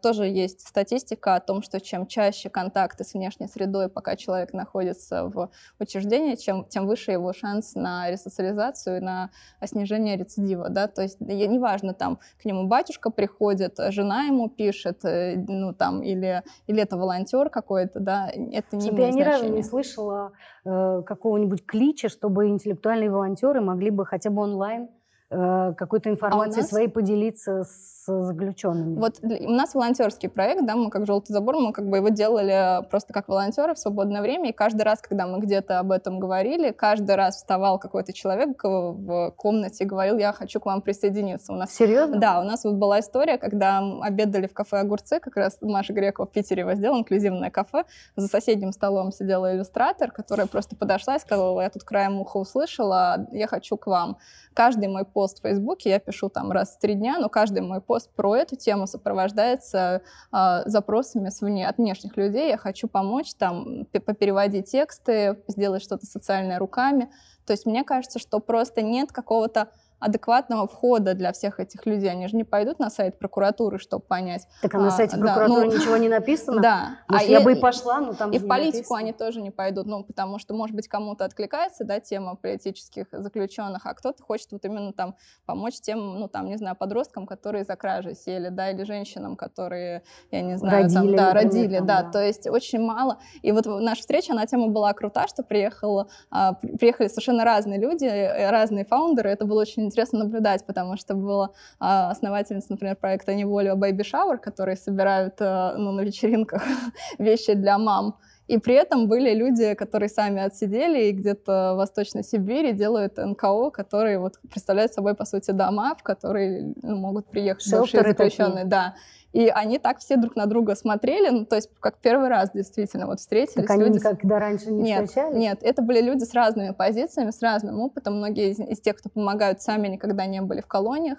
Тоже 0.01 0.25
есть 0.25 0.67
статистика 0.67 1.35
о 1.35 1.39
том, 1.39 1.61
что 1.61 1.79
чем 1.81 2.07
чаще 2.07 2.49
контакты 2.49 3.03
с 3.03 3.13
внешней 3.13 3.47
средой, 3.47 3.89
пока 3.89 4.15
человек 4.15 4.53
находится 4.53 5.25
в 5.25 5.49
учреждении, 5.79 6.35
чем, 6.45 6.65
тем 6.65 6.85
выше 6.85 7.11
его 7.11 7.33
шанс 7.33 7.75
на 7.75 8.11
ресоциализацию, 8.11 9.03
на 9.03 9.29
снижение 9.63 10.15
рецидива, 10.15 10.69
да, 10.69 10.87
то 10.87 11.01
есть 11.01 11.19
неважно, 11.19 11.93
там, 11.93 12.19
к 12.41 12.45
нему 12.45 12.67
батюшка 12.67 13.09
приходит, 13.09 13.77
жена 13.89 14.23
ему 14.25 14.49
пишет, 14.49 15.03
э, 15.05 15.35
ну, 15.47 15.73
там, 15.73 16.03
или, 16.03 16.43
или 16.67 16.81
это 16.81 16.97
волонтер 16.97 17.49
какой-то, 17.49 17.99
да, 17.99 18.29
это 18.29 18.75
не 18.75 18.85
Чтобы 18.85 19.01
я 19.01 19.09
имеет 19.09 19.15
ни 19.15 19.23
разу 19.23 19.49
не 19.49 19.63
слышала 19.63 20.33
э, 20.65 21.01
какого-нибудь 21.05 21.65
клича, 21.65 22.09
чтобы 22.09 22.47
интеллектуальные 22.47 23.09
волонтеры 23.09 23.61
могли 23.61 23.89
бы 23.89 24.05
хотя 24.05 24.29
бы 24.29 24.41
онлайн 24.43 24.89
какой-то 25.29 26.09
информацией 26.09 26.59
А 26.59 26.61
нас- 26.61 26.69
своей 26.69 26.87
поделиться 26.87 27.63
с 27.63 28.05
заключенными. 28.05 28.99
Вот 28.99 29.15
у 29.23 29.49
нас 29.51 29.73
волонтерский 29.73 30.29
проект, 30.29 30.65
да, 30.65 30.75
мы 30.75 30.91
как 30.91 31.07
«Желтый 31.07 31.33
забор», 31.33 31.55
мы 31.55 31.73
как 31.73 31.89
бы 31.89 31.97
его 31.97 32.09
делали 32.09 32.85
просто 32.89 33.13
как 33.13 33.27
волонтеры 33.27 33.73
в 33.73 33.79
свободное 33.79 34.21
время, 34.21 34.49
и 34.49 34.53
каждый 34.53 34.83
раз, 34.83 35.01
когда 35.01 35.25
мы 35.25 35.39
где-то 35.39 35.79
об 35.79 35.91
этом 35.91 36.19
говорили, 36.19 36.71
каждый 36.71 37.15
раз 37.15 37.37
вставал 37.37 37.79
какой-то 37.79 38.13
человек 38.13 38.63
э, 38.63 38.67
в 38.67 39.31
комнате 39.31 39.83
и 39.83 39.87
говорил, 39.87 40.19
я 40.19 40.33
хочу 40.33 40.59
к 40.59 40.67
вам 40.67 40.81
присоединиться. 40.81 41.51
У 41.51 41.55
нас 41.55 41.73
Серьезно? 41.73 42.19
Да, 42.19 42.41
у 42.41 42.43
нас 42.43 42.63
вот 42.63 42.75
была 42.75 42.99
история, 42.99 43.37
когда 43.39 43.81
обедали 44.01 44.45
в 44.45 44.53
кафе 44.53 44.77
«Огурцы», 44.77 45.19
как 45.19 45.35
раз 45.35 45.57
Маша 45.61 45.93
Грекова 45.93 46.27
в 46.27 46.31
Питере 46.31 46.61
его 46.61 46.73
сделала, 46.75 46.99
инклюзивное 46.99 47.49
кафе. 47.49 47.85
За 48.15 48.27
соседним 48.27 48.71
столом 48.71 49.11
сидела 49.11 49.55
иллюстратор, 49.55 50.11
которая 50.11 50.45
просто 50.45 50.75
подошла 50.75 51.15
и 51.15 51.19
сказала, 51.19 51.61
я 51.61 51.69
тут 51.71 51.83
краем 51.83 52.19
уха 52.19 52.37
услышала, 52.37 53.27
я 53.31 53.47
хочу 53.47 53.77
к 53.77 53.87
вам. 53.87 54.17
Каждый 54.53 54.87
мой 54.89 55.05
пост 55.15 55.39
в 55.39 55.43
Фейсбуке, 55.43 55.91
я 55.91 55.99
пишу 55.99 56.27
там 56.27 56.51
раз 56.51 56.75
в 56.75 56.79
три 56.79 56.93
дня, 56.93 57.17
но 57.19 57.29
каждый 57.29 57.61
мой 57.61 57.79
пост 57.79 58.09
про 58.15 58.35
эту 58.35 58.57
тему 58.57 58.85
сопровождается 58.85 60.01
а, 60.29 60.63
запросами 60.67 61.29
с 61.29 61.41
от 61.41 61.77
внешних 61.77 62.17
людей. 62.17 62.49
Я 62.49 62.57
хочу 62.57 62.89
помочь 62.89 63.33
там 63.33 63.85
попереводить 63.85 64.69
тексты, 64.69 65.41
сделать 65.47 65.81
что-то 65.81 66.05
социальное 66.05 66.59
руками. 66.59 67.09
То 67.45 67.53
есть 67.53 67.65
мне 67.65 67.85
кажется, 67.85 68.19
что 68.19 68.41
просто 68.41 68.81
нет 68.81 69.13
какого-то 69.13 69.69
адекватного 69.99 70.67
входа 70.67 71.13
для 71.13 71.31
всех 71.31 71.59
этих 71.59 71.85
людей. 71.85 72.09
Они 72.11 72.27
же 72.27 72.35
не 72.35 72.43
пойдут 72.43 72.79
на 72.79 72.89
сайт 72.89 73.17
прокуратуры, 73.17 73.79
чтобы 73.79 74.03
понять. 74.05 74.47
Так 74.61 74.73
а 74.75 74.79
на 74.79 74.87
А, 74.87 74.91
сайте 74.91 75.17
да, 75.17 75.23
прокуратуры 75.23 75.65
ну, 75.67 75.73
ничего 75.77 75.97
не 75.97 76.09
написано? 76.09 76.61
Да. 76.61 76.97
Может, 77.07 77.27
А 77.27 77.31
я 77.31 77.39
и- 77.39 77.43
бы 77.43 77.51
и 77.53 77.55
пошла, 77.55 77.99
но 78.01 78.13
там 78.13 78.31
И 78.31 78.37
в 78.39 78.47
политику 78.47 78.75
написано. 78.77 78.99
они 78.99 79.13
тоже 79.13 79.41
не 79.41 79.51
пойдут, 79.51 79.85
ну, 79.87 80.03
потому 80.03 80.37
что, 80.39 80.53
может 80.53 80.75
быть, 80.75 80.87
кому-то 80.87 81.25
откликается, 81.25 81.83
да, 81.85 81.99
тема 81.99 82.35
политических 82.35 83.07
заключенных, 83.11 83.85
а 83.85 83.93
кто-то 83.93 84.21
хочет 84.23 84.51
вот 84.51 84.65
именно 84.65 84.93
там 84.93 85.15
помочь 85.45 85.79
тем, 85.81 86.19
ну, 86.19 86.27
там, 86.27 86.47
не 86.47 86.57
знаю, 86.57 86.75
подросткам, 86.75 87.25
которые 87.25 87.63
за 87.63 87.75
кражи 87.75 88.15
сели, 88.15 88.49
да, 88.49 88.71
или 88.71 88.83
женщинам, 88.83 89.35
которые, 89.35 90.03
я 90.31 90.41
не 90.41 90.57
знаю, 90.57 90.89
там, 90.89 91.03
Родили, 91.03 91.15
да, 91.17 91.23
например, 91.33 91.45
родили, 91.53 91.77
там, 91.77 91.87
да, 91.87 92.01
да. 92.03 92.11
то 92.11 92.23
есть 92.23 92.47
очень 92.47 92.79
мало. 92.81 93.17
И 93.41 93.51
вот 93.51 93.65
наша 93.65 94.01
встреча, 94.01 94.33
она 94.33 94.45
тема 94.45 94.67
была 94.67 94.93
крута, 94.93 95.27
что 95.27 95.41
приехала, 95.43 96.07
а, 96.29 96.53
при- 96.53 96.75
приехали 96.77 97.07
совершенно 97.07 97.43
разные 97.45 97.79
люди, 97.79 98.05
э, 98.05 98.49
разные 98.51 98.85
фаундеры, 98.85 99.29
это 99.29 99.45
было 99.45 99.61
очень 99.61 99.84
интересно 99.85 100.19
наблюдать, 100.19 100.65
потому 100.65 100.97
что 100.97 101.15
была 101.15 101.51
а, 101.79 102.11
основательница, 102.11 102.67
например, 102.71 102.95
проекта 102.95 103.33
«Неволя 103.33 103.73
Baby 103.73 104.01
Shower», 104.01 104.37
которые 104.37 104.75
собирают 104.75 105.35
э, 105.39 105.75
ну, 105.77 105.91
на 105.91 106.01
вечеринках 106.01 106.63
вещи 107.19 107.53
для 107.53 107.77
мам. 107.77 108.17
И 108.47 108.59
при 108.59 108.75
этом 108.75 109.07
были 109.07 109.33
люди, 109.33 109.73
которые 109.73 110.09
сами 110.09 110.41
отсидели 110.41 111.05
и 111.05 111.11
где-то 111.11 111.73
в 111.73 111.77
Восточной 111.77 112.23
Сибири 112.23 112.73
делают 112.73 113.17
НКО, 113.17 113.71
которые 113.71 114.19
вот 114.19 114.33
представляют 114.49 114.93
собой, 114.93 115.15
по 115.15 115.25
сути, 115.25 115.51
дома, 115.51 115.95
в 115.95 116.03
которые 116.03 116.73
ну, 116.83 116.95
могут 116.95 117.27
приехать 117.27 117.65
бывшие 117.71 118.03
Шелтеры 118.03 118.13
такие. 118.13 118.29
заключенные. 118.29 118.65
Да. 118.65 118.95
И 119.35 119.49
они 119.49 119.79
так 119.79 119.99
все 119.99 120.15
друг 120.15 120.37
на 120.37 120.45
друга 120.45 120.75
смотрели, 120.75 121.27
ну, 121.27 121.45
то 121.45 121.57
есть 121.57 121.69
как 121.81 121.97
первый 121.97 122.29
раз 122.29 122.51
действительно 122.53 123.05
вот 123.05 123.19
встретились. 123.19 123.67
Так 123.67 123.71
они 123.71 123.83
люди 123.83 123.97
никогда 123.97 124.39
раньше 124.39 124.71
не 124.71 124.83
нет, 124.83 125.09
встречались? 125.09 125.35
нет, 125.37 125.59
это 125.61 125.81
были 125.81 125.99
люди 125.99 126.23
с 126.23 126.33
разными 126.33 126.71
позициями, 126.71 127.31
с 127.31 127.41
разным 127.41 127.81
опытом. 127.81 128.15
Многие 128.15 128.51
из, 128.51 128.61
из 128.61 128.79
тех, 128.79 128.95
кто 128.95 129.09
помогают, 129.09 129.61
сами 129.61 129.89
никогда 129.89 130.25
не 130.25 130.41
были 130.41 130.61
в 130.61 130.67
колониях 130.67 131.17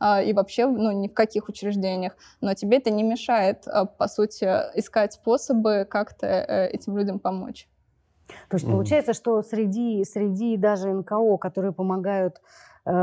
а, 0.00 0.22
и 0.22 0.32
вообще 0.32 0.64
ну, 0.66 0.92
ни 0.92 1.08
в 1.08 1.12
каких 1.12 1.50
учреждениях. 1.50 2.16
Но 2.40 2.54
тебе 2.54 2.78
это 2.78 2.88
не 2.88 3.02
мешает, 3.02 3.64
а, 3.66 3.84
по 3.84 4.08
сути, 4.08 4.46
искать 4.74 5.12
способы 5.12 5.86
как-то 5.90 6.26
э, 6.26 6.68
этим 6.68 6.96
людям 6.96 7.18
помочь. 7.18 7.68
То 8.48 8.54
есть 8.54 8.64
Мгм. 8.64 8.76
получается, 8.76 9.12
что 9.12 9.42
среди, 9.42 10.04
среди 10.04 10.56
даже 10.56 10.88
НКО, 10.92 11.36
которые 11.36 11.72
помогают 11.72 12.36
э, 12.36 12.40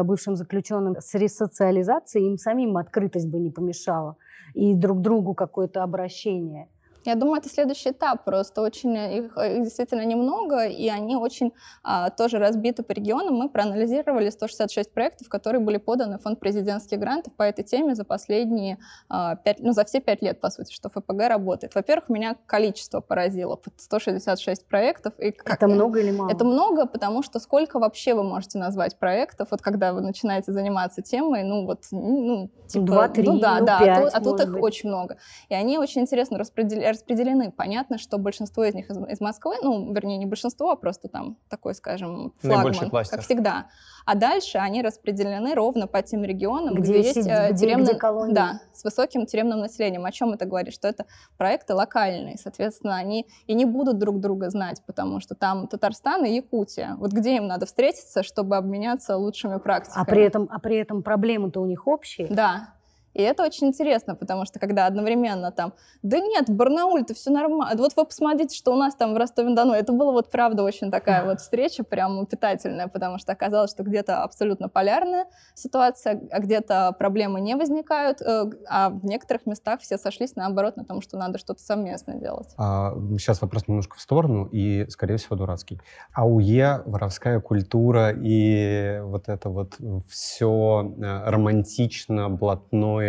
бывшим 0.04 0.36
заключенным 0.36 0.96
с 1.00 1.14
ресоциализацией, 1.14 2.28
им 2.28 2.38
самим 2.38 2.78
открытость 2.78 3.30
бы 3.30 3.40
не 3.40 3.52
помешала. 3.52 4.18
И 4.54 4.74
друг 4.74 5.02
другу 5.02 5.34
какое-то 5.34 5.84
обращение. 5.84 6.68
Я 7.06 7.16
думаю, 7.16 7.38
это 7.40 7.50
следующий 7.50 7.92
этап. 7.92 8.24
Просто 8.26 8.62
очень 8.62 8.96
э, 8.98 9.18
их, 9.20 9.38
их 9.38 9.64
действительно 9.64 10.04
немного, 10.06 10.66
и 10.66 10.88
они 10.90 11.16
очень 11.16 11.54
а, 11.84 12.10
тоже 12.10 12.40
разбиты 12.40 12.82
по 12.84 12.92
регионам. 12.94 13.36
Мы 13.36 13.50
проанализировали 13.50 14.30
166 14.30 14.92
проектов, 14.92 15.30
которые 15.30 15.62
были 15.62 15.78
поданы 15.78 16.18
в 16.18 16.22
фонд 16.24 16.40
президентских 16.40 17.00
грантов 17.00 17.34
по 17.36 17.44
этой 17.44 17.64
теме 17.64 17.94
за 17.96 18.06
последние 18.06 18.80
а, 19.08 19.36
пять, 19.36 19.60
ну, 19.60 19.72
за 19.72 19.86
все 19.86 20.02
пять 20.02 20.22
лет, 20.24 20.42
по 20.42 20.50
сути, 20.50 20.74
что 20.74 20.90
ФПГ 20.90 21.28
работает. 21.30 21.76
Во-первых, 21.76 22.10
меня 22.10 22.36
количество 22.48 23.02
поразило. 23.02 23.56
под 23.56 23.74
166 23.78 24.66
проектов. 24.68 25.14
И 25.20 25.32
как- 25.32 25.56
Это 25.58 25.68
много 25.68 26.00
или 26.00 26.12
мало? 26.12 26.30
Это 26.32 26.44
много, 26.44 26.88
потому 26.88 27.22
что 27.24 27.40
сколько 27.40 27.80
вообще 27.80 28.14
вы 28.16 28.24
можете 28.24 28.58
назвать 28.58 28.98
проектов, 28.98 29.50
вот 29.52 29.62
когда 29.62 29.94
вы 29.94 30.02
начинаете 30.02 30.52
заниматься 30.52 31.02
темой, 31.02 31.44
ну 31.44 31.66
вот, 31.66 31.84
ну, 31.92 32.50
типа, 32.68 32.86
два-три, 32.86 33.28
ну 33.28 33.40
да, 33.40 33.60
ну, 33.60 33.66
да, 33.66 33.78
а 33.78 33.86
пять, 33.86 34.04
тут, 34.06 34.14
а 34.14 34.22
тут 34.22 34.42
их 34.42 34.52
быть. 34.52 34.64
очень 34.64 34.90
много. 34.90 35.18
И 35.50 35.54
они 35.54 35.78
очень 35.78 36.02
интересно 36.02 36.38
распредел- 36.40 36.95
распределены. 36.96 37.52
Понятно, 37.52 37.98
что 37.98 38.18
большинство 38.18 38.64
из 38.66 38.74
них 38.74 38.90
из, 38.90 38.98
из 38.98 39.22
Москвы, 39.22 39.56
ну, 39.62 39.94
вернее, 39.94 40.18
не 40.18 40.26
большинство, 40.26 40.72
а 40.72 40.76
просто 40.76 41.08
там 41.08 41.38
такой, 41.50 41.76
скажем, 41.76 42.34
флагман, 42.42 42.90
как 42.90 43.22
всегда. 43.22 43.68
А 44.06 44.16
дальше 44.16 44.58
они 44.58 44.82
распределены 44.82 45.54
ровно 45.56 45.88
по 45.88 46.02
тем 46.02 46.24
регионам, 46.24 46.76
Где 46.76 46.84
где, 46.84 46.98
есть 47.02 47.14
сидит- 47.16 47.28
э, 47.32 47.50
тюремно- 47.54 47.84
где 47.84 47.96
колонии. 47.96 48.34
Да, 48.34 48.62
с 48.74 48.84
высоким 48.84 49.26
тюремным 49.26 49.60
населением. 49.60 50.06
О 50.06 50.12
чем 50.12 50.34
это 50.34 50.46
говорит? 50.46 50.74
Что 50.74 50.88
это 50.88 51.06
проекты 51.38 51.74
локальные, 51.74 52.38
соответственно, 52.38 52.96
они 52.96 53.26
и 53.48 53.54
не 53.54 53.66
будут 53.66 53.98
друг 53.98 54.20
друга 54.20 54.50
знать, 54.50 54.82
потому 54.86 55.20
что 55.20 55.36
там 55.36 55.68
Татарстан 55.68 56.26
и 56.26 56.36
Якутия. 56.36 56.96
Вот 56.98 57.12
где 57.12 57.36
им 57.38 57.48
надо 57.48 57.66
встретиться, 57.66 58.24
чтобы 58.24 58.58
обменяться 58.58 59.18
лучшими 59.18 59.58
практиками? 59.58 60.04
А 60.04 60.06
при 60.06 60.24
этом, 60.24 60.48
а 60.52 60.60
при 60.60 60.78
этом 60.78 61.04
проблемы-то 61.04 61.60
у 61.62 61.66
них 61.66 61.88
общие. 61.88 62.28
Да. 62.30 62.75
И 63.16 63.22
это 63.22 63.44
очень 63.44 63.68
интересно, 63.68 64.14
потому 64.14 64.46
что 64.46 64.60
когда 64.60 64.88
одновременно 64.88 65.52
там, 65.52 65.74
да 66.04 66.20
нет, 66.20 66.50
в 66.50 66.54
Барнауле-то 66.54 67.14
все 67.14 67.32
нормально. 67.32 67.82
Вот 67.82 67.94
вы 67.96 68.06
посмотрите, 68.06 68.56
что 68.56 68.74
у 68.74 68.76
нас 68.76 68.94
там 68.94 69.14
в 69.14 69.18
Ростове-на-Дону. 69.18 69.74
Это 69.74 69.94
была 69.94 70.12
вот 70.12 70.30
правда 70.30 70.64
очень 70.64 70.92
такая 70.92 71.24
вот 71.24 71.40
встреча, 71.40 71.86
прям 71.86 72.26
питательная, 72.26 72.88
потому 72.90 73.18
что 73.18 73.32
оказалось, 73.32 73.72
что 73.72 73.84
где-то 73.84 74.22
абсолютно 74.22 74.68
полярная 74.68 75.28
ситуация, 75.54 76.22
а 76.30 76.40
где-то 76.40 76.94
проблемы 77.00 77.40
не 77.40 77.56
возникают, 77.56 78.22
э, 78.22 78.50
а 78.68 78.90
в 78.90 79.06
некоторых 79.06 79.46
местах 79.46 79.80
все 79.80 79.98
сошлись 79.98 80.36
наоборот 80.36 80.76
на 80.76 80.84
том, 80.84 81.02
что 81.02 81.18
надо 81.18 81.38
что-то 81.38 81.62
совместно 81.62 82.16
делать. 82.16 82.54
А, 82.58 82.94
сейчас 83.18 83.42
вопрос 83.42 83.70
немножко 83.70 83.96
в 83.96 84.02
сторону 84.02 84.50
и, 84.52 84.88
скорее 84.90 85.16
всего, 85.16 85.38
дурацкий. 85.38 85.80
АУЕ, 86.12 86.84
воровская 86.86 87.40
культура 87.40 88.12
и 88.12 89.00
вот 89.04 89.30
это 89.30 89.48
вот 89.48 89.78
все 90.10 90.94
романтично, 91.00 92.30
блатное 92.30 93.05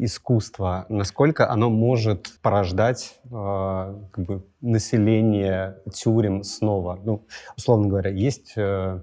искусство, 0.00 0.86
насколько 0.88 1.50
оно 1.50 1.68
может 1.68 2.32
порождать 2.40 3.20
э, 3.24 3.28
как 3.30 4.24
бы 4.24 4.46
население 4.60 5.76
тюрем 5.92 6.42
снова? 6.42 6.98
Ну, 7.04 7.26
условно 7.56 7.88
говоря, 7.88 8.10
есть 8.10 8.54
э, 8.56 9.00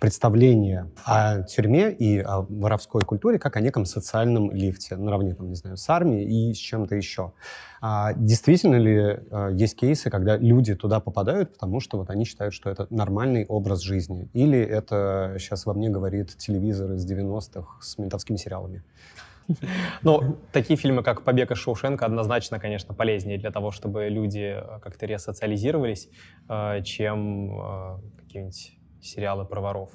представление 0.00 0.90
о 1.04 1.42
тюрьме 1.42 1.92
и 1.92 2.20
о 2.20 2.42
воровской 2.48 3.02
культуре 3.02 3.38
как 3.38 3.56
о 3.56 3.60
неком 3.60 3.84
социальном 3.84 4.50
лифте, 4.50 4.96
наравне, 4.96 5.34
там, 5.34 5.48
не 5.48 5.54
знаю, 5.54 5.76
с 5.76 5.88
армией 5.90 6.50
и 6.50 6.54
с 6.54 6.56
чем-то 6.56 6.94
еще. 6.94 7.32
А 7.82 8.14
действительно 8.14 8.76
ли 8.76 9.18
э, 9.30 9.50
есть 9.52 9.76
кейсы, 9.76 10.08
когда 10.08 10.38
люди 10.38 10.74
туда 10.74 11.00
попадают, 11.00 11.52
потому 11.52 11.80
что 11.80 11.98
вот 11.98 12.08
они 12.08 12.24
считают, 12.24 12.54
что 12.54 12.70
это 12.70 12.86
нормальный 12.88 13.44
образ 13.46 13.80
жизни? 13.80 14.30
Или 14.32 14.58
это 14.58 15.36
сейчас 15.38 15.66
во 15.66 15.74
мне 15.74 15.90
говорит 15.90 16.36
телевизор 16.38 16.92
из 16.92 17.10
90-х 17.10 17.82
с 17.82 17.98
ментовскими 17.98 18.36
сериалами? 18.36 18.82
Ну, 20.02 20.36
такие 20.52 20.76
фильмы, 20.76 21.02
как 21.02 21.22
«Побег 21.22 21.50
из 21.50 21.58
Шоушенка», 21.58 22.06
однозначно, 22.06 22.58
конечно, 22.58 22.94
полезнее 22.94 23.38
для 23.38 23.50
того, 23.50 23.70
чтобы 23.70 24.08
люди 24.08 24.56
э, 24.56 24.80
как-то 24.80 25.06
ресоциализировались, 25.06 26.08
э, 26.48 26.82
чем 26.82 27.60
э, 27.60 27.98
какие-нибудь 28.18 28.78
сериалы 29.00 29.44
про 29.44 29.60
воров. 29.60 29.90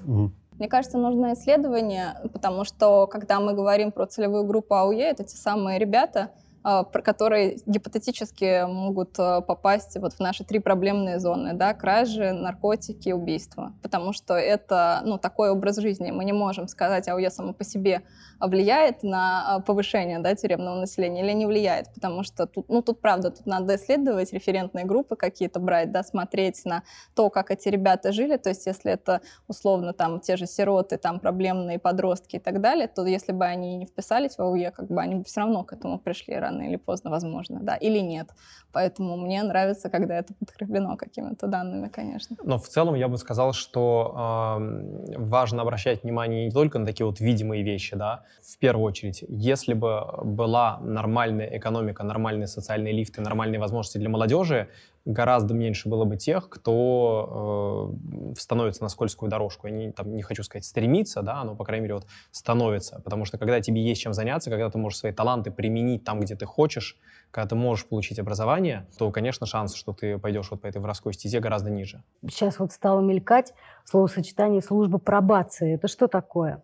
Мне 0.60 0.68
кажется, 0.68 0.98
нужно 0.98 1.34
исследование, 1.34 2.16
потому 2.32 2.64
что 2.64 3.08
когда 3.08 3.40
мы 3.40 3.54
говорим 3.54 3.92
про 3.92 4.06
целевую 4.06 4.44
группу 4.46 4.76
АУЕ, 4.76 5.10
это 5.10 5.24
те 5.24 5.36
самые 5.36 5.80
ребята, 5.80 6.32
которые 6.64 7.58
гипотетически 7.66 8.66
могут 8.66 9.20
а, 9.20 9.42
попасть 9.42 9.98
вот 9.98 10.14
в 10.14 10.20
наши 10.20 10.44
три 10.46 10.60
проблемные 10.60 11.20
зоны, 11.20 11.54
да, 11.54 11.74
кражи, 11.74 12.32
наркотики, 12.32 13.12
убийства. 13.12 13.74
Потому 13.82 14.14
что 14.14 14.36
это, 14.36 15.02
ну, 15.06 15.18
такой 15.18 15.50
образ 15.50 15.78
жизни. 15.78 16.12
Мы 16.12 16.24
не 16.24 16.34
можем 16.34 16.68
сказать, 16.68 17.08
АУЕ 17.10 17.30
само 17.32 17.54
по 17.54 17.64
себе 17.66 18.04
влияет 18.40 19.04
на 19.04 19.56
а, 19.56 19.60
повышение, 19.60 20.20
да, 20.20 20.36
тюремного 20.36 20.80
населения 20.80 21.22
или 21.22 21.34
не 21.34 21.46
влияет, 21.46 21.94
потому 21.94 22.24
что 22.24 22.48
тут, 22.48 22.70
ну, 22.70 22.82
тут 22.82 23.02
правда, 23.02 23.32
тут 23.32 23.46
надо 23.46 23.76
исследовать 23.76 24.32
референтные 24.32 24.86
группы 24.86 25.16
какие-то 25.16 25.60
брать, 25.60 25.92
да, 25.92 26.04
смотреть 26.04 26.64
на 26.66 26.84
то, 27.14 27.30
как 27.30 27.52
эти 27.52 27.68
ребята 27.70 28.12
жили, 28.12 28.38
то 28.38 28.50
есть 28.50 28.66
если 28.66 28.92
это 28.92 29.22
условно 29.48 29.94
там 29.94 30.20
те 30.20 30.38
же 30.38 30.46
сироты, 30.46 30.98
там 30.98 31.20
проблемные 31.20 31.80
подростки 31.80 32.38
и 32.38 32.40
так 32.40 32.62
далее, 32.62 32.88
то 32.88 33.06
если 33.06 33.34
бы 33.34 33.46
они 33.46 33.76
не 33.78 33.86
вписались 33.86 34.38
в 34.38 34.42
АУЕ, 34.42 34.72
как 34.72 34.88
бы 34.88 35.02
они 35.02 35.16
бы 35.16 35.24
все 35.24 35.42
равно 35.42 35.64
к 35.64 35.74
этому 35.74 36.00
пришли 36.00 36.36
рано 36.36 36.53
или 36.62 36.76
поздно, 36.76 37.10
возможно, 37.10 37.60
да, 37.62 37.76
или 37.76 38.00
нет. 38.00 38.30
Поэтому 38.72 39.18
мне 39.18 39.44
нравится, 39.44 39.90
когда 39.90 40.16
это 40.16 40.34
подкреплено 40.34 40.98
какими-то 40.98 41.48
данными, 41.48 41.90
конечно. 41.90 42.36
Но 42.44 42.58
в 42.58 42.68
целом 42.68 42.96
я 42.96 43.08
бы 43.08 43.18
сказал, 43.18 43.54
что 43.54 44.58
эм, 44.58 45.28
важно 45.30 45.62
обращать 45.62 46.04
внимание 46.04 46.46
не 46.46 46.52
только 46.52 46.80
на 46.80 46.86
такие 46.86 47.06
вот 47.06 47.20
видимые 47.20 47.64
вещи, 47.64 47.96
да, 47.96 48.24
в 48.42 48.58
первую 48.58 48.86
очередь, 48.86 49.24
если 49.28 49.74
бы 49.74 50.04
была 50.24 50.80
нормальная 50.80 51.58
экономика, 51.58 52.04
нормальные 52.04 52.48
социальные 52.48 52.94
лифты, 52.94 53.22
нормальные 53.22 53.60
возможности 53.60 53.98
для 53.98 54.10
молодежи, 54.10 54.70
гораздо 55.06 55.54
меньше 55.54 55.90
было 55.90 56.06
бы 56.06 56.16
тех, 56.16 56.50
кто 56.50 57.92
э, 58.34 58.36
становится 58.40 58.84
на 58.84 58.90
скользкую 58.90 59.30
дорожку. 59.30 59.68
Я 59.68 59.74
не, 59.74 59.92
там, 59.92 60.16
не 60.16 60.22
хочу 60.22 60.44
сказать 60.44 60.66
стремиться, 60.66 61.22
да, 61.22 61.44
но, 61.44 61.56
по 61.56 61.66
крайней 61.66 61.84
мере, 61.84 61.96
вот 61.96 62.08
становится. 62.32 63.02
Потому 63.02 63.26
что 63.26 63.38
когда 63.38 63.60
тебе 63.60 63.84
есть 63.84 64.02
чем 64.02 64.14
заняться, 64.14 64.50
когда 64.50 64.70
ты 64.70 64.78
можешь 64.78 65.00
свои 65.00 65.12
таланты 65.12 65.52
применить 65.52 66.04
там, 66.04 66.20
где 66.20 66.36
ты 66.36 66.46
хочешь, 66.46 66.98
когда 67.32 67.50
ты 67.50 67.56
можешь 67.56 67.86
получить 67.86 68.20
образование, 68.20 68.88
то, 68.98 69.12
конечно, 69.12 69.46
шанс, 69.46 69.74
что 69.76 69.94
ты 69.94 70.18
пойдешь 70.18 70.50
вот 70.52 70.62
по 70.62 70.68
этой 70.68 70.82
воровской 70.82 71.14
стезе, 71.14 71.40
гораздо 71.40 71.70
ниже. 71.70 72.04
Сейчас 72.30 72.60
вот 72.60 72.72
стало 72.72 73.02
мелькать 73.02 73.54
словосочетание 73.84 74.62
служба 74.62 75.00
пробации. 75.00 75.76
Это 75.76 75.88
что 75.88 76.08
такое? 76.08 76.64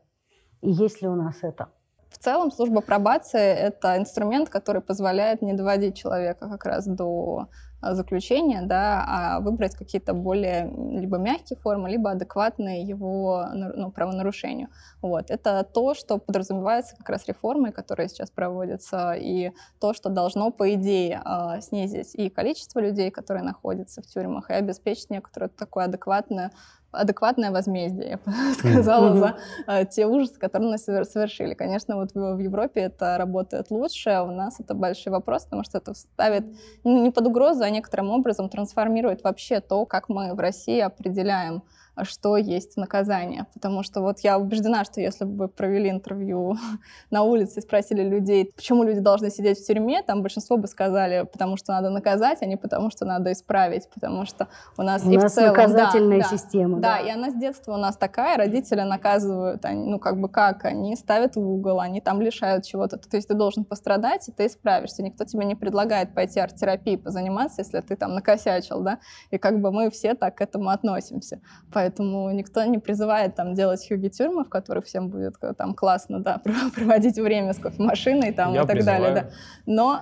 И 0.62 0.72
есть 0.72 1.02
ли 1.02 1.08
у 1.08 1.16
нас 1.16 1.40
это? 1.42 1.70
В 2.10 2.18
целом 2.18 2.52
служба 2.52 2.82
пробации— 2.82 3.40
это 3.40 3.98
инструмент, 3.98 4.50
который 4.50 4.82
позволяет 4.82 5.42
не 5.42 5.54
доводить 5.54 5.96
человека 5.96 6.50
как 6.50 6.66
раз 6.66 6.88
до 6.88 7.50
а, 7.82 7.96
заключения, 7.96 8.62
да, 8.62 9.04
а 9.08 9.40
выбрать 9.40 9.76
какие-то 9.76 10.14
более 10.14 10.72
либо 11.00 11.18
мягкие 11.18 11.58
формы, 11.60 11.90
либо 11.90 12.12
адекватные 12.12 12.84
его 12.84 13.46
ну, 13.54 13.92
правонарушению. 13.92 14.70
Вот. 15.02 15.30
Это 15.32 15.64
то, 15.64 15.94
что 15.94 16.18
подразумевается 16.18 16.96
как 16.98 17.10
раз 17.10 17.28
реформой, 17.28 17.72
которая 17.72 18.08
сейчас 18.08 18.30
проводится, 18.32 19.14
и 19.14 19.52
то, 19.80 19.94
что 19.94 20.10
должно, 20.10 20.52
по 20.52 20.74
идее, 20.74 21.22
а, 21.24 21.62
снизить 21.62 22.16
и 22.16 22.30
количество 22.30 22.80
людей, 22.80 23.12
которые 23.12 23.44
находятся 23.44 24.02
в 24.02 24.08
тюрьмах, 24.08 24.50
и 24.50 24.54
обеспечить 24.54 25.10
некоторую 25.10 25.50
такую 25.50 25.86
адекватную 25.86 26.52
адекватное 26.92 27.52
возмездие, 27.52 28.10
я 28.10 28.18
бы 28.18 28.54
сказала, 28.58 29.16
за 29.16 29.38
э, 29.68 29.86
те 29.86 30.06
ужасы, 30.06 30.40
которые 30.40 30.72
нас 30.72 30.84
совершили. 30.84 31.54
Конечно, 31.54 31.96
вот 31.96 32.12
в, 32.14 32.36
в 32.36 32.40
Европе 32.40 32.82
это 32.82 33.18
работает 33.18 33.72
лучше, 33.72 34.10
а 34.10 34.24
у 34.24 34.32
нас 34.32 34.60
это 34.60 34.74
большой 34.74 35.12
вопрос, 35.12 35.46
потому 35.46 35.64
что 35.64 35.78
это 35.78 35.94
ставит 35.94 36.46
ну, 36.84 37.04
не 37.04 37.12
под 37.12 37.28
угрозу, 37.28 37.64
а 37.64 37.70
некоторым 37.70 38.10
образом 38.10 38.50
трансформирует 38.50 39.24
вообще 39.24 39.62
то, 39.62 39.86
как 39.86 40.10
мы 40.10 40.34
в 40.34 40.40
России 40.40 40.80
определяем 40.80 41.64
что 42.04 42.38
есть 42.38 42.78
наказание. 42.78 43.46
Потому 43.54 43.84
что 43.84 44.02
вот 44.02 44.20
я 44.20 44.38
убеждена, 44.38 44.84
что 44.84 45.02
если 45.02 45.26
бы 45.26 45.34
вы 45.34 45.48
провели 45.48 45.90
интервью 45.90 46.56
на 47.12 47.24
улице 47.24 47.60
и 47.60 47.62
спросили 47.62 48.04
людей, 48.04 48.52
почему 48.56 48.84
люди 48.84 49.00
должны 49.00 49.30
сидеть 49.30 49.60
в 49.60 49.66
тюрьме, 49.66 50.02
там 50.04 50.22
большинство 50.22 50.58
бы 50.58 50.68
сказали, 50.68 51.28
потому 51.32 51.58
что 51.58 51.74
надо 51.74 51.90
наказать, 51.90 52.40
а 52.42 52.46
не 52.46 52.58
потому 52.58 52.90
что 52.92 53.06
надо 53.06 53.32
исправить, 53.32 53.90
потому 53.94 54.26
что 54.26 54.48
у 54.78 54.84
нас 54.84 55.04
у 55.04 55.12
и 55.12 55.18
нас 55.18 55.32
в 55.32 55.36
целом... 55.36 55.56
наказательная 55.56 56.22
да, 56.22 56.28
система. 56.28 56.80
Да, 56.80 56.98
да, 56.98 57.00
и 57.00 57.10
она 57.10 57.32
с 57.32 57.36
детства 57.36 57.74
у 57.74 57.78
нас 57.78 57.98
такая, 57.98 58.38
родители 58.38 58.82
наказывают, 58.82 59.66
они, 59.66 59.90
ну 59.90 60.00
как 60.00 60.20
бы 60.20 60.30
как, 60.30 60.66
они 60.66 60.96
ставят 60.96 61.36
в 61.36 61.40
угол, 61.40 61.80
они 61.80 62.02
там 62.02 62.22
лишают 62.22 62.66
чего-то. 62.66 62.98
То 62.98 63.18
есть 63.18 63.28
ты 63.28 63.34
должен 63.34 63.66
пострадать, 63.66 64.28
и 64.30 64.32
ты 64.32 64.48
исправишься. 64.48 65.04
Никто 65.04 65.26
тебе 65.26 65.46
не 65.46 65.56
предлагает 65.56 66.14
пойти 66.14 66.40
арт-терапией 66.40 66.98
позаниматься, 66.98 67.62
если 67.62 67.80
ты 67.82 67.96
там 67.96 68.14
накосячил, 68.14 68.82
да, 68.82 69.00
и 69.32 69.38
как 69.38 69.60
бы 69.62 69.72
мы 69.72 69.90
все 69.90 70.14
так 70.14 70.36
к 70.36 70.42
этому 70.42 70.70
относимся. 70.70 71.42
Поэтому 71.72 71.89
поэтому 71.90 72.32
никто 72.32 72.64
не 72.66 72.78
призывает 72.78 73.36
там 73.36 73.54
делать 73.54 73.86
хюги-тюрьмы, 73.88 74.44
в 74.44 74.50
которых 74.50 74.86
всем 74.86 75.10
будет 75.10 75.36
э, 75.42 75.54
там 75.54 75.74
классно, 75.74 76.20
да, 76.20 76.42
проводить 76.76 77.18
время 77.18 77.54
с 77.54 77.58
кофемашиной 77.58 78.32
там 78.32 78.54
Я 78.54 78.62
и 78.62 78.66
так 78.66 78.72
призываю. 78.72 79.02
далее, 79.02 79.24
да. 79.24 79.30
Но 79.66 80.02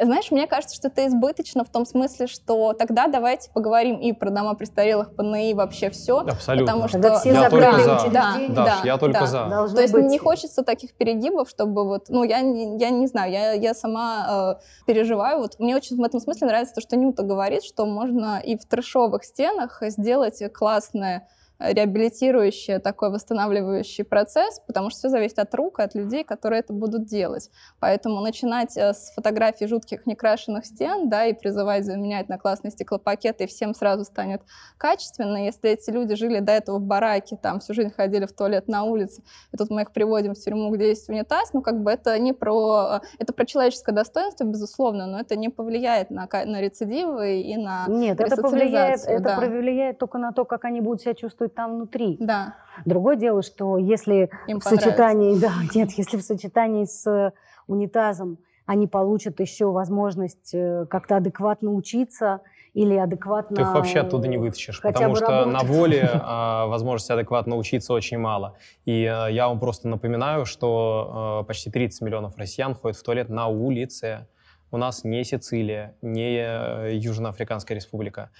знаешь, 0.00 0.30
мне 0.30 0.46
кажется, 0.46 0.74
что 0.74 0.88
это 0.88 1.06
избыточно 1.06 1.64
в 1.64 1.68
том 1.68 1.86
смысле, 1.86 2.26
что 2.26 2.72
тогда 2.72 3.06
давайте 3.08 3.50
поговорим 3.50 3.96
и 3.96 4.12
про 4.12 4.30
дома 4.30 4.54
престарелых, 4.54 5.14
ПНИ, 5.14 5.54
вообще 5.54 5.90
все. 5.90 6.18
Абсолютно. 6.20 6.66
Потому 6.72 6.88
что 6.88 6.98
Тогда 7.00 7.18
все 7.20 7.32
Я 7.32 7.50
только 7.50 7.72
за. 7.72 7.94
учреждения. 7.96 8.48
Да, 8.54 8.64
Даш, 8.64 8.80
да, 8.80 8.80
я 8.84 8.98
только 8.98 9.20
да. 9.20 9.26
за. 9.26 9.46
Должно 9.46 9.76
То 9.76 9.82
есть 9.82 9.94
быть. 9.94 10.04
не 10.06 10.18
хочется 10.18 10.62
таких 10.62 10.94
перегибов, 10.94 11.48
чтобы 11.48 11.84
вот, 11.86 12.06
ну, 12.08 12.24
я, 12.24 12.40
не- 12.40 12.78
я 12.78 12.90
не 12.90 13.06
знаю, 13.06 13.30
я, 13.32 13.52
я 13.52 13.74
сама 13.74 14.58
э, 14.58 14.84
переживаю. 14.86 15.38
Вот 15.38 15.58
мне 15.58 15.76
очень 15.76 15.96
в 15.96 16.02
этом 16.02 16.20
смысле 16.20 16.46
нравится 16.48 16.74
то, 16.74 16.80
что 16.80 16.96
Нюта 16.96 17.22
говорит, 17.22 17.62
что 17.64 17.86
можно 17.86 18.40
и 18.40 18.56
в 18.56 18.64
трешовых 18.66 19.24
стенах 19.24 19.82
сделать 19.88 20.42
классное 20.52 21.28
реабилитирующий, 21.62 22.78
такой 22.78 23.10
восстанавливающий 23.10 24.04
процесс, 24.04 24.60
потому 24.66 24.90
что 24.90 24.98
все 24.98 25.08
зависит 25.08 25.38
от 25.38 25.54
рук 25.54 25.80
от 25.80 25.94
людей, 25.94 26.24
которые 26.24 26.60
это 26.60 26.72
будут 26.72 27.06
делать. 27.06 27.50
Поэтому 27.80 28.20
начинать 28.20 28.76
э, 28.76 28.92
с 28.92 29.12
фотографий 29.14 29.66
жутких 29.66 30.06
некрашенных 30.06 30.66
стен, 30.66 31.08
да, 31.08 31.26
и 31.26 31.32
призывать 31.32 31.84
заменять 31.84 32.28
на 32.28 32.38
классные 32.38 32.70
стеклопакеты, 32.70 33.44
и 33.44 33.46
всем 33.46 33.74
сразу 33.74 34.04
станет 34.04 34.42
качественно. 34.78 35.44
Если 35.44 35.70
эти 35.70 35.90
люди 35.90 36.14
жили 36.16 36.40
до 36.40 36.52
этого 36.52 36.78
в 36.78 36.82
бараке, 36.82 37.38
там 37.40 37.60
всю 37.60 37.74
жизнь 37.74 37.90
ходили 37.90 38.26
в 38.26 38.32
туалет 38.32 38.68
на 38.68 38.84
улице, 38.84 39.22
и 39.52 39.56
тут 39.56 39.70
мы 39.70 39.82
их 39.82 39.92
приводим 39.92 40.34
в 40.34 40.38
тюрьму, 40.38 40.70
где 40.70 40.88
есть 40.88 41.08
унитаз, 41.08 41.52
ну, 41.52 41.62
как 41.62 41.82
бы 41.82 41.90
это 41.90 42.18
не 42.18 42.32
про... 42.32 43.00
э, 43.02 43.06
Это 43.18 43.32
про 43.32 43.46
человеческое 43.46 43.92
достоинство, 43.92 44.44
безусловно, 44.44 45.06
но 45.06 45.20
это 45.20 45.36
не 45.36 45.48
повлияет 45.48 46.10
на, 46.10 46.28
на 46.32 46.60
рецидивы 46.60 47.40
и 47.40 47.56
на 47.56 47.86
Нет, 47.88 48.20
это 48.20 48.42
повлияет, 48.42 48.96
ресоциализацию, 48.96 49.14
это 49.14 49.24
да. 49.24 49.36
повлияет 49.36 49.98
только 49.98 50.18
на 50.18 50.32
то, 50.32 50.44
как 50.44 50.64
они 50.64 50.80
будут 50.80 51.02
себя 51.02 51.14
чувствовать 51.14 51.51
там 51.54 51.76
внутри. 51.76 52.16
Да, 52.20 52.56
Другое 52.84 53.16
дело, 53.16 53.42
что 53.42 53.78
если 53.78 54.30
им 54.46 54.60
в 54.60 54.64
сочетании, 54.64 55.38
да, 55.38 55.52
нет, 55.74 55.90
если 55.92 56.16
в 56.16 56.22
сочетании 56.22 56.84
с 56.84 57.06
э, 57.06 57.32
унитазом 57.66 58.38
они 58.64 58.86
получат 58.86 59.40
еще 59.40 59.70
возможность 59.70 60.54
э, 60.54 60.86
как-то 60.88 61.16
адекватно 61.16 61.72
учиться 61.72 62.40
или 62.74 62.96
адекватно... 62.96 63.56
Ты 63.56 63.62
их 63.62 63.74
вообще 63.74 64.00
оттуда 64.00 64.28
не 64.28 64.38
вытащишь, 64.38 64.80
потому 64.80 65.14
что 65.14 65.26
работать. 65.26 65.52
на 65.52 65.60
воле 65.60 66.10
а, 66.14 66.66
возможности 66.66 67.12
адекватно 67.12 67.56
учиться 67.56 67.92
очень 67.92 68.18
мало. 68.18 68.56
И 68.86 69.04
а, 69.04 69.26
я 69.26 69.48
вам 69.48 69.60
просто 69.60 69.88
напоминаю, 69.88 70.46
что 70.46 71.10
а, 71.12 71.42
почти 71.42 71.70
30 71.70 72.00
миллионов 72.00 72.38
россиян 72.38 72.74
ходят 72.74 72.96
в 72.96 73.02
туалет 73.02 73.28
на 73.28 73.48
улице. 73.48 74.26
У 74.70 74.78
нас 74.78 75.04
не 75.04 75.22
Сицилия, 75.22 75.96
не 76.00 76.38
э, 76.38 76.94
Южноафриканская 76.94 77.76
республика. 77.76 78.30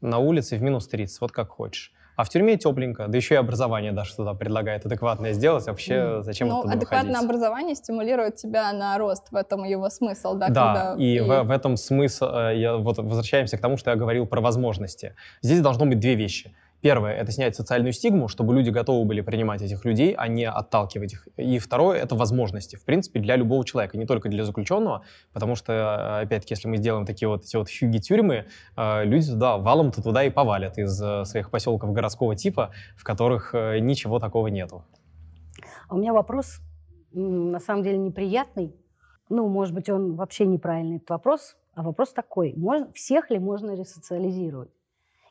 На 0.00 0.18
улице 0.18 0.56
в 0.56 0.62
минус 0.62 0.88
30, 0.88 1.20
вот 1.20 1.30
как 1.30 1.50
хочешь. 1.50 1.92
А 2.14 2.24
в 2.24 2.28
тюрьме 2.28 2.56
тепленько, 2.56 3.08
да 3.08 3.16
еще 3.16 3.34
и 3.34 3.38
образование 3.38 3.92
даже 3.92 4.14
туда 4.14 4.34
предлагает 4.34 4.84
адекватное 4.84 5.32
сделать. 5.32 5.66
Вообще, 5.66 6.22
зачем 6.22 6.48
ну, 6.48 6.58
оттуда 6.58 6.74
адекватное 6.74 7.12
выходить? 7.12 7.30
образование 7.30 7.74
стимулирует 7.74 8.36
тебя 8.36 8.72
на 8.72 8.98
рост, 8.98 9.30
в 9.30 9.36
этом 9.36 9.64
его 9.64 9.88
смысл, 9.88 10.34
да? 10.34 10.48
Да, 10.48 10.74
когда- 10.74 11.02
и, 11.02 11.20
В, 11.20 11.42
в 11.44 11.50
этом 11.50 11.76
смысл, 11.76 12.26
э, 12.26 12.58
я, 12.58 12.76
вот 12.76 12.98
возвращаемся 12.98 13.56
к 13.56 13.60
тому, 13.60 13.76
что 13.76 13.90
я 13.90 13.96
говорил 13.96 14.26
про 14.26 14.40
возможности. 14.40 15.14
Здесь 15.40 15.60
должно 15.60 15.86
быть 15.86 16.00
две 16.00 16.14
вещи. 16.14 16.54
Первое— 16.82 17.12
это 17.14 17.30
снять 17.30 17.54
социальную 17.54 17.92
стигму, 17.92 18.26
чтобы 18.26 18.54
люди 18.54 18.70
готовы 18.70 19.04
были 19.04 19.20
принимать 19.20 19.62
этих 19.62 19.84
людей, 19.84 20.14
а 20.18 20.26
не 20.26 20.44
отталкивать 20.44 21.12
их. 21.12 21.28
И 21.36 21.60
второе— 21.60 21.96
это 22.02 22.16
возможности, 22.16 22.74
в 22.74 22.84
принципе, 22.84 23.20
для 23.20 23.36
любого 23.36 23.64
человека, 23.64 23.96
не 23.96 24.04
только 24.04 24.28
для 24.28 24.42
заключенного, 24.42 25.04
потому 25.32 25.54
что, 25.54 26.18
опять-таки, 26.18 26.54
если 26.54 26.66
мы 26.66 26.78
сделаем 26.78 27.06
такие 27.06 27.28
вот 27.28 27.44
эти 27.44 27.54
вот 27.54 27.68
хюги-тюрьмы, 27.68 28.46
э, 28.76 29.04
люди 29.04 29.30
туда 29.30 29.58
валом-то 29.58 30.02
туда 30.02 30.24
и 30.24 30.30
повалят 30.30 30.76
из 30.76 31.00
э, 31.00 31.24
своих 31.24 31.52
поселков 31.52 31.92
городского 31.92 32.34
типа, 32.34 32.72
в 32.96 33.04
которых 33.04 33.54
э, 33.54 33.78
ничего 33.78 34.18
такого 34.18 34.48
нету. 34.48 34.84
А 35.88 35.94
у 35.94 35.98
меня 35.98 36.12
вопрос, 36.12 36.58
на 37.12 37.60
самом 37.60 37.84
деле, 37.84 37.98
неприятный. 37.98 38.74
Ну, 39.28 39.46
может 39.48 39.72
быть, 39.72 39.88
он 39.88 40.16
вообще 40.16 40.46
неправильный, 40.46 40.96
этот 40.96 41.10
вопрос. 41.10 41.56
А 41.74 41.84
вопрос 41.84 42.12
такой. 42.12 42.54
Можно, 42.56 42.92
всех 42.92 43.30
ли 43.30 43.38
можно 43.38 43.76
ресоциализировать? 43.76 44.72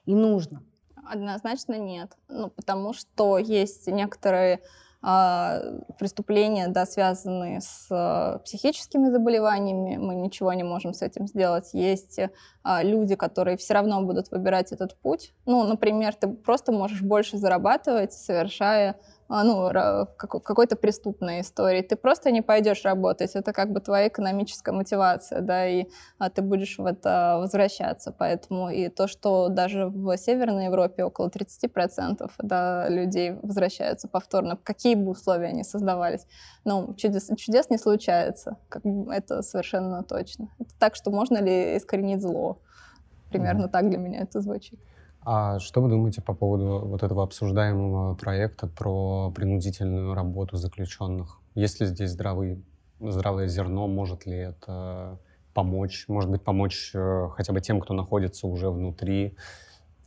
И 0.06 0.16
нужно? 0.16 0.64
Однозначно 1.06 1.78
нет. 1.78 2.18
Ну, 2.30 2.50
потому 2.50 2.94
что 2.94 3.38
есть 3.38 3.88
некоторые 3.88 4.62
а, 5.04 5.60
преступления, 5.98 6.68
да, 6.68 6.86
связанные 6.86 7.60
с 7.62 7.88
а, 7.90 8.38
психическими 8.40 9.10
заболеваниями, 9.10 9.98
мы 9.98 10.14
ничего 10.14 10.54
не 10.54 10.64
можем 10.64 10.94
с 10.94 11.02
этим 11.02 11.28
сделать. 11.28 11.74
Есть 11.74 12.20
а, 12.62 12.84
люди, 12.84 13.16
которые 13.16 13.58
все 13.58 13.74
равно 13.74 14.04
будут 14.04 14.30
выбирать 14.30 14.72
этот 14.72 14.96
путь. 14.96 15.34
Ну, 15.48 15.64
например, 15.64 16.14
ты 16.14 16.28
просто 16.28 16.72
можешь 16.72 17.02
больше 17.02 17.38
зарабатывать, 17.38 18.14
совершая 18.14 18.96
ну, 19.44 19.70
ра- 19.72 20.08
како- 20.18 20.42
какой-то 20.42 20.76
преступной 20.76 21.40
истории. 21.40 21.82
Ты 21.82 21.96
просто 21.96 22.32
не 22.32 22.42
пойдешь 22.42 22.84
работать. 22.84 23.36
Это 23.36 23.54
как 23.54 23.72
бы 23.72 23.80
твоя 23.80 24.10
экономическая 24.10 24.74
мотивация, 24.74 25.42
да, 25.42 25.66
и 25.68 25.86
а, 26.18 26.30
ты 26.30 26.42
будешь 26.42 26.78
в 26.78 26.86
это 26.86 27.38
возвращаться. 27.40 28.12
Поэтому 28.12 28.70
и 28.70 28.90
то, 28.90 29.08
что 29.08 29.48
даже 29.48 29.88
в 29.88 30.18
Северной 30.18 30.66
Европе 30.66 31.06
около 31.06 31.30
30% 31.30 32.30
да, 32.40 32.90
людей 32.90 33.32
возвращаются 33.42 34.10
повторно, 34.10 34.58
какие 34.62 34.96
бы 34.96 35.12
условия 35.12 35.54
ни 35.54 35.64
создавались, 35.64 36.28
ну, 36.66 36.94
чудес, 36.96 37.30
чудес 37.38 37.70
не 37.70 37.78
случается. 37.78 38.58
Как 38.68 38.84
бы 38.84 39.14
это 39.14 39.42
совершенно 39.44 40.04
точно. 40.04 40.50
Это 40.60 40.72
так, 40.78 40.96
что 40.96 41.10
можно 41.10 41.38
ли 41.38 41.78
искоренить 41.78 42.22
зло? 42.22 42.60
Примерно 43.30 43.70
так 43.70 43.90
для 43.90 43.98
меня 43.98 44.20
это 44.24 44.42
звучит. 44.42 44.78
А 45.24 45.60
что 45.60 45.82
вы 45.82 45.90
думаете 45.90 46.22
по 46.22 46.34
поводу 46.34 46.80
вот 46.86 47.04
этого 47.04 47.24
обсуждаемого 47.24 48.16
проекта 48.16 48.68
про 48.68 49.32
принудительную 49.32 50.16
работу 50.16 50.58
заключенных? 50.58 51.40
Есть 51.54 51.80
ли 51.80 51.86
здесь 51.86 52.10
здравый, 52.10 52.64
здравое 53.00 53.48
зерно? 53.48 53.88
Может 53.88 54.26
ли 54.26 54.36
это 54.36 55.20
помочь? 55.54 56.06
Может 56.08 56.32
быть, 56.32 56.42
помочь 56.42 56.92
э, 56.96 57.28
хотя 57.36 57.54
бы 57.54 57.62
тем, 57.62 57.82
кто 57.82 57.94
находится 57.94 58.48
уже 58.48 58.72
внутри, 58.72 59.36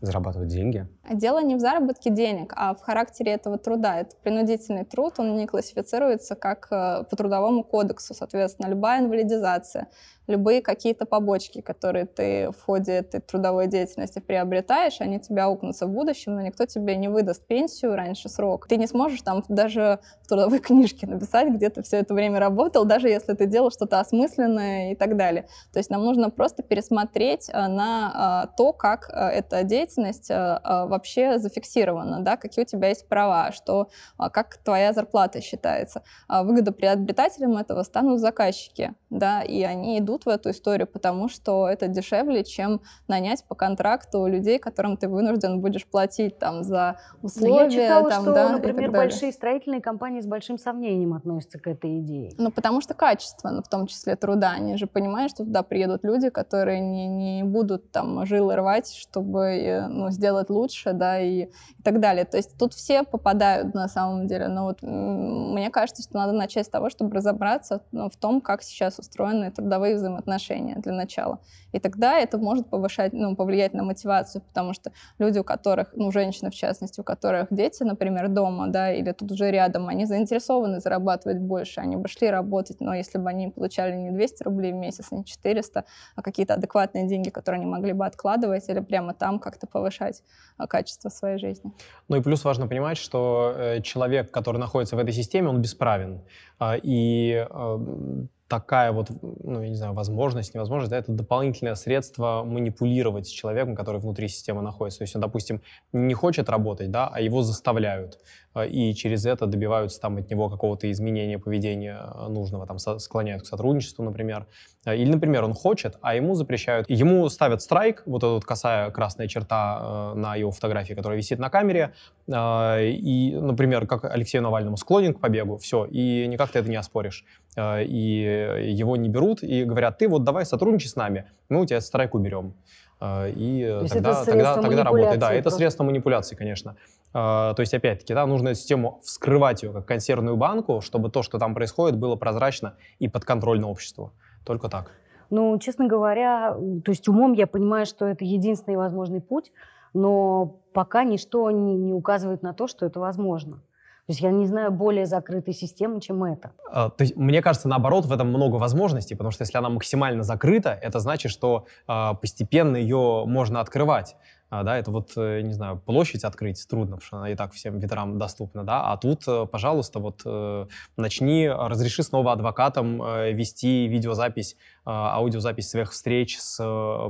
зарабатывать 0.01 0.49
деньги? 0.49 0.89
Дело 1.11 1.43
не 1.43 1.55
в 1.55 1.61
заработке 1.61 2.11
денег, 2.11 2.53
а 2.57 2.75
в 2.75 2.81
характере 2.81 3.33
этого 3.33 3.59
труда. 3.59 4.01
Это 4.01 4.17
принудительный 4.23 4.85
труд, 4.85 5.15
он 5.19 5.37
не 5.37 5.47
классифицируется 5.47 6.35
как 6.35 6.67
э, 6.73 7.05
по 7.09 7.17
трудовому 7.17 7.63
кодексу. 7.63 8.15
Соответственно, 8.15 8.69
любая 8.69 9.01
инвалидизация, 9.01 9.87
любые 10.27 10.63
какие-то 10.63 11.07
побочки, 11.07 11.61
которые 11.61 12.07
ты 12.07 12.51
в 12.51 12.65
ходе 12.65 12.93
этой 12.93 13.21
трудовой 13.21 13.67
деятельности 13.67 14.21
приобретаешь, 14.21 15.01
они 15.01 15.21
тебя 15.21 15.45
аукнутся 15.45 15.87
в 15.87 15.91
будущем, 15.91 16.35
но 16.35 16.41
никто 16.41 16.65
тебе 16.67 16.97
не 16.97 17.09
выдаст 17.09 17.47
пенсию 17.47 17.95
раньше 17.95 18.29
срока. 18.29 18.69
Ты 18.69 18.77
не 18.77 18.87
сможешь 18.87 19.23
там 19.23 19.45
даже 19.49 20.01
в 20.23 20.29
трудовой 20.29 20.59
книжке 20.61 21.07
написать, 21.07 21.49
где 21.53 21.69
ты 21.69 21.83
все 21.83 21.99
это 21.99 22.15
время 22.15 22.39
работал, 22.39 22.85
даже 22.85 23.09
если 23.09 23.35
ты 23.35 23.47
делал 23.47 23.71
что-то 23.71 24.01
осмысленное 24.01 24.93
и 24.93 24.95
так 24.95 25.17
далее. 25.17 25.47
То 25.73 25.79
есть 25.79 25.91
нам 25.91 26.05
нужно 26.05 26.31
просто 26.31 26.63
пересмотреть 26.63 27.51
э, 27.53 27.67
на 27.69 28.47
э, 28.47 28.57
то, 28.57 28.73
как 28.73 29.11
э, 29.11 29.29
эта 29.29 29.63
деятельность 29.63 30.31
вообще 30.31 31.39
зафиксирована, 31.39 32.21
да, 32.21 32.37
какие 32.37 32.65
у 32.65 32.67
тебя 32.67 32.89
есть 32.89 33.09
права, 33.09 33.53
что, 33.53 33.89
как 34.17 34.57
твоя 34.59 34.93
зарплата 34.93 35.41
считается. 35.41 36.03
Выгодоприобретателем 36.29 37.57
этого 37.57 37.83
станут 37.83 38.21
заказчики, 38.21 38.95
да, 39.11 39.43
и 39.43 39.63
они 39.63 39.99
идут 39.99 40.14
в 40.23 40.29
эту 40.29 40.51
историю, 40.51 40.87
потому 40.87 41.29
что 41.29 41.69
это 41.69 41.89
дешевле, 41.89 42.45
чем 42.45 42.81
нанять 43.09 43.45
по 43.45 43.55
контракту 43.55 44.27
людей, 44.27 44.59
которым 44.59 44.97
ты 44.97 45.09
вынужден 45.09 45.61
будешь 45.61 45.85
платить 45.87 46.39
там 46.39 46.63
за 46.63 46.97
условия. 47.23 47.55
Но 47.55 47.63
я 47.63 47.71
читала, 47.71 48.11
там, 48.11 48.23
что, 48.23 48.33
да, 48.33 48.49
например, 48.51 48.91
большие 48.93 49.33
строительные 49.33 49.81
компании 49.81 50.21
с 50.21 50.27
большим 50.27 50.59
сомнением 50.59 51.15
относятся 51.15 51.59
к 51.59 51.67
этой 51.67 52.01
идее. 52.01 52.33
Ну, 52.39 52.51
потому 52.51 52.81
что 52.81 52.95
качество, 52.95 53.51
ну, 53.51 53.63
в 53.63 53.69
том 53.69 53.87
числе 53.87 54.17
труда. 54.17 54.53
Они 54.53 54.77
же 54.77 54.87
понимают, 54.87 55.33
что 55.33 55.45
туда 55.45 55.63
приедут 55.63 56.05
люди, 56.05 56.31
которые 56.31 56.81
не, 56.81 57.07
не 57.07 57.43
будут 57.43 57.91
там 57.91 58.25
жилы 58.27 58.57
рвать, 58.57 58.93
чтобы 58.95 59.41
э, 59.41 59.87
ну, 59.89 60.11
сделать 60.11 60.51
лучше, 60.51 60.93
да, 60.93 61.21
и, 61.21 61.45
и 61.79 61.83
так 61.83 62.01
далее. 62.01 62.25
То 62.25 62.37
есть 62.37 62.57
тут 62.59 62.75
все 62.75 63.03
попадают 63.03 63.75
на 63.75 63.89
самом 63.89 64.27
деле. 64.27 64.49
Но 64.49 64.65
вот 64.65 64.79
мне 64.83 65.71
кажется, 65.71 66.03
что 66.03 66.15
надо 66.15 66.33
начать 66.33 66.67
с 66.67 66.71
того, 66.71 66.91
чтобы 66.91 67.15
разобраться 67.15 67.83
ну, 67.93 68.09
в 68.09 68.17
том, 68.17 68.41
как 68.41 68.63
сейчас 68.63 68.99
устроены 68.99 69.51
трудовые 69.51 69.97
взаимоотношения 70.05 70.77
для 70.77 70.93
начала. 70.93 71.39
И 71.73 71.81
тогда 71.81 72.19
это 72.19 72.39
может 72.39 72.69
повышать, 72.69 73.13
ну, 73.13 73.35
повлиять 73.37 73.75
на 73.75 73.83
мотивацию, 73.83 74.43
потому 74.43 74.75
что 74.75 74.93
люди, 75.19 75.39
у 75.39 75.45
которых, 75.45 75.93
ну, 75.95 76.11
женщины 76.11 76.51
в 76.51 76.55
частности, 76.55 77.01
у 77.01 77.05
которых 77.05 77.49
дети, 77.51 77.83
например, 77.83 78.29
дома, 78.29 78.69
да, 78.69 78.93
или 78.93 79.13
тут 79.13 79.33
уже 79.33 79.51
рядом, 79.51 79.89
они 79.89 80.05
заинтересованы 80.07 80.81
зарабатывать 80.81 81.39
больше, 81.39 81.81
они 81.81 81.97
бы 81.97 82.09
шли 82.09 82.31
работать, 82.31 82.81
но 82.81 82.95
если 82.95 83.19
бы 83.19 83.29
они 83.29 83.49
получали 83.49 83.97
не 83.97 84.11
200 84.11 84.43
рублей 84.43 84.73
в 84.73 84.77
месяц, 84.77 85.11
не 85.11 85.25
400, 85.25 85.85
а 86.17 86.23
какие-то 86.23 86.55
адекватные 86.55 87.07
деньги, 87.07 87.31
которые 87.31 87.63
они 87.63 87.71
могли 87.71 87.93
бы 87.93 88.07
откладывать 88.07 88.69
или 88.69 88.81
прямо 88.81 89.15
там 89.15 89.39
как-то 89.39 89.67
повышать 89.67 90.23
а, 90.57 90.67
качество 90.67 91.09
своей 91.09 91.39
жизни. 91.39 91.73
Ну 92.09 92.17
и 92.17 92.23
плюс 92.23 92.45
важно 92.45 92.67
понимать, 92.67 92.97
что 92.99 93.55
э, 93.57 93.81
человек, 93.83 94.31
который 94.31 94.59
находится 94.59 94.97
в 94.97 94.99
этой 94.99 95.13
системе, 95.13 95.49
он 95.49 95.61
бесправен. 95.61 96.21
А, 96.59 96.77
и 96.81 97.47
э, 97.49 98.27
такая 98.49 98.93
вот, 98.93 99.11
ну, 99.23 99.63
я 99.63 99.69
не 99.69 99.77
знаю, 99.77 99.95
возможность, 99.95 100.55
невозможность, 100.55 100.91
да, 100.91 100.99
это 100.99 101.13
дополнительное 101.13 101.75
средство 101.75 102.43
манипулировать 102.45 103.31
человеком, 103.31 103.75
который 103.75 104.01
внутри 104.01 104.29
системы 104.29 104.63
находится. 104.63 104.99
То 104.99 105.05
есть 105.05 105.15
он, 105.17 105.23
допустим, 105.23 105.63
не 105.93 106.15
хочет 106.15 106.49
работать, 106.49 106.91
да, 106.91 107.09
а 107.13 107.21
его 107.21 107.43
заставляют. 107.43 108.19
А, 108.55 108.65
и 108.65 108.95
через 108.95 109.27
это 109.27 109.47
добиваются 109.47 110.01
там 110.01 110.17
от 110.17 110.31
него 110.31 110.49
какого-то 110.49 110.91
изменения 110.91 111.39
поведения 111.39 111.99
а, 111.99 112.29
нужного, 112.29 112.67
там 112.67 112.79
склоняют 112.79 113.43
к 113.43 113.47
сотрудничеству, 113.47 114.05
например. 114.05 114.47
А, 114.85 114.95
или, 114.95 115.11
например, 115.11 115.45
он 115.45 115.55
хочет, 115.55 115.97
а 116.03 116.15
ему 116.15 116.35
запрещают. 116.35 116.89
Ему 116.89 117.29
ставят 117.29 117.63
страйк, 117.63 118.03
вот 118.07 118.19
эта 118.19 118.33
вот 118.33 118.45
косая 118.45 118.91
красная 118.91 119.27
черта 119.27 120.13
на 120.15 120.37
его 120.37 120.51
фотографии, 120.51 120.95
которая 120.95 121.19
висит 121.19 121.39
на 121.39 121.51
камере, 121.51 121.95
и, 122.27 123.39
например, 123.41 123.87
как 123.87 124.05
Алексею 124.05 124.43
Навальному 124.43 124.77
склонен 124.77 125.15
к 125.15 125.21
побегу, 125.21 125.59
все, 125.59 125.85
и 125.85 126.27
никак 126.27 126.51
ты 126.51 126.61
это 126.61 126.71
не 126.71 126.77
оспоришь. 126.77 127.25
И 127.59 128.63
его 128.63 128.97
не 128.97 129.09
берут, 129.09 129.43
и 129.43 129.65
говорят, 129.65 129.99
ты 129.99 130.09
вот 130.09 130.25
давай 130.25 130.47
сотрудничай 130.47 130.89
с 130.89 130.97
нами, 130.97 131.27
мы 131.49 131.61
у 131.61 131.67
тебя 131.67 131.81
страйк 131.81 132.15
уберем. 132.15 132.55
И 133.03 133.67
то 133.83 133.89
тогда, 133.89 134.25
тогда, 134.25 134.63
тогда 134.63 134.85
работает. 134.85 135.21
Да, 135.21 135.35
это 135.35 135.51
средство 135.51 135.85
манипуляции, 135.85 136.37
конечно. 136.37 136.77
А, 137.13 137.53
то 137.53 137.61
есть, 137.61 137.75
опять-таки, 137.75 138.15
да, 138.15 138.27
нужно 138.27 138.49
эту 138.49 138.59
систему 138.59 139.01
вскрывать 139.03 139.63
ее 139.63 139.73
как 139.73 139.85
консервную 139.85 140.37
банку, 140.37 140.81
чтобы 140.81 141.11
то, 141.11 141.23
что 141.23 141.39
там 141.39 141.55
происходит, 141.55 141.99
было 141.99 142.17
прозрачно 142.17 142.75
и 143.01 143.09
подконтрольно 143.09 143.69
обществу. 143.69 144.13
Только 144.45 144.69
так. 144.69 144.93
Ну, 145.31 145.59
честно 145.59 145.87
говоря, 145.87 146.57
то 146.85 146.91
есть 146.91 147.09
умом 147.09 147.33
я 147.35 147.47
понимаю, 147.47 147.87
что 147.87 148.07
это 148.07 148.25
единственный 148.25 148.77
возможный 148.77 149.21
путь, 149.21 149.53
но 149.95 150.61
пока 150.73 151.05
ничто 151.05 151.51
не, 151.51 151.77
не 151.77 151.93
указывает 151.93 152.43
на 152.43 152.53
то, 152.53 152.67
что 152.67 152.85
это 152.85 153.01
возможно. 153.01 153.63
То 154.07 154.11
есть 154.11 154.21
я 154.21 154.31
не 154.31 154.47
знаю 154.47 154.71
более 154.71 155.07
закрытой 155.07 155.55
системы, 155.55 155.99
чем 155.99 156.25
это. 156.25 156.53
А, 156.71 156.91
то 156.91 157.05
есть, 157.05 157.17
мне 157.17 157.41
кажется, 157.41 157.69
наоборот, 157.69 158.05
в 158.05 158.13
этом 158.13 158.29
много 158.29 158.57
возможностей, 158.57 159.15
потому 159.15 159.31
что 159.31 159.43
если 159.43 159.57
она 159.57 159.71
максимально 159.71 160.23
закрыта, 160.23 160.79
это 160.83 160.99
значит, 160.99 161.33
что 161.33 161.65
а, 161.87 162.13
постепенно 162.13 162.77
ее 162.77 163.25
можно 163.27 163.61
открывать. 163.61 164.15
А, 164.51 164.63
да, 164.63 164.77
это 164.79 164.91
вот, 164.91 165.13
э, 165.17 165.41
не 165.41 165.53
знаю, 165.53 165.81
площадь 165.85 166.23
открыть 166.23 166.65
трудно, 166.69 166.97
потому 166.97 167.07
что 167.07 167.17
она 167.17 167.31
и 167.31 167.35
так 167.35 167.53
всем 167.53 167.79
ветрам 167.81 168.19
доступна, 168.19 168.63
да, 168.63 168.93
а 168.93 168.97
тут, 168.97 169.23
э, 169.27 169.47
пожалуйста, 169.51 169.99
вот 169.99 170.21
э, 170.25 170.67
начни, 170.97 171.49
разреши 171.49 172.05
снова 172.05 172.33
адвокатам 172.33 172.99
вести 173.35 173.89
видеозапись, 173.89 174.57
аудиозапись 174.85 175.69
своих 175.69 175.93
встреч 175.93 176.39
с 176.39 176.59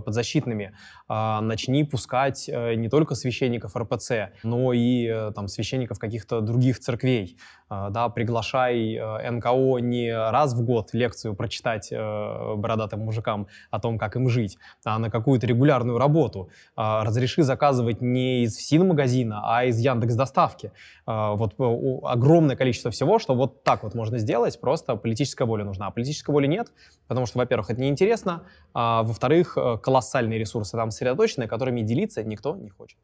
подзащитными, 0.04 0.74
а, 1.08 1.40
начни 1.40 1.84
пускать 1.84 2.48
не 2.48 2.88
только 2.88 3.14
священников 3.14 3.76
РПЦ, 3.76 4.32
но 4.42 4.72
и 4.72 5.30
там 5.34 5.48
священников 5.48 5.98
каких-то 5.98 6.40
других 6.40 6.78
церквей, 6.80 7.36
а, 7.68 7.90
да, 7.90 8.08
приглашай 8.08 8.98
НКО 9.30 9.78
не 9.80 10.14
раз 10.14 10.54
в 10.54 10.64
год 10.64 10.90
лекцию 10.92 11.34
прочитать 11.34 11.90
бородатым 11.92 13.00
мужикам 13.00 13.48
о 13.70 13.80
том, 13.80 13.98
как 13.98 14.16
им 14.16 14.28
жить, 14.28 14.56
а 14.84 14.98
на 14.98 15.10
какую-то 15.10 15.46
регулярную 15.46 15.98
работу, 15.98 16.50
разреши 16.76 17.34
реши 17.34 17.42
заказывать 17.42 18.00
не 18.00 18.44
из 18.44 18.56
ФСИН-магазина, 18.56 19.40
а 19.44 19.64
из 19.64 19.78
Яндекс 19.78 20.14
Доставки. 20.14 20.72
А, 21.06 21.34
вот 21.34 21.54
э, 21.58 21.98
огромное 22.04 22.56
количество 22.56 22.90
всего, 22.90 23.18
что 23.18 23.34
вот 23.34 23.64
так 23.64 23.82
вот 23.82 23.94
можно 23.94 24.18
сделать, 24.18 24.60
просто 24.60 24.96
политическая 24.96 25.44
воля 25.44 25.64
нужна. 25.64 25.86
А 25.86 25.90
политической 25.90 26.30
воли 26.30 26.46
нет, 26.46 26.68
потому 27.08 27.26
что, 27.26 27.38
во-первых, 27.38 27.63
это 27.70 27.80
неинтересно, 27.80 28.42
а 28.72 29.02
во-вторых, 29.02 29.56
э, 29.56 29.78
колоссальные 29.78 30.38
ресурсы 30.38 30.76
там 30.76 30.90
сосредоточены, 30.90 31.46
которыми 31.46 31.82
делиться 31.82 32.22
никто 32.22 32.56
не 32.56 32.70
хочет. 32.70 32.98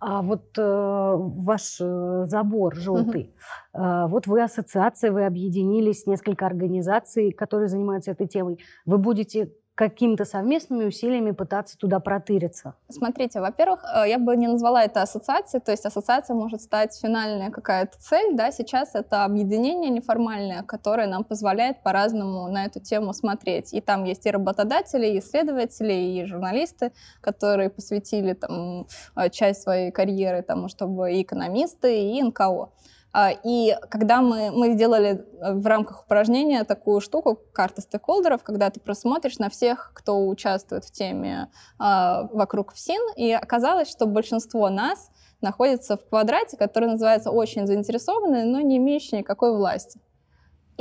А 0.00 0.22
вот 0.22 0.58
э, 0.58 1.14
ваш 1.16 1.78
э, 1.80 2.24
забор 2.26 2.76
желтый, 2.76 3.32
угу. 3.72 3.82
э, 3.84 4.06
вот 4.08 4.26
вы 4.26 4.42
ассоциация, 4.42 5.12
вы 5.12 5.24
объединились, 5.24 6.06
несколько 6.06 6.46
организаций, 6.46 7.32
которые 7.32 7.68
занимаются 7.68 8.10
этой 8.10 8.26
темой. 8.26 8.58
Вы 8.84 8.98
будете 8.98 9.52
какими-то 9.74 10.24
совместными 10.24 10.84
усилиями 10.84 11.30
пытаться 11.30 11.78
туда 11.78 11.98
протыриться? 11.98 12.74
Смотрите, 12.88 13.40
во-первых, 13.40 13.84
э, 13.84 14.08
я 14.08 14.18
бы 14.18 14.36
не 14.36 14.46
назвала 14.46 14.84
это 14.84 15.02
ассоциацией, 15.02 15.62
то 15.62 15.70
есть 15.70 15.86
ассоциация 15.86 16.34
может 16.34 16.60
стать 16.60 16.98
финальная 17.00 17.50
какая-то 17.50 17.98
цель, 17.98 18.34
да, 18.34 18.50
сейчас 18.52 18.94
это 18.94 19.24
объединение 19.24 19.90
неформальное, 19.90 20.62
которое 20.62 21.06
нам 21.06 21.24
позволяет 21.24 21.82
по-разному 21.82 22.48
на 22.48 22.66
эту 22.66 22.80
тему 22.80 23.14
смотреть. 23.14 23.72
И 23.72 23.80
там 23.80 24.04
есть 24.04 24.26
и 24.26 24.30
работодатели, 24.30 25.06
и 25.06 25.18
исследователи, 25.18 25.92
и 25.92 26.24
журналисты, 26.26 26.92
которые 27.20 27.70
посвятили 27.70 28.34
там 28.34 28.86
э, 29.16 29.30
часть 29.30 29.62
своей 29.62 29.90
карьеры 29.90 30.42
тому, 30.42 30.68
чтобы 30.68 31.12
и 31.12 31.22
экономисты, 31.22 32.10
и 32.10 32.22
НКО. 32.22 32.70
А, 33.12 33.30
и 33.30 33.76
когда 33.90 34.22
мы, 34.22 34.50
мы 34.50 34.72
сделали 34.72 35.24
э, 35.40 35.52
в 35.54 35.66
рамках 35.66 36.04
упражнения 36.04 36.64
такую 36.64 37.00
штуку, 37.00 37.38
карта 37.52 37.82
стейкхолдеров, 37.82 38.42
когда 38.42 38.70
ты 38.70 38.80
просмотришь 38.80 39.38
на 39.38 39.50
всех, 39.50 39.92
кто 39.94 40.26
участвует 40.26 40.84
в 40.84 40.92
теме 40.92 41.48
а, 41.78 42.28
вокруг 42.32 42.72
ФСИН, 42.72 43.14
и 43.16 43.30
оказалось, 43.32 43.90
что 43.90 44.06
большинство 44.06 44.70
нас 44.70 45.10
находится 45.42 45.96
в 45.96 46.08
квадрате, 46.08 46.56
который 46.56 46.88
называется 46.88 47.30
«очень 47.30 47.66
заинтересованные, 47.66 48.44
но 48.44 48.60
не 48.60 48.78
имеющие 48.78 49.20
никакой 49.20 49.54
власти». 49.54 50.00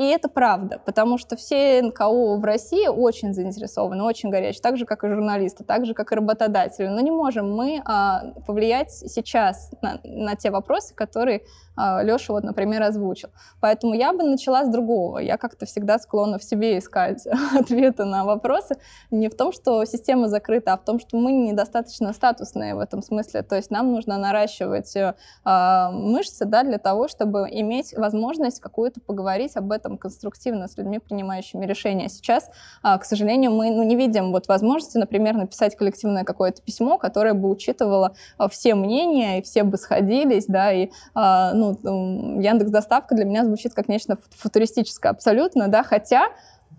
И 0.01 0.05
это 0.05 0.29
правда, 0.29 0.81
потому 0.83 1.19
что 1.19 1.35
все 1.35 1.79
НКО 1.79 2.37
в 2.37 2.43
России 2.43 2.87
очень 2.87 3.35
заинтересованы, 3.35 4.03
очень 4.03 4.31
горячие, 4.31 4.59
так 4.59 4.75
же, 4.75 4.85
как 4.85 5.03
и 5.03 5.07
журналисты, 5.07 5.63
так 5.63 5.85
же, 5.85 5.93
как 5.93 6.11
и 6.11 6.15
работодатели. 6.15 6.87
Но 6.87 7.01
не 7.01 7.11
можем 7.11 7.55
мы 7.55 7.83
а, 7.85 8.33
повлиять 8.47 8.89
сейчас 8.91 9.69
на, 9.83 9.99
на 10.03 10.35
те 10.35 10.49
вопросы, 10.49 10.95
которые 10.95 11.43
а, 11.75 12.03
Леша, 12.03 12.33
вот, 12.33 12.43
например, 12.43 12.81
озвучил. 12.83 13.29
Поэтому 13.59 13.93
я 13.93 14.11
бы 14.11 14.23
начала 14.23 14.65
с 14.65 14.69
другого. 14.69 15.19
Я 15.19 15.37
как-то 15.37 15.65
всегда 15.65 15.99
склонна 15.99 16.37
в 16.37 16.43
себе 16.43 16.77
искать 16.77 17.25
ответы 17.57 18.03
на 18.03 18.25
вопросы. 18.25 18.77
Не 19.09 19.29
в 19.29 19.35
том, 19.35 19.51
что 19.51 19.85
система 19.85 20.27
закрыта, 20.27 20.73
а 20.73 20.77
в 20.77 20.83
том, 20.83 20.99
что 20.99 21.17
мы 21.17 21.31
недостаточно 21.31 22.11
статусные 22.13 22.75
в 22.75 22.79
этом 22.79 23.01
смысле. 23.01 23.43
То 23.43 23.55
есть 23.55 23.71
нам 23.71 23.91
нужно 23.91 24.17
наращивать 24.17 24.95
э, 24.95 25.13
мышцы 25.91 26.45
да, 26.45 26.63
для 26.63 26.77
того, 26.77 27.07
чтобы 27.07 27.47
иметь 27.51 27.93
возможность 27.97 28.59
какую-то 28.59 28.99
поговорить 28.99 29.55
об 29.55 29.71
этом 29.71 29.90
конструктивно 29.97 30.67
с 30.67 30.77
людьми, 30.77 30.99
принимающими 30.99 31.65
решения. 31.65 32.09
Сейчас, 32.09 32.49
э, 32.83 32.97
к 32.97 33.05
сожалению, 33.05 33.51
мы 33.51 33.71
ну, 33.71 33.83
не 33.83 33.95
видим 33.95 34.31
вот 34.31 34.47
возможности, 34.47 34.97
например, 34.97 35.35
написать 35.35 35.75
коллективное 35.75 36.23
какое-то 36.23 36.61
письмо, 36.61 36.97
которое 36.97 37.33
бы 37.33 37.49
учитывало 37.49 38.15
э, 38.39 38.47
все 38.49 38.75
мнения, 38.75 39.39
и 39.39 39.41
все 39.41 39.63
бы 39.63 39.77
сходились, 39.77 40.45
да, 40.47 40.71
и 40.71 40.85
э, 40.87 40.89
ну, 41.53 42.39
Яндекс 42.39 42.71
Доставка 42.71 43.15
для 43.15 43.25
меня 43.25 43.45
звучит 43.45 43.73
как 43.73 43.87
нечто 43.87 44.17
футуристическое 44.31 45.11
абсолютно, 45.11 45.67
да, 45.67 45.83
хотя 45.83 46.27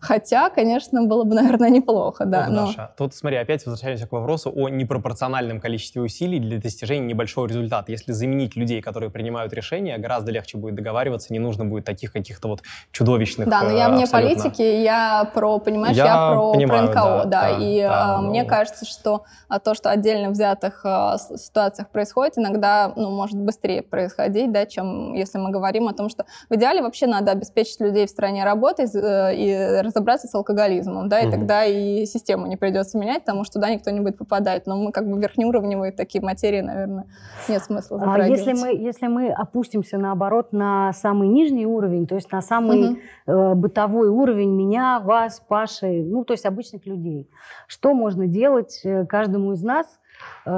Хотя, 0.02 0.50
конечно, 0.50 1.04
было 1.04 1.22
бы, 1.22 1.34
наверное, 1.36 1.70
неплохо, 1.70 2.24
да. 2.24 2.40
Ох, 2.40 2.48
но... 2.48 2.66
Даша, 2.66 2.90
тут 2.98 3.14
смотри, 3.14 3.38
опять 3.38 3.64
возвращаемся 3.64 4.08
к 4.08 4.12
вопросу 4.12 4.52
о 4.54 4.68
непропорциональном 4.68 5.60
количестве 5.60 6.02
усилий 6.02 6.40
для 6.40 6.58
достижения 6.58 7.06
небольшого 7.06 7.46
результата. 7.46 7.92
Если 7.92 8.10
заменить 8.10 8.56
людей, 8.56 8.82
которые 8.82 9.10
принимают 9.10 9.52
решения, 9.52 9.96
гораздо 9.98 10.32
легче 10.32 10.58
будет 10.58 10.74
договариваться, 10.74 11.32
не 11.32 11.38
нужно 11.38 11.64
будет 11.64 11.84
таких 11.84 12.12
каких-то 12.12 12.48
вот 12.48 12.62
чудовищных 12.90 13.48
Да, 13.48 13.62
но 13.62 13.70
я 13.70 13.88
вне 13.90 14.02
абсолютно. 14.02 14.42
политики, 14.42 14.62
я 14.62 15.30
про, 15.32 15.60
понимаешь, 15.60 15.96
я, 15.96 16.06
Я 16.06 16.30
про, 16.32 16.52
понимаю, 16.52 16.90
про 16.90 17.00
НКО, 17.00 17.02
да, 17.02 17.24
да, 17.24 17.26
да, 17.26 17.58
и 17.58 17.82
да, 17.82 18.16
а, 18.16 18.20
ну. 18.20 18.30
мне 18.30 18.44
кажется, 18.44 18.84
что 18.84 19.22
а, 19.48 19.60
то, 19.60 19.74
что 19.74 19.90
отдельно 19.90 20.30
взятых 20.30 20.84
с- 20.84 21.36
ситуациях 21.38 21.90
происходит, 21.90 22.38
иногда, 22.38 22.92
ну, 22.96 23.10
может 23.10 23.38
быстрее 23.38 23.82
происходить, 23.82 24.50
да, 24.50 24.66
чем 24.66 25.14
если 25.14 25.38
мы 25.38 25.52
говорим 25.52 25.86
о 25.86 25.92
том, 25.92 26.08
что 26.08 26.24
в 26.50 26.54
идеале 26.56 26.82
вообще 26.82 27.06
надо 27.06 27.30
обеспечить 27.30 27.80
людей 27.80 28.06
в 28.06 28.10
стране 28.10 28.42
работой 28.44 28.86
э, 28.86 29.34
и 29.36 29.82
разобраться 29.92 30.26
с 30.26 30.34
алкоголизмом, 30.34 31.08
да, 31.08 31.20
и 31.20 31.26
Мгм. 31.26 31.30
тогда 31.30 31.64
и 31.64 32.06
систему 32.06 32.46
не 32.46 32.56
придется 32.56 32.98
менять, 32.98 33.20
потому 33.20 33.44
что 33.44 33.54
туда 33.54 33.70
никто 33.70 33.90
не 33.90 34.00
будет 34.00 34.18
попадать. 34.18 34.66
Но 34.66 34.76
мы 34.76 34.92
как 34.92 35.08
бы 35.08 35.20
верхнеуровневые 35.20 35.92
такие 35.92 36.22
материи, 36.22 36.60
наверное, 36.60 37.06
нет 37.48 37.62
смысла 37.62 38.00
А 38.02 38.26
если 38.26 38.52
мы, 38.52 38.74
если 38.74 39.06
мы 39.06 39.30
опустимся, 39.30 39.98
наоборот, 39.98 40.52
на 40.52 40.92
самый 40.92 41.28
нижний 41.28 41.66
уровень, 41.66 42.06
то 42.06 42.14
есть 42.14 42.32
на 42.32 42.40
самый 42.40 42.98
э, 43.26 43.54
бытовой 43.54 44.08
уровень 44.08 44.50
меня, 44.50 45.00
вас, 45.00 45.40
Паши, 45.46 46.02
ну, 46.02 46.24
то 46.24 46.32
есть 46.32 46.46
обычных 46.46 46.86
людей, 46.86 47.30
что 47.66 47.94
можно 47.94 48.26
делать 48.26 48.80
э, 48.84 49.06
каждому 49.06 49.52
из 49.52 49.62
нас, 49.62 49.86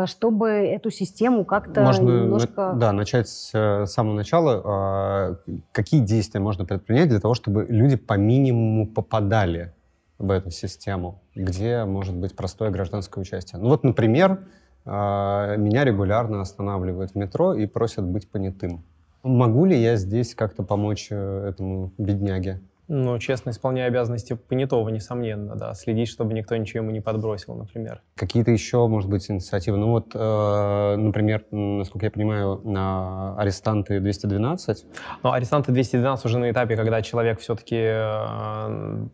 чтобы 0.07 0.51
эту 0.51 0.91
систему 0.91 1.45
как-то 1.45 1.83
Можно 1.83 2.23
немножко... 2.23 2.73
на- 2.73 2.75
да, 2.75 2.93
начать 2.93 3.29
с 3.29 3.51
э, 3.53 3.87
самого 3.87 4.15
начала. 4.15 4.63
А, 4.65 5.37
Какие 5.73 6.01
действия 6.01 6.41
можно 6.41 6.65
предпринять 6.65 7.09
для 7.09 7.21
того, 7.21 7.35
чтобы 7.35 7.67
люди 7.69 7.97
по 7.97 8.15
минимуму 8.15 8.87
попадали 8.87 9.75
в 10.19 10.31
эту 10.31 10.51
систему, 10.51 11.23
где 11.35 11.85
может 11.85 12.15
быть 12.15 12.35
простое 12.35 12.71
гражданское 12.71 13.21
участие? 13.21 13.61
Ну 13.61 13.69
вот, 13.69 13.85
например, 13.85 14.41
а, 14.85 15.57
меня 15.57 15.85
регулярно 15.85 16.41
останавливают 16.41 17.13
в 17.13 17.15
метро 17.15 17.55
и 17.55 17.67
просят 17.67 18.05
быть 18.05 18.31
понятым. 18.31 18.85
Могу 19.23 19.65
ли 19.65 19.77
я 19.81 19.97
здесь 19.97 20.35
как-то 20.35 20.63
помочь 20.63 21.09
э, 21.11 21.49
этому 21.49 21.93
бедняге? 21.99 22.61
Ну, 22.87 23.19
честно, 23.19 23.51
исполняя 23.51 23.89
обязанности 23.89 24.35
понятого, 24.35 24.89
несомненно, 24.91 25.57
да. 25.57 25.73
Следить, 25.75 26.09
чтобы 26.09 26.35
никто 26.35 26.55
ничего 26.57 26.83
ему 26.83 26.91
не 26.93 27.01
подбросил, 27.01 27.55
например. 27.55 28.03
Какие-то 28.15 28.51
еще, 28.51 28.87
может 28.89 29.09
быть, 29.09 29.31
инициативы? 29.31 29.79
Ну 29.79 29.91
вот, 29.91 30.11
э, 30.15 30.97
например, 30.97 31.45
насколько 31.51 32.07
я 32.07 32.11
понимаю, 32.11 32.61
на 32.65 33.37
арестанты 33.39 34.01
212 34.01 34.85
Но 35.23 35.33
арестанты 35.33 35.73
212 35.73 36.27
уже 36.27 36.39
на 36.39 36.51
этапе, 36.51 36.77
когда 36.77 37.01
человек 37.01 37.41
все-таки 37.41 37.77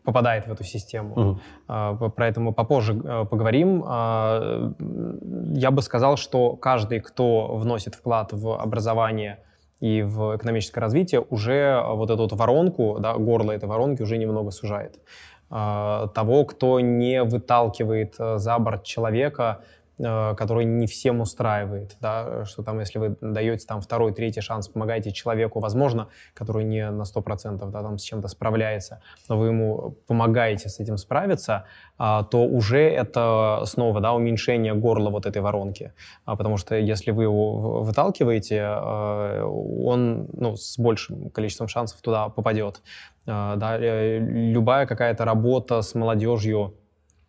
попадает 0.05 0.47
в 0.47 0.53
эту 0.53 0.65
систему. 0.65 1.39
А, 1.69 1.95
по- 1.95 2.09
Про 2.09 2.27
это 2.29 2.41
мы 2.41 2.53
попозже 2.53 2.95
э, 3.05 3.25
поговорим. 3.31 3.85
М, 3.85 4.75
Я 5.55 5.71
бы 5.71 5.83
сказал, 5.83 6.17
что 6.17 6.57
каждый, 6.57 7.01
кто 7.01 7.57
вносит 7.57 7.95
вклад 7.95 8.33
в 8.33 8.61
образование 8.61 9.39
и 9.81 10.03
в 10.03 10.37
экономическое 10.37 10.81
развитие, 10.81 11.25
уже 11.31 11.83
вот 11.85 12.11
эту 12.11 12.23
вот 12.23 12.33
воронку, 12.33 12.99
да, 13.01 13.15
горло 13.15 13.53
этой 13.53 13.69
воронки 13.69 14.03
уже 14.03 14.19
немного 14.19 14.51
сужает. 14.51 14.99
А, 15.51 16.09
Того, 16.09 16.45
кто 16.45 16.81
не 16.81 17.25
выталкивает 17.25 18.15
э, 18.19 18.39
за 18.39 18.59
борт 18.59 18.85
человека, 18.85 19.63
который 20.01 20.65
не 20.65 20.87
всем 20.87 21.21
устраивает, 21.21 21.97
да, 22.01 22.45
что 22.45 22.63
там, 22.63 22.81
если 22.81 22.99
вы 22.99 23.17
даете 23.21 23.67
там 23.67 23.81
второй, 23.81 24.13
третий 24.13 24.41
шанс, 24.41 24.69
помогаете 24.69 25.13
человеку, 25.13 25.61
возможно, 25.61 26.09
который 26.35 26.65
не 26.65 26.91
на 26.91 27.03
100% 27.03 27.71
да, 27.71 27.83
там 27.83 27.99
с 27.99 28.03
чем-то 28.03 28.29
справляется, 28.29 29.03
но 29.29 29.39
вы 29.39 29.49
ему 29.49 29.97
помогаете 30.07 30.69
с 30.69 30.81
этим 30.81 30.97
справиться, 30.97 31.65
а, 31.99 32.25
то 32.25 32.45
уже 32.45 32.81
это 32.81 33.63
снова 33.67 34.01
да, 34.01 34.13
уменьшение 34.13 34.75
горла 34.75 35.11
вот 35.11 35.27
этой 35.27 35.43
воронки. 35.43 35.93
А, 36.25 36.37
Потому 36.37 36.57
что 36.57 36.75
если 36.77 37.11
вы 37.11 37.25
его 37.25 37.83
выталкиваете, 37.83 38.57
э, 38.57 39.43
он 39.43 40.29
ну, 40.33 40.57
с 40.57 40.79
большим 40.79 41.31
количеством 41.31 41.69
шансов 41.69 42.01
туда 42.01 42.29
попадет. 42.29 42.83
А, 43.27 43.57
Да, 43.57 43.79
э, 43.79 44.19
любая 44.19 44.87
какая-то 44.87 45.25
работа 45.25 45.83
с 45.83 45.95
молодежью, 45.95 46.75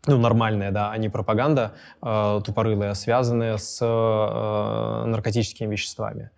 ну, 0.08 0.18
нормальная, 0.18 0.72
да, 0.72 0.92
а 0.92 0.98
не 0.98 1.10
пропаганда 1.10 1.74
э, 2.02 2.42
тупорылая, 2.44 2.94
связанная 2.96 3.58
с 3.58 3.80
э, 3.82 5.06
наркотическими 5.06 5.72
веществами. 5.72 6.32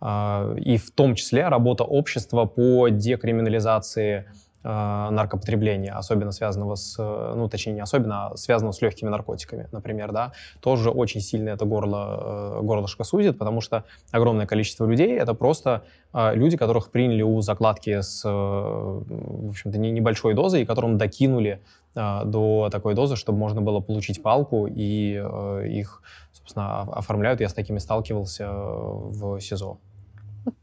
А, 0.00 0.54
и 0.56 0.76
в 0.76 0.90
том 0.92 1.14
числе 1.14 1.48
работа 1.48 1.84
общества 1.84 2.44
по 2.44 2.88
декриминализации 2.88 4.26
э, 4.62 5.08
наркопотребления, 5.10 5.92
особенно 5.92 6.30
связанного 6.30 6.76
с, 6.76 6.94
э, 6.98 7.32
ну, 7.34 7.48
точнее, 7.48 7.72
не 7.72 7.80
особенно, 7.80 8.28
а 8.28 8.36
связанного 8.36 8.72
с 8.72 8.80
легкими 8.80 9.08
наркотиками, 9.08 9.66
например, 9.72 10.12
да, 10.12 10.32
тоже 10.60 10.90
очень 10.90 11.20
сильно 11.20 11.48
это 11.48 11.64
горло, 11.64 12.58
э, 12.58 12.62
горлышко 12.62 13.02
сузит, 13.02 13.38
потому 13.38 13.60
что 13.60 13.84
огромное 14.12 14.46
количество 14.46 14.86
людей— 14.86 15.18
это 15.18 15.34
просто 15.34 15.82
э, 16.12 16.34
люди, 16.34 16.56
которых 16.56 16.92
приняли 16.92 17.22
у 17.22 17.40
закладки 17.40 18.00
с, 18.00 18.22
э, 18.24 18.28
в 18.30 19.48
общем-то, 19.48 19.78
не- 19.78 19.90
небольшой 19.90 20.34
дозой, 20.34 20.62
и 20.62 20.64
которым 20.64 20.96
докинули 20.96 21.50
э, 21.50 21.87
до 22.24 22.68
такой 22.70 22.94
дозы, 22.94 23.16
чтобы 23.16 23.38
можно 23.38 23.60
было 23.60 23.80
получить 23.80 24.22
палку, 24.22 24.66
и 24.66 25.20
э, 25.22 25.68
их, 25.68 26.02
собственно, 26.32 26.82
оформляют. 26.82 27.40
Я 27.40 27.48
с 27.48 27.54
такими 27.54 27.78
сталкивался 27.78 28.44
э, 28.44 28.50
в 28.50 29.40
СИЗО. 29.40 29.78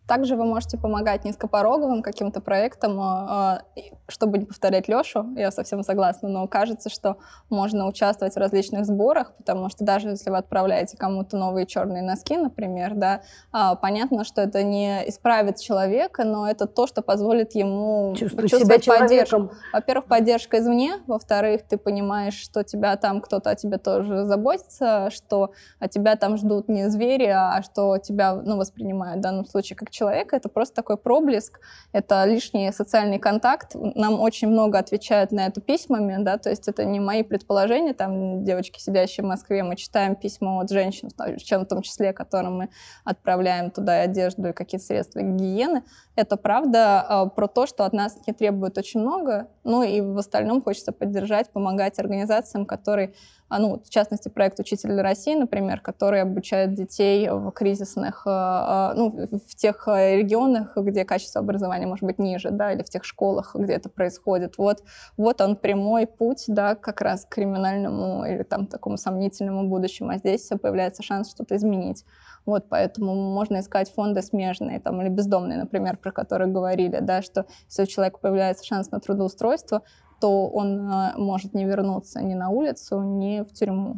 Также 0.07 0.35
вы 0.35 0.45
можете 0.45 0.77
помогать 0.77 1.25
низкопороговым 1.25 2.03
каким-то 2.03 2.39
проектам, 2.39 2.99
э, 2.99 3.59
э, 3.75 3.81
чтобы 4.07 4.37
не 4.37 4.45
повторять 4.45 4.87
Лешу, 4.87 5.25
я 5.35 5.49
совсем 5.49 5.83
согласна, 5.83 6.29
но 6.29 6.47
кажется, 6.47 6.89
что 6.89 7.17
можно 7.49 7.87
участвовать 7.87 8.35
в 8.35 8.37
различных 8.37 8.85
сборах, 8.85 9.33
потому 9.35 9.69
что 9.69 9.83
даже 9.83 10.09
если 10.09 10.29
вы 10.29 10.37
отправляете 10.37 10.95
кому-то 10.95 11.37
новые 11.37 11.65
черные 11.65 12.03
носки, 12.03 12.37
например, 12.37 12.93
да, 12.93 13.21
а, 13.51 13.75
понятно, 13.75 14.23
что 14.23 14.41
это 14.41 14.61
не 14.61 15.09
исправит 15.09 15.59
человека, 15.59 16.23
но 16.23 16.47
это 16.47 16.67
то, 16.67 16.85
что 16.85 17.01
позволит 17.01 17.55
ему 17.55 18.13
Чувствовать 18.15 18.49
себя 18.49 18.59
почувствовать 18.59 18.85
поддержку. 18.85 19.29
человеком. 19.29 19.57
Во-первых, 19.73 20.05
поддержка 20.05 20.59
извне, 20.59 20.97
во-вторых, 21.07 21.63
ты 21.67 21.77
понимаешь, 21.77 22.35
что 22.35 22.63
тебя 22.63 22.95
там 22.97 23.21
кто-то 23.21 23.49
о 23.49 23.55
тебе 23.55 23.79
тоже 23.79 24.25
заботится, 24.25 25.09
что 25.09 25.51
тебя 25.89 26.15
там 26.15 26.37
ждут 26.37 26.67
не 26.67 26.89
звери, 26.89 27.25
а 27.25 27.63
что 27.63 27.97
тебя 27.97 28.35
ну, 28.35 28.57
воспринимают 28.57 29.19
в 29.19 29.21
данном 29.21 29.45
случае 29.45 29.77
как 29.77 29.89
человека. 29.95 30.35
Это 30.35 30.49
просто 30.49 30.75
такой 30.75 30.97
проблеск, 30.97 31.59
это 31.93 32.25
лишний 32.25 32.71
социальный 32.71 33.19
контакт. 33.19 33.71
Нам 33.73 34.19
очень 34.19 34.49
много 34.49 34.77
отвечают 34.77 35.31
на 35.31 35.47
это 35.47 35.61
письмами, 35.61 36.23
да, 36.23 36.37
то 36.37 36.49
есть 36.49 36.67
это 36.67 36.85
не 36.85 36.99
мои 36.99 37.23
предположения, 37.23 37.93
там 37.93 38.43
девочки, 38.43 38.79
сидящие 38.79 39.23
в 39.23 39.27
Москве, 39.27 39.63
мы 39.63 39.75
читаем 39.75 40.15
письма 40.15 40.59
от 40.61 40.69
женщин, 40.69 41.09
в 41.09 41.65
том 41.65 41.81
числе, 41.81 42.13
которым 42.13 42.57
мы 42.57 42.69
отправляем 43.03 43.71
туда 43.71 44.01
и 44.01 44.05
одежду, 44.05 44.49
и 44.49 44.53
какие-то 44.53 44.85
средства 44.85 45.21
гигиены. 45.21 45.83
Это 46.15 46.37
правда 46.37 47.05
э, 47.09 47.35
про 47.35 47.47
то, 47.47 47.67
что 47.67 47.83
от 47.83 47.91
нас 47.91 48.17
не 48.25 48.33
требует 48.33 48.77
очень 48.77 49.01
много, 49.01 49.49
ну 49.65 49.83
и 49.83 49.99
в 49.99 50.17
остальном 50.17 50.61
хочется 50.61 50.93
поддержать, 50.93 51.51
помогать 51.51 51.99
организациям, 51.99 52.65
которые, 52.65 53.13
а, 53.49 53.59
ну, 53.59 53.81
в 53.83 53.89
частности, 53.89 54.29
проект 54.29 54.57
«Учитель 54.59 54.99
России», 55.01 55.35
например, 55.35 55.81
который 55.81 56.21
обучает 56.21 56.73
детей 56.73 57.29
в 57.29 57.51
кризисных, 57.51 58.23
э, 58.25 58.93
ну, 58.95 59.27
в 59.29 59.55
тех 59.55 59.87
регионах, 59.87 60.77
где 60.77 61.03
качество 61.03 61.41
образования 61.41 61.87
может 61.87 62.05
быть 62.05 62.17
ниже, 62.17 62.49
да, 62.49 62.71
или 62.71 62.81
в 62.81 62.89
тех 62.89 63.03
школах, 63.03 63.53
где 63.53 63.73
это 63.73 63.89
происходит. 63.89 64.57
Вот, 64.57 64.83
вот 65.17 65.41
он 65.41 65.57
прямой 65.57 66.07
путь, 66.07 66.45
да, 66.47 66.75
как 66.75 67.01
раз 67.01 67.25
к 67.25 67.35
криминальному 67.35 68.25
или 68.25 68.43
там 68.43 68.67
такому 68.67 68.97
сомнительному 68.97 69.67
будущему, 69.67 70.11
а 70.11 70.17
здесь 70.17 70.49
появляется 70.61 71.03
шанс 71.03 71.31
что-то 71.31 71.57
изменить. 71.57 72.05
Вот, 72.45 72.69
поэтому 72.69 73.15
можно 73.15 73.59
искать 73.59 73.91
фонды 73.91 74.21
смежные, 74.21 74.79
там, 74.79 75.01
или 75.01 75.09
бездомные, 75.09 75.57
например, 75.57 75.97
про 75.97 76.11
которые 76.11 76.51
говорили, 76.51 76.99
да, 77.01 77.21
что 77.21 77.45
если 77.67 77.83
у 77.83 77.85
человека 77.87 78.19
появляется 78.21 78.63
шанс 78.63 78.91
на 78.91 78.99
трудоустройство, 78.99 79.81
то 80.21 80.47
он 80.47 80.89
э, 80.89 81.13
может 81.17 81.53
не 81.53 81.65
вернуться 81.65 82.21
ни 82.21 82.35
на 82.35 82.49
улицу, 82.49 83.01
ни 83.01 83.41
в 83.41 83.51
тюрьму. 83.53 83.97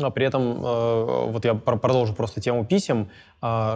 А 0.00 0.10
при 0.10 0.26
этом, 0.26 0.64
э, 0.64 1.30
вот 1.30 1.44
я 1.44 1.54
пр- 1.54 1.78
продолжу 1.78 2.14
просто 2.14 2.40
тему 2.40 2.64
писем, 2.64 3.10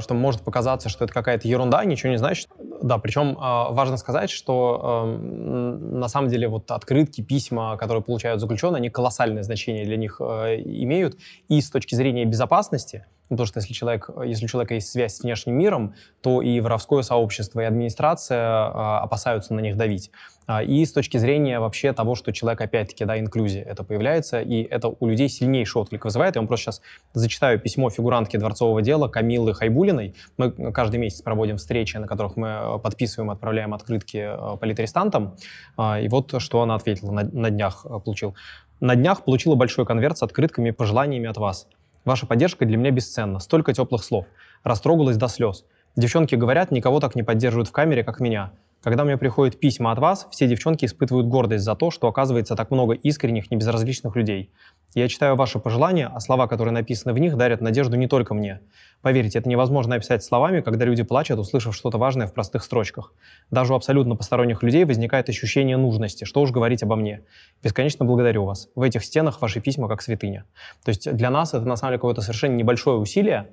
что 0.01 0.15
может 0.15 0.41
показаться, 0.43 0.89
что 0.89 1.05
это 1.05 1.13
какая-то 1.13 1.47
ерунда, 1.47 1.85
ничего 1.85 2.11
не 2.11 2.17
значит. 2.17 2.49
Да, 2.83 2.99
причем 2.99 3.33
э, 3.33 3.73
важно 3.73 3.97
сказать, 3.97 4.31
что 4.31 5.05
э, 5.05 5.09
м, 5.09 6.01
на 6.01 6.09
самом 6.09 6.29
деле 6.29 6.49
вот 6.49 6.71
открытки, 6.71 7.21
письма, 7.23 7.77
которые 7.77 8.03
получают 8.03 8.41
заключенные, 8.41 8.79
они 8.79 8.89
колоссальное 8.89 9.43
значение 9.43 9.85
для 9.85 9.97
них 9.97 10.21
э, 10.21 10.61
имеют 10.61 11.19
и 11.49 11.61
с 11.61 11.71
точки 11.71 11.97
зрения 11.97 12.25
безопасности, 12.25 13.05
потому 13.29 13.47
что 13.47 13.59
если, 13.61 13.73
человек, 13.73 14.11
если 14.25 14.45
у 14.45 14.49
человека 14.49 14.75
есть 14.75 14.91
связь 14.91 15.17
с 15.17 15.23
внешним 15.23 15.55
миром, 15.57 15.95
то 16.23 16.41
и 16.41 16.61
воровское 16.61 17.03
сообщество, 17.03 17.61
и 17.61 17.65
администрация 17.65 18.41
а, 18.41 19.01
опасаются 19.03 19.55
на 19.55 19.61
них 19.61 19.77
давить. 19.77 20.11
А, 20.47 20.63
и 20.63 20.85
с 20.85 20.93
точки 20.93 21.19
зрения 21.19 21.61
вообще 21.61 21.93
того, 21.93 22.15
что 22.15 22.33
человек, 22.33 22.61
опять-таки, 22.61 23.05
да, 23.05 23.19
инклюзия, 23.19 23.63
это 23.65 23.85
появляется, 23.85 24.41
и 24.41 24.63
это 24.63 24.89
у 24.89 25.07
людей 25.07 25.29
сильнейший 25.29 25.83
отклик 25.83 26.05
вызывает. 26.05 26.37
Я 26.37 26.41
вам 26.41 26.49
просто 26.49 26.65
сейчас 26.65 26.83
зачитаю 27.13 27.61
письмо 27.61 27.91
фигурантки 27.91 28.37
дворцового 28.39 28.81
дела 28.81 29.09
Камилы 29.09 29.53
Хайбулиной. 29.59 30.15
Мы 30.37 30.73
каждый 30.73 30.99
месяц 30.99 31.23
проводим 31.23 31.57
встречи, 31.57 31.97
на 31.97 32.07
которых 32.07 32.37
мы 32.37 32.49
э, 32.49 32.79
подписываем, 32.79 33.31
отправляем 33.31 33.75
открытки 33.75 34.17
э, 34.17 34.57
политарестантам. 34.59 35.37
А, 35.77 36.01
и 36.01 36.09
вот 36.09 36.35
что 36.39 36.63
она 36.63 36.75
ответила 36.75 37.13
на, 37.13 37.25
на 37.25 37.51
днях 37.51 37.85
э, 37.85 38.01
получил. 38.01 38.35
На 38.81 38.95
днях 38.95 39.25
получила 39.25 39.55
большой 39.55 39.85
конверт 39.87 40.19
с 40.19 40.23
открытками 40.23 40.71
и 40.71 40.73
пожеланиями 40.73 41.29
от 41.29 41.37
вас. 41.37 41.69
Ваша 42.05 42.27
поддержка 42.27 42.65
для 42.65 42.77
меня 42.77 42.91
бесценна. 42.91 43.41
Столько 43.41 43.75
теплых 43.75 44.03
слов. 44.05 44.27
Растрогалась 44.63 45.17
до 45.17 45.29
слез. 45.29 45.65
Девчонки 45.97 46.37
говорят, 46.37 46.71
никого 46.71 47.01
так 47.01 47.15
не 47.15 47.23
поддерживают 47.23 47.69
в 47.69 47.73
камере, 47.73 48.05
как 48.05 48.21
меня. 48.21 48.53
Когда 48.83 49.05
мне 49.05 49.17
приходят 49.17 49.59
письма 49.59 49.91
от 49.91 49.99
вас, 49.99 50.29
все 50.31 50.47
девчонки 50.47 50.85
испытывают 50.85 51.27
гордость 51.27 51.65
за 51.65 51.75
то, 51.75 51.91
что 51.91 52.07
оказывается 52.07 52.55
так 52.55 52.71
много 52.71 52.95
искренних, 52.95 53.51
небезразличных 53.51 54.15
людей. 54.15 54.53
Я 54.95 55.09
читаю 55.09 55.35
ваши 55.35 55.59
пожелания, 55.59 56.07
а 56.07 56.21
слова, 56.21 56.47
которые 56.47 56.73
написаны 56.73 57.13
в 57.13 57.19
них, 57.19 57.37
дарят 57.37 57.61
надежду 57.61 57.97
не 57.97 58.07
только 58.07 58.35
мне. 58.35 58.61
Поверьте, 59.03 59.41
это 59.41 59.49
невозможно 59.49 59.97
описать 59.97 60.23
словами, 60.23 60.61
когда 60.61 60.85
люди 60.85 61.03
плачут, 61.03 61.41
услышав 61.41 61.75
что-то 61.75 61.99
важное 61.99 62.29
в 62.29 62.33
простых 62.33 62.63
строчках. 62.63 63.13
Даже 63.51 63.73
у 63.73 63.77
абсолютно 63.77 64.15
посторонних 64.15 64.63
людей 64.63 64.85
возникает 64.85 65.29
ощущение 65.29 65.77
нужности, 65.77 66.25
что 66.25 66.41
уж 66.41 66.53
говорить 66.53 66.85
обо 66.85 66.95
мне. 66.95 67.23
Бесконечно 67.65 68.05
благодарю 68.05 68.45
вас. 68.45 68.69
В 68.77 68.83
этих 68.83 69.05
стенах 69.05 69.43
ваши 69.43 69.61
письма 69.61 69.89
как 69.89 70.03
святыня. 70.03 70.45
То 70.85 70.91
есть 70.91 71.13
для 71.13 71.31
нас 71.31 71.53
это 71.53 71.65
на 71.65 71.75
самом 71.75 71.91
деле 71.91 71.99
какое-то 71.99 72.21
совершенно 72.21 72.55
небольшое 72.55 72.99
усилие, 72.99 73.49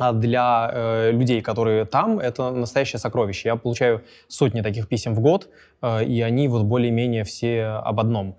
а 0.00 0.12
для 0.12 0.70
э, 0.72 1.10
людей, 1.12 1.42
которые 1.42 1.84
там, 1.84 2.18
это 2.18 2.50
настоящее 2.50 2.98
сокровище. 2.98 3.48
Я 3.48 3.56
получаю 3.56 4.02
сотни 4.28 4.62
таких 4.62 4.88
писем 4.88 5.14
в 5.14 5.20
год, 5.20 5.48
э, 5.82 6.04
и 6.04 6.22
они 6.22 6.48
вот 6.48 6.64
более-менее 6.64 7.24
все 7.24 7.64
об 7.64 8.00
одном. 8.00 8.36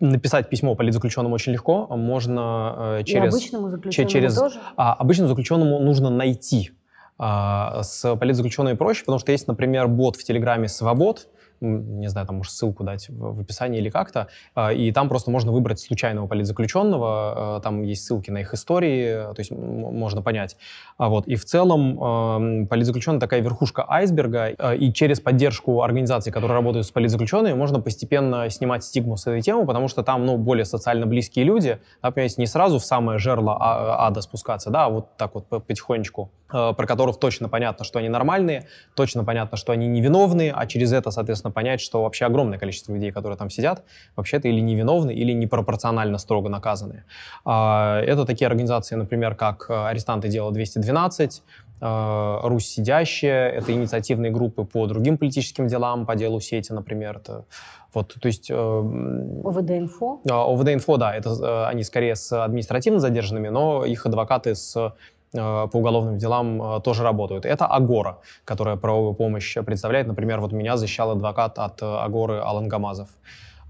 Написать 0.00 0.48
письмо 0.48 0.74
политзаключенному 0.74 1.34
очень 1.34 1.52
легко. 1.52 1.86
Можно 1.88 2.98
э, 3.00 3.04
через... 3.04 3.34
И 3.34 3.36
обычному 3.36 3.70
заключенному 3.70 4.10
через, 4.10 4.34
тоже? 4.34 4.60
А, 4.76 4.92
обычному 4.94 5.28
заключенному 5.28 5.78
нужно 5.80 6.10
найти. 6.10 6.72
А, 7.18 7.82
с 7.82 8.14
политзаключенными 8.16 8.76
проще, 8.76 9.00
потому 9.00 9.18
что 9.18 9.32
есть, 9.32 9.48
например, 9.48 9.88
бот 9.88 10.16
в 10.16 10.22
Телеграме 10.22 10.68
«Свобод», 10.68 11.28
не 11.60 12.08
знаю, 12.08 12.26
там, 12.26 12.36
может, 12.36 12.52
ссылку 12.52 12.84
дать 12.84 13.08
в, 13.08 13.36
в 13.36 13.40
описании 13.40 13.78
или 13.78 13.90
как-то, 13.90 14.28
а, 14.54 14.72
и 14.72 14.92
там 14.92 15.08
просто 15.08 15.30
можно 15.30 15.52
выбрать 15.52 15.80
случайного 15.80 16.26
политзаключенного, 16.26 17.56
а, 17.56 17.60
там 17.60 17.82
есть 17.82 18.04
ссылки 18.04 18.30
на 18.30 18.38
их 18.38 18.54
истории, 18.54 19.32
то 19.34 19.38
есть 19.38 19.50
можно 19.50 20.22
понять. 20.22 20.56
А 20.96 21.08
вот, 21.08 21.26
и 21.26 21.36
в 21.36 21.44
целом 21.44 22.66
политзаключенный 22.68 23.20
такая 23.20 23.40
верхушка 23.40 23.84
айсберга, 23.88 24.48
и 24.48 24.92
через 24.92 25.20
поддержку 25.20 25.82
организаций, 25.82 26.32
которые 26.32 26.54
работают 26.54 26.86
с 26.86 26.90
политзаключенными, 26.90 27.54
можно 27.54 27.80
постепенно 27.80 28.48
снимать 28.50 28.84
стигму 28.84 29.16
с 29.16 29.26
этой 29.26 29.42
темы, 29.42 29.66
потому 29.66 29.88
что 29.88 30.02
там, 30.02 30.26
ну, 30.26 30.36
более 30.36 30.64
социально 30.64 31.06
близкие 31.06 31.44
люди, 31.44 31.78
понимаете, 32.00 32.34
не 32.38 32.46
сразу 32.46 32.78
в 32.78 32.84
самое 32.84 33.18
жерло 33.18 33.56
ада 33.60 34.20
спускаться, 34.20 34.70
да, 34.70 34.86
а 34.86 34.88
вот 34.88 35.16
так 35.16 35.34
вот 35.34 35.48
потихонечку, 35.48 36.30
про 36.48 36.86
которых 36.86 37.18
точно 37.18 37.48
понятно, 37.48 37.84
что 37.84 37.98
они 37.98 38.08
нормальные, 38.08 38.66
точно 38.94 39.24
понятно, 39.24 39.56
что 39.56 39.72
они 39.72 39.86
невиновные, 39.86 40.52
а 40.52 40.66
через 40.66 40.92
это, 40.92 41.10
соответственно, 41.10 41.52
понять, 41.52 41.80
что 41.80 42.02
вообще 42.02 42.24
огромное 42.24 42.58
количество 42.58 42.92
людей, 42.92 43.12
которые 43.12 43.36
там 43.36 43.50
сидят, 43.50 43.84
вообще-то 44.16 44.48
или 44.48 44.60
невиновны, 44.60 45.12
или 45.12 45.32
непропорционально 45.32 46.18
строго 46.18 46.48
наказаны. 46.48 47.04
А, 47.44 48.00
это 48.00 48.24
такие 48.24 48.46
организации, 48.46 48.94
например, 48.94 49.34
как 49.34 49.66
э, 49.68 49.74
«Арестанты 49.74 50.28
дела 50.28 50.50
212», 50.50 51.42
э, 51.80 52.38
«Русь 52.48 52.66
сидящая», 52.66 53.50
это 53.50 53.72
инициативные 53.72 54.32
группы 54.32 54.64
по 54.64 54.86
другим 54.86 55.18
политическим 55.18 55.66
делам, 55.66 56.06
по 56.06 56.16
делу 56.16 56.40
сети, 56.40 56.72
например. 56.72 57.18
Это, 57.18 57.44
вот, 57.92 58.16
то 58.20 58.26
есть... 58.26 58.50
Э, 58.50 58.54
ОВД-инфо? 58.54 60.20
ОВД-инфо, 60.24 60.96
да, 60.96 61.14
это 61.14 61.68
они 61.68 61.82
скорее 61.82 62.16
с 62.16 62.32
административно 62.32 63.00
задержанными, 63.00 63.48
но 63.48 63.84
их 63.84 64.06
адвокаты 64.06 64.54
с 64.54 64.76
Э, 64.76 64.90
по 65.32 65.70
уголовным 65.72 66.16
делам 66.18 66.62
э, 66.62 66.80
тоже 66.80 67.02
работают. 67.02 67.44
Это 67.44 67.66
Агора, 67.66 68.18
которая 68.44 68.76
правовую 68.76 69.14
помощь 69.14 69.56
представляет. 69.66 70.06
Например, 70.06 70.40
вот 70.40 70.52
меня 70.52 70.76
защищал 70.76 71.10
адвокат 71.10 71.58
от 71.58 71.82
э, 71.82 71.86
Агоры 71.86 72.38
Алан 72.38 72.68
Гамазов. 72.68 73.08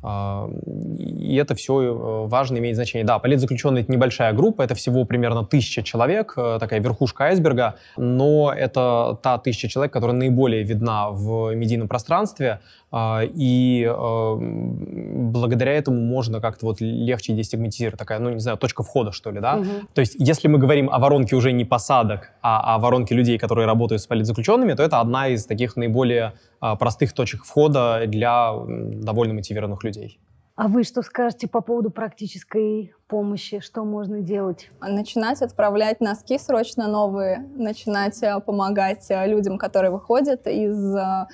И 0.00 1.36
это 1.42 1.56
все 1.56 2.26
важно, 2.28 2.58
имеет 2.58 2.76
значение. 2.76 3.04
Да, 3.04 3.18
политзаключенные— 3.18 3.82
это 3.82 3.90
небольшая 3.90 4.32
группа, 4.32 4.62
это 4.62 4.76
всего 4.76 5.04
примерно 5.04 5.44
тысяча 5.44 5.82
человек, 5.82 6.34
такая 6.36 6.78
верхушка 6.78 7.24
айсберга, 7.24 7.74
но 7.96 8.52
это 8.56 9.18
та 9.22 9.38
тысяча 9.38 9.68
человек, 9.68 9.92
которая 9.92 10.16
наиболее 10.16 10.62
видна 10.62 11.10
в 11.10 11.52
медийном 11.52 11.88
пространстве, 11.88 12.60
и 12.90 13.86
а, 13.86 14.36
благодаря 14.38 15.72
этому 15.72 16.00
можно 16.00 16.40
как-то 16.40 16.66
вот 16.66 16.80
легче 16.80 17.34
дестигматизировать, 17.34 17.98
такая, 17.98 18.18
ну, 18.18 18.30
не 18.30 18.40
знаю, 18.40 18.56
точка 18.56 18.82
входа, 18.82 19.12
что 19.12 19.30
ли, 19.30 19.40
да? 19.40 19.56
Угу. 19.56 19.68
То 19.92 20.00
есть, 20.00 20.16
если 20.18 20.48
мы 20.48 20.58
говорим 20.58 20.88
о 20.90 20.98
воронке 20.98 21.36
уже 21.36 21.52
не 21.52 21.64
посадок, 21.64 22.32
а 22.40 22.74
о 22.74 22.78
воронке 22.78 23.14
людей, 23.14 23.38
которые 23.38 23.66
работают 23.66 24.00
с 24.00 24.06
политзаключенными, 24.06 24.72
то 24.72 24.82
это 24.82 25.00
одна 25.00 25.28
из 25.28 25.44
таких 25.44 25.76
наиболее 25.76 26.32
а, 26.60 26.76
простых 26.76 27.12
точек 27.12 27.44
входа 27.44 28.04
для 28.06 28.52
довольно 28.66 29.34
мотивированных 29.34 29.84
людей. 29.84 30.18
А 30.56 30.66
вы 30.66 30.82
что 30.82 31.02
скажете 31.02 31.46
по 31.46 31.60
поводу 31.60 31.90
практической 31.90 32.92
помощи? 33.08 33.60
Что 33.60 33.84
можно 33.84 34.20
делать? 34.20 34.70
Начинать 34.80 35.42
отправлять 35.42 36.00
носки 36.00 36.38
срочно 36.38 36.86
новые, 36.86 37.38
начинать 37.56 38.22
э, 38.22 38.38
помогать 38.40 39.06
э, 39.08 39.26
людям, 39.26 39.58
которые 39.58 39.90
выходят 39.90 40.46
из 40.46 40.94
э, 40.94 41.26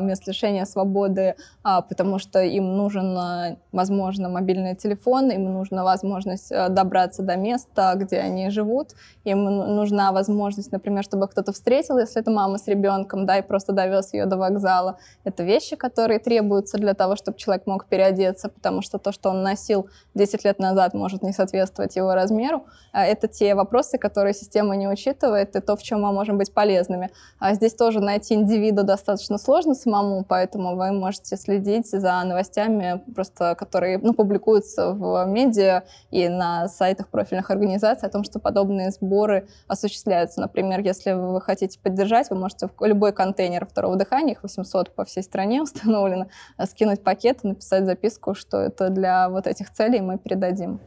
мест 0.00 0.26
лишения 0.26 0.64
свободы, 0.64 1.36
потому 1.62 2.18
что 2.18 2.42
им 2.42 2.76
нужен, 2.76 3.58
возможно, 3.72 4.28
мобильный 4.28 4.74
телефон, 4.74 5.30
им 5.30 5.52
нужна 5.52 5.84
возможность 5.84 6.50
добраться 6.50 7.22
до 7.22 7.36
места, 7.36 7.92
где 7.96 8.18
они 8.18 8.50
живут, 8.50 8.94
им 9.24 9.44
нужна 9.44 10.12
возможность, 10.12 10.72
например, 10.72 11.04
чтобы 11.04 11.28
кто-то 11.28 11.52
встретил, 11.52 11.98
если 11.98 12.20
это 12.22 12.30
мама 12.30 12.58
с 12.58 12.66
ребенком, 12.66 13.26
да, 13.26 13.38
и 13.38 13.42
просто 13.42 13.72
довез 13.72 14.14
ее 14.14 14.26
до 14.26 14.36
вокзала. 14.36 14.98
Это 15.24 15.42
вещи, 15.42 15.76
которые 15.76 16.18
требуются 16.18 16.78
для 16.78 16.94
того, 16.94 17.16
чтобы 17.16 17.38
человек 17.38 17.66
мог 17.66 17.86
переодеться, 17.86 18.48
потому 18.48 18.80
что 18.80 18.98
то, 18.98 19.12
что 19.12 19.30
он 19.30 19.42
носил 19.42 19.88
10 20.14 20.44
лет 20.44 20.58
назад, 20.58 20.94
может 20.94 21.09
не 21.22 21.32
соответствовать 21.32 21.96
его 21.96 22.14
размеру. 22.14 22.66
А 22.92 23.04
это 23.04 23.28
те 23.28 23.54
вопросы, 23.54 23.98
которые 23.98 24.34
система 24.34 24.76
не 24.76 24.88
учитывает, 24.88 25.56
и 25.56 25.60
то, 25.60 25.76
в 25.76 25.82
чем 25.82 26.02
мы 26.02 26.12
можем 26.12 26.38
быть 26.38 26.52
полезными. 26.52 27.10
А 27.38 27.54
здесь 27.54 27.74
тоже 27.74 28.00
найти 28.00 28.34
индивида 28.34 28.82
достаточно 28.82 29.38
сложно 29.38 29.74
самому, 29.74 30.24
поэтому 30.24 30.76
вы 30.76 30.92
можете 30.92 31.36
следить 31.36 31.90
за 31.90 32.22
новостями, 32.24 33.02
просто 33.14 33.54
которые 33.54 33.98
ну, 33.98 34.14
публикуются 34.14 34.92
в 34.92 35.24
медиа 35.26 35.84
и 36.10 36.28
на 36.28 36.68
сайтах 36.68 37.08
профильных 37.08 37.50
организаций 37.50 38.08
о 38.08 38.12
том, 38.12 38.24
что 38.24 38.38
подобные 38.38 38.90
сборы 38.90 39.48
осуществляются. 39.68 40.40
Например, 40.40 40.80
если 40.80 41.12
вы 41.12 41.40
хотите 41.40 41.78
поддержать, 41.78 42.30
вы 42.30 42.36
можете 42.36 42.68
в 42.68 42.84
любой 42.84 43.12
контейнер 43.12 43.66
второго 43.66 43.96
дыхания, 43.96 44.32
их 44.32 44.42
800 44.42 44.94
по 44.94 45.04
всей 45.04 45.22
стране 45.22 45.62
установлено, 45.62 46.26
скинуть 46.66 47.02
пакет 47.02 47.40
и 47.42 47.48
написать 47.48 47.84
записку, 47.84 48.34
что 48.34 48.58
это 48.58 48.90
для 48.90 49.28
вот 49.28 49.46
этих 49.46 49.70
целей 49.70 50.00
мы 50.00 50.18
передадим. 50.18 50.80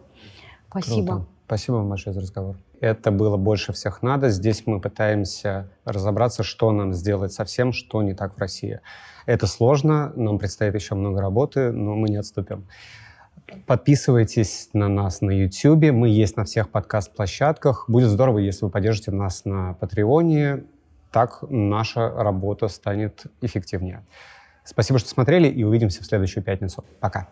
Спасибо. 0.74 1.07
Круто. 1.07 1.28
Спасибо 1.45 1.76
вам 1.76 1.89
большое 1.89 2.13
за 2.13 2.21
разговор. 2.21 2.55
Это 2.80 3.11
было 3.11 3.38
больше 3.38 3.74
всех 3.74 4.01
надо. 4.01 4.30
Здесь 4.30 4.63
мы 4.65 4.82
пытаемся 4.82 5.69
разобраться, 5.86 6.41
что 6.41 6.71
нам 6.71 6.93
сделать 6.93 7.32
со 7.32 7.45
всем, 7.45 7.74
что 7.74 8.01
не 8.01 8.15
так 8.15 8.36
в 8.36 8.39
России. 8.39 8.80
Это 9.26 9.45
сложно, 9.45 10.11
нам 10.15 10.39
предстоит 10.39 10.74
еще 10.74 10.95
много 10.95 11.21
работы, 11.21 11.71
но 11.71 11.95
мы 11.95 12.09
не 12.09 12.17
отступим. 12.17 12.67
Подписывайтесь 13.67 14.69
на 14.74 14.88
нас 14.88 15.21
на 15.21 15.30
YouTube, 15.30 15.91
мы 15.91 16.09
есть 16.09 16.38
на 16.38 16.43
всех 16.45 16.69
подкаст-площадках. 16.69 17.86
Будет 17.88 18.09
здорово, 18.09 18.39
если 18.39 18.65
вы 18.65 18.71
поддержите 18.71 19.11
нас 19.11 19.45
на 19.45 19.74
Патреоне. 19.76 20.63
Так 21.11 21.43
наша 21.49 22.09
работа 22.09 22.67
станет 22.67 23.26
эффективнее. 23.41 24.03
Спасибо, 24.63 24.97
что 24.97 25.09
смотрели, 25.09 25.47
и 25.47 25.63
увидимся 25.63 26.01
в 26.01 26.05
следующую 26.05 26.43
пятницу. 26.43 26.84
Пока. 26.99 27.30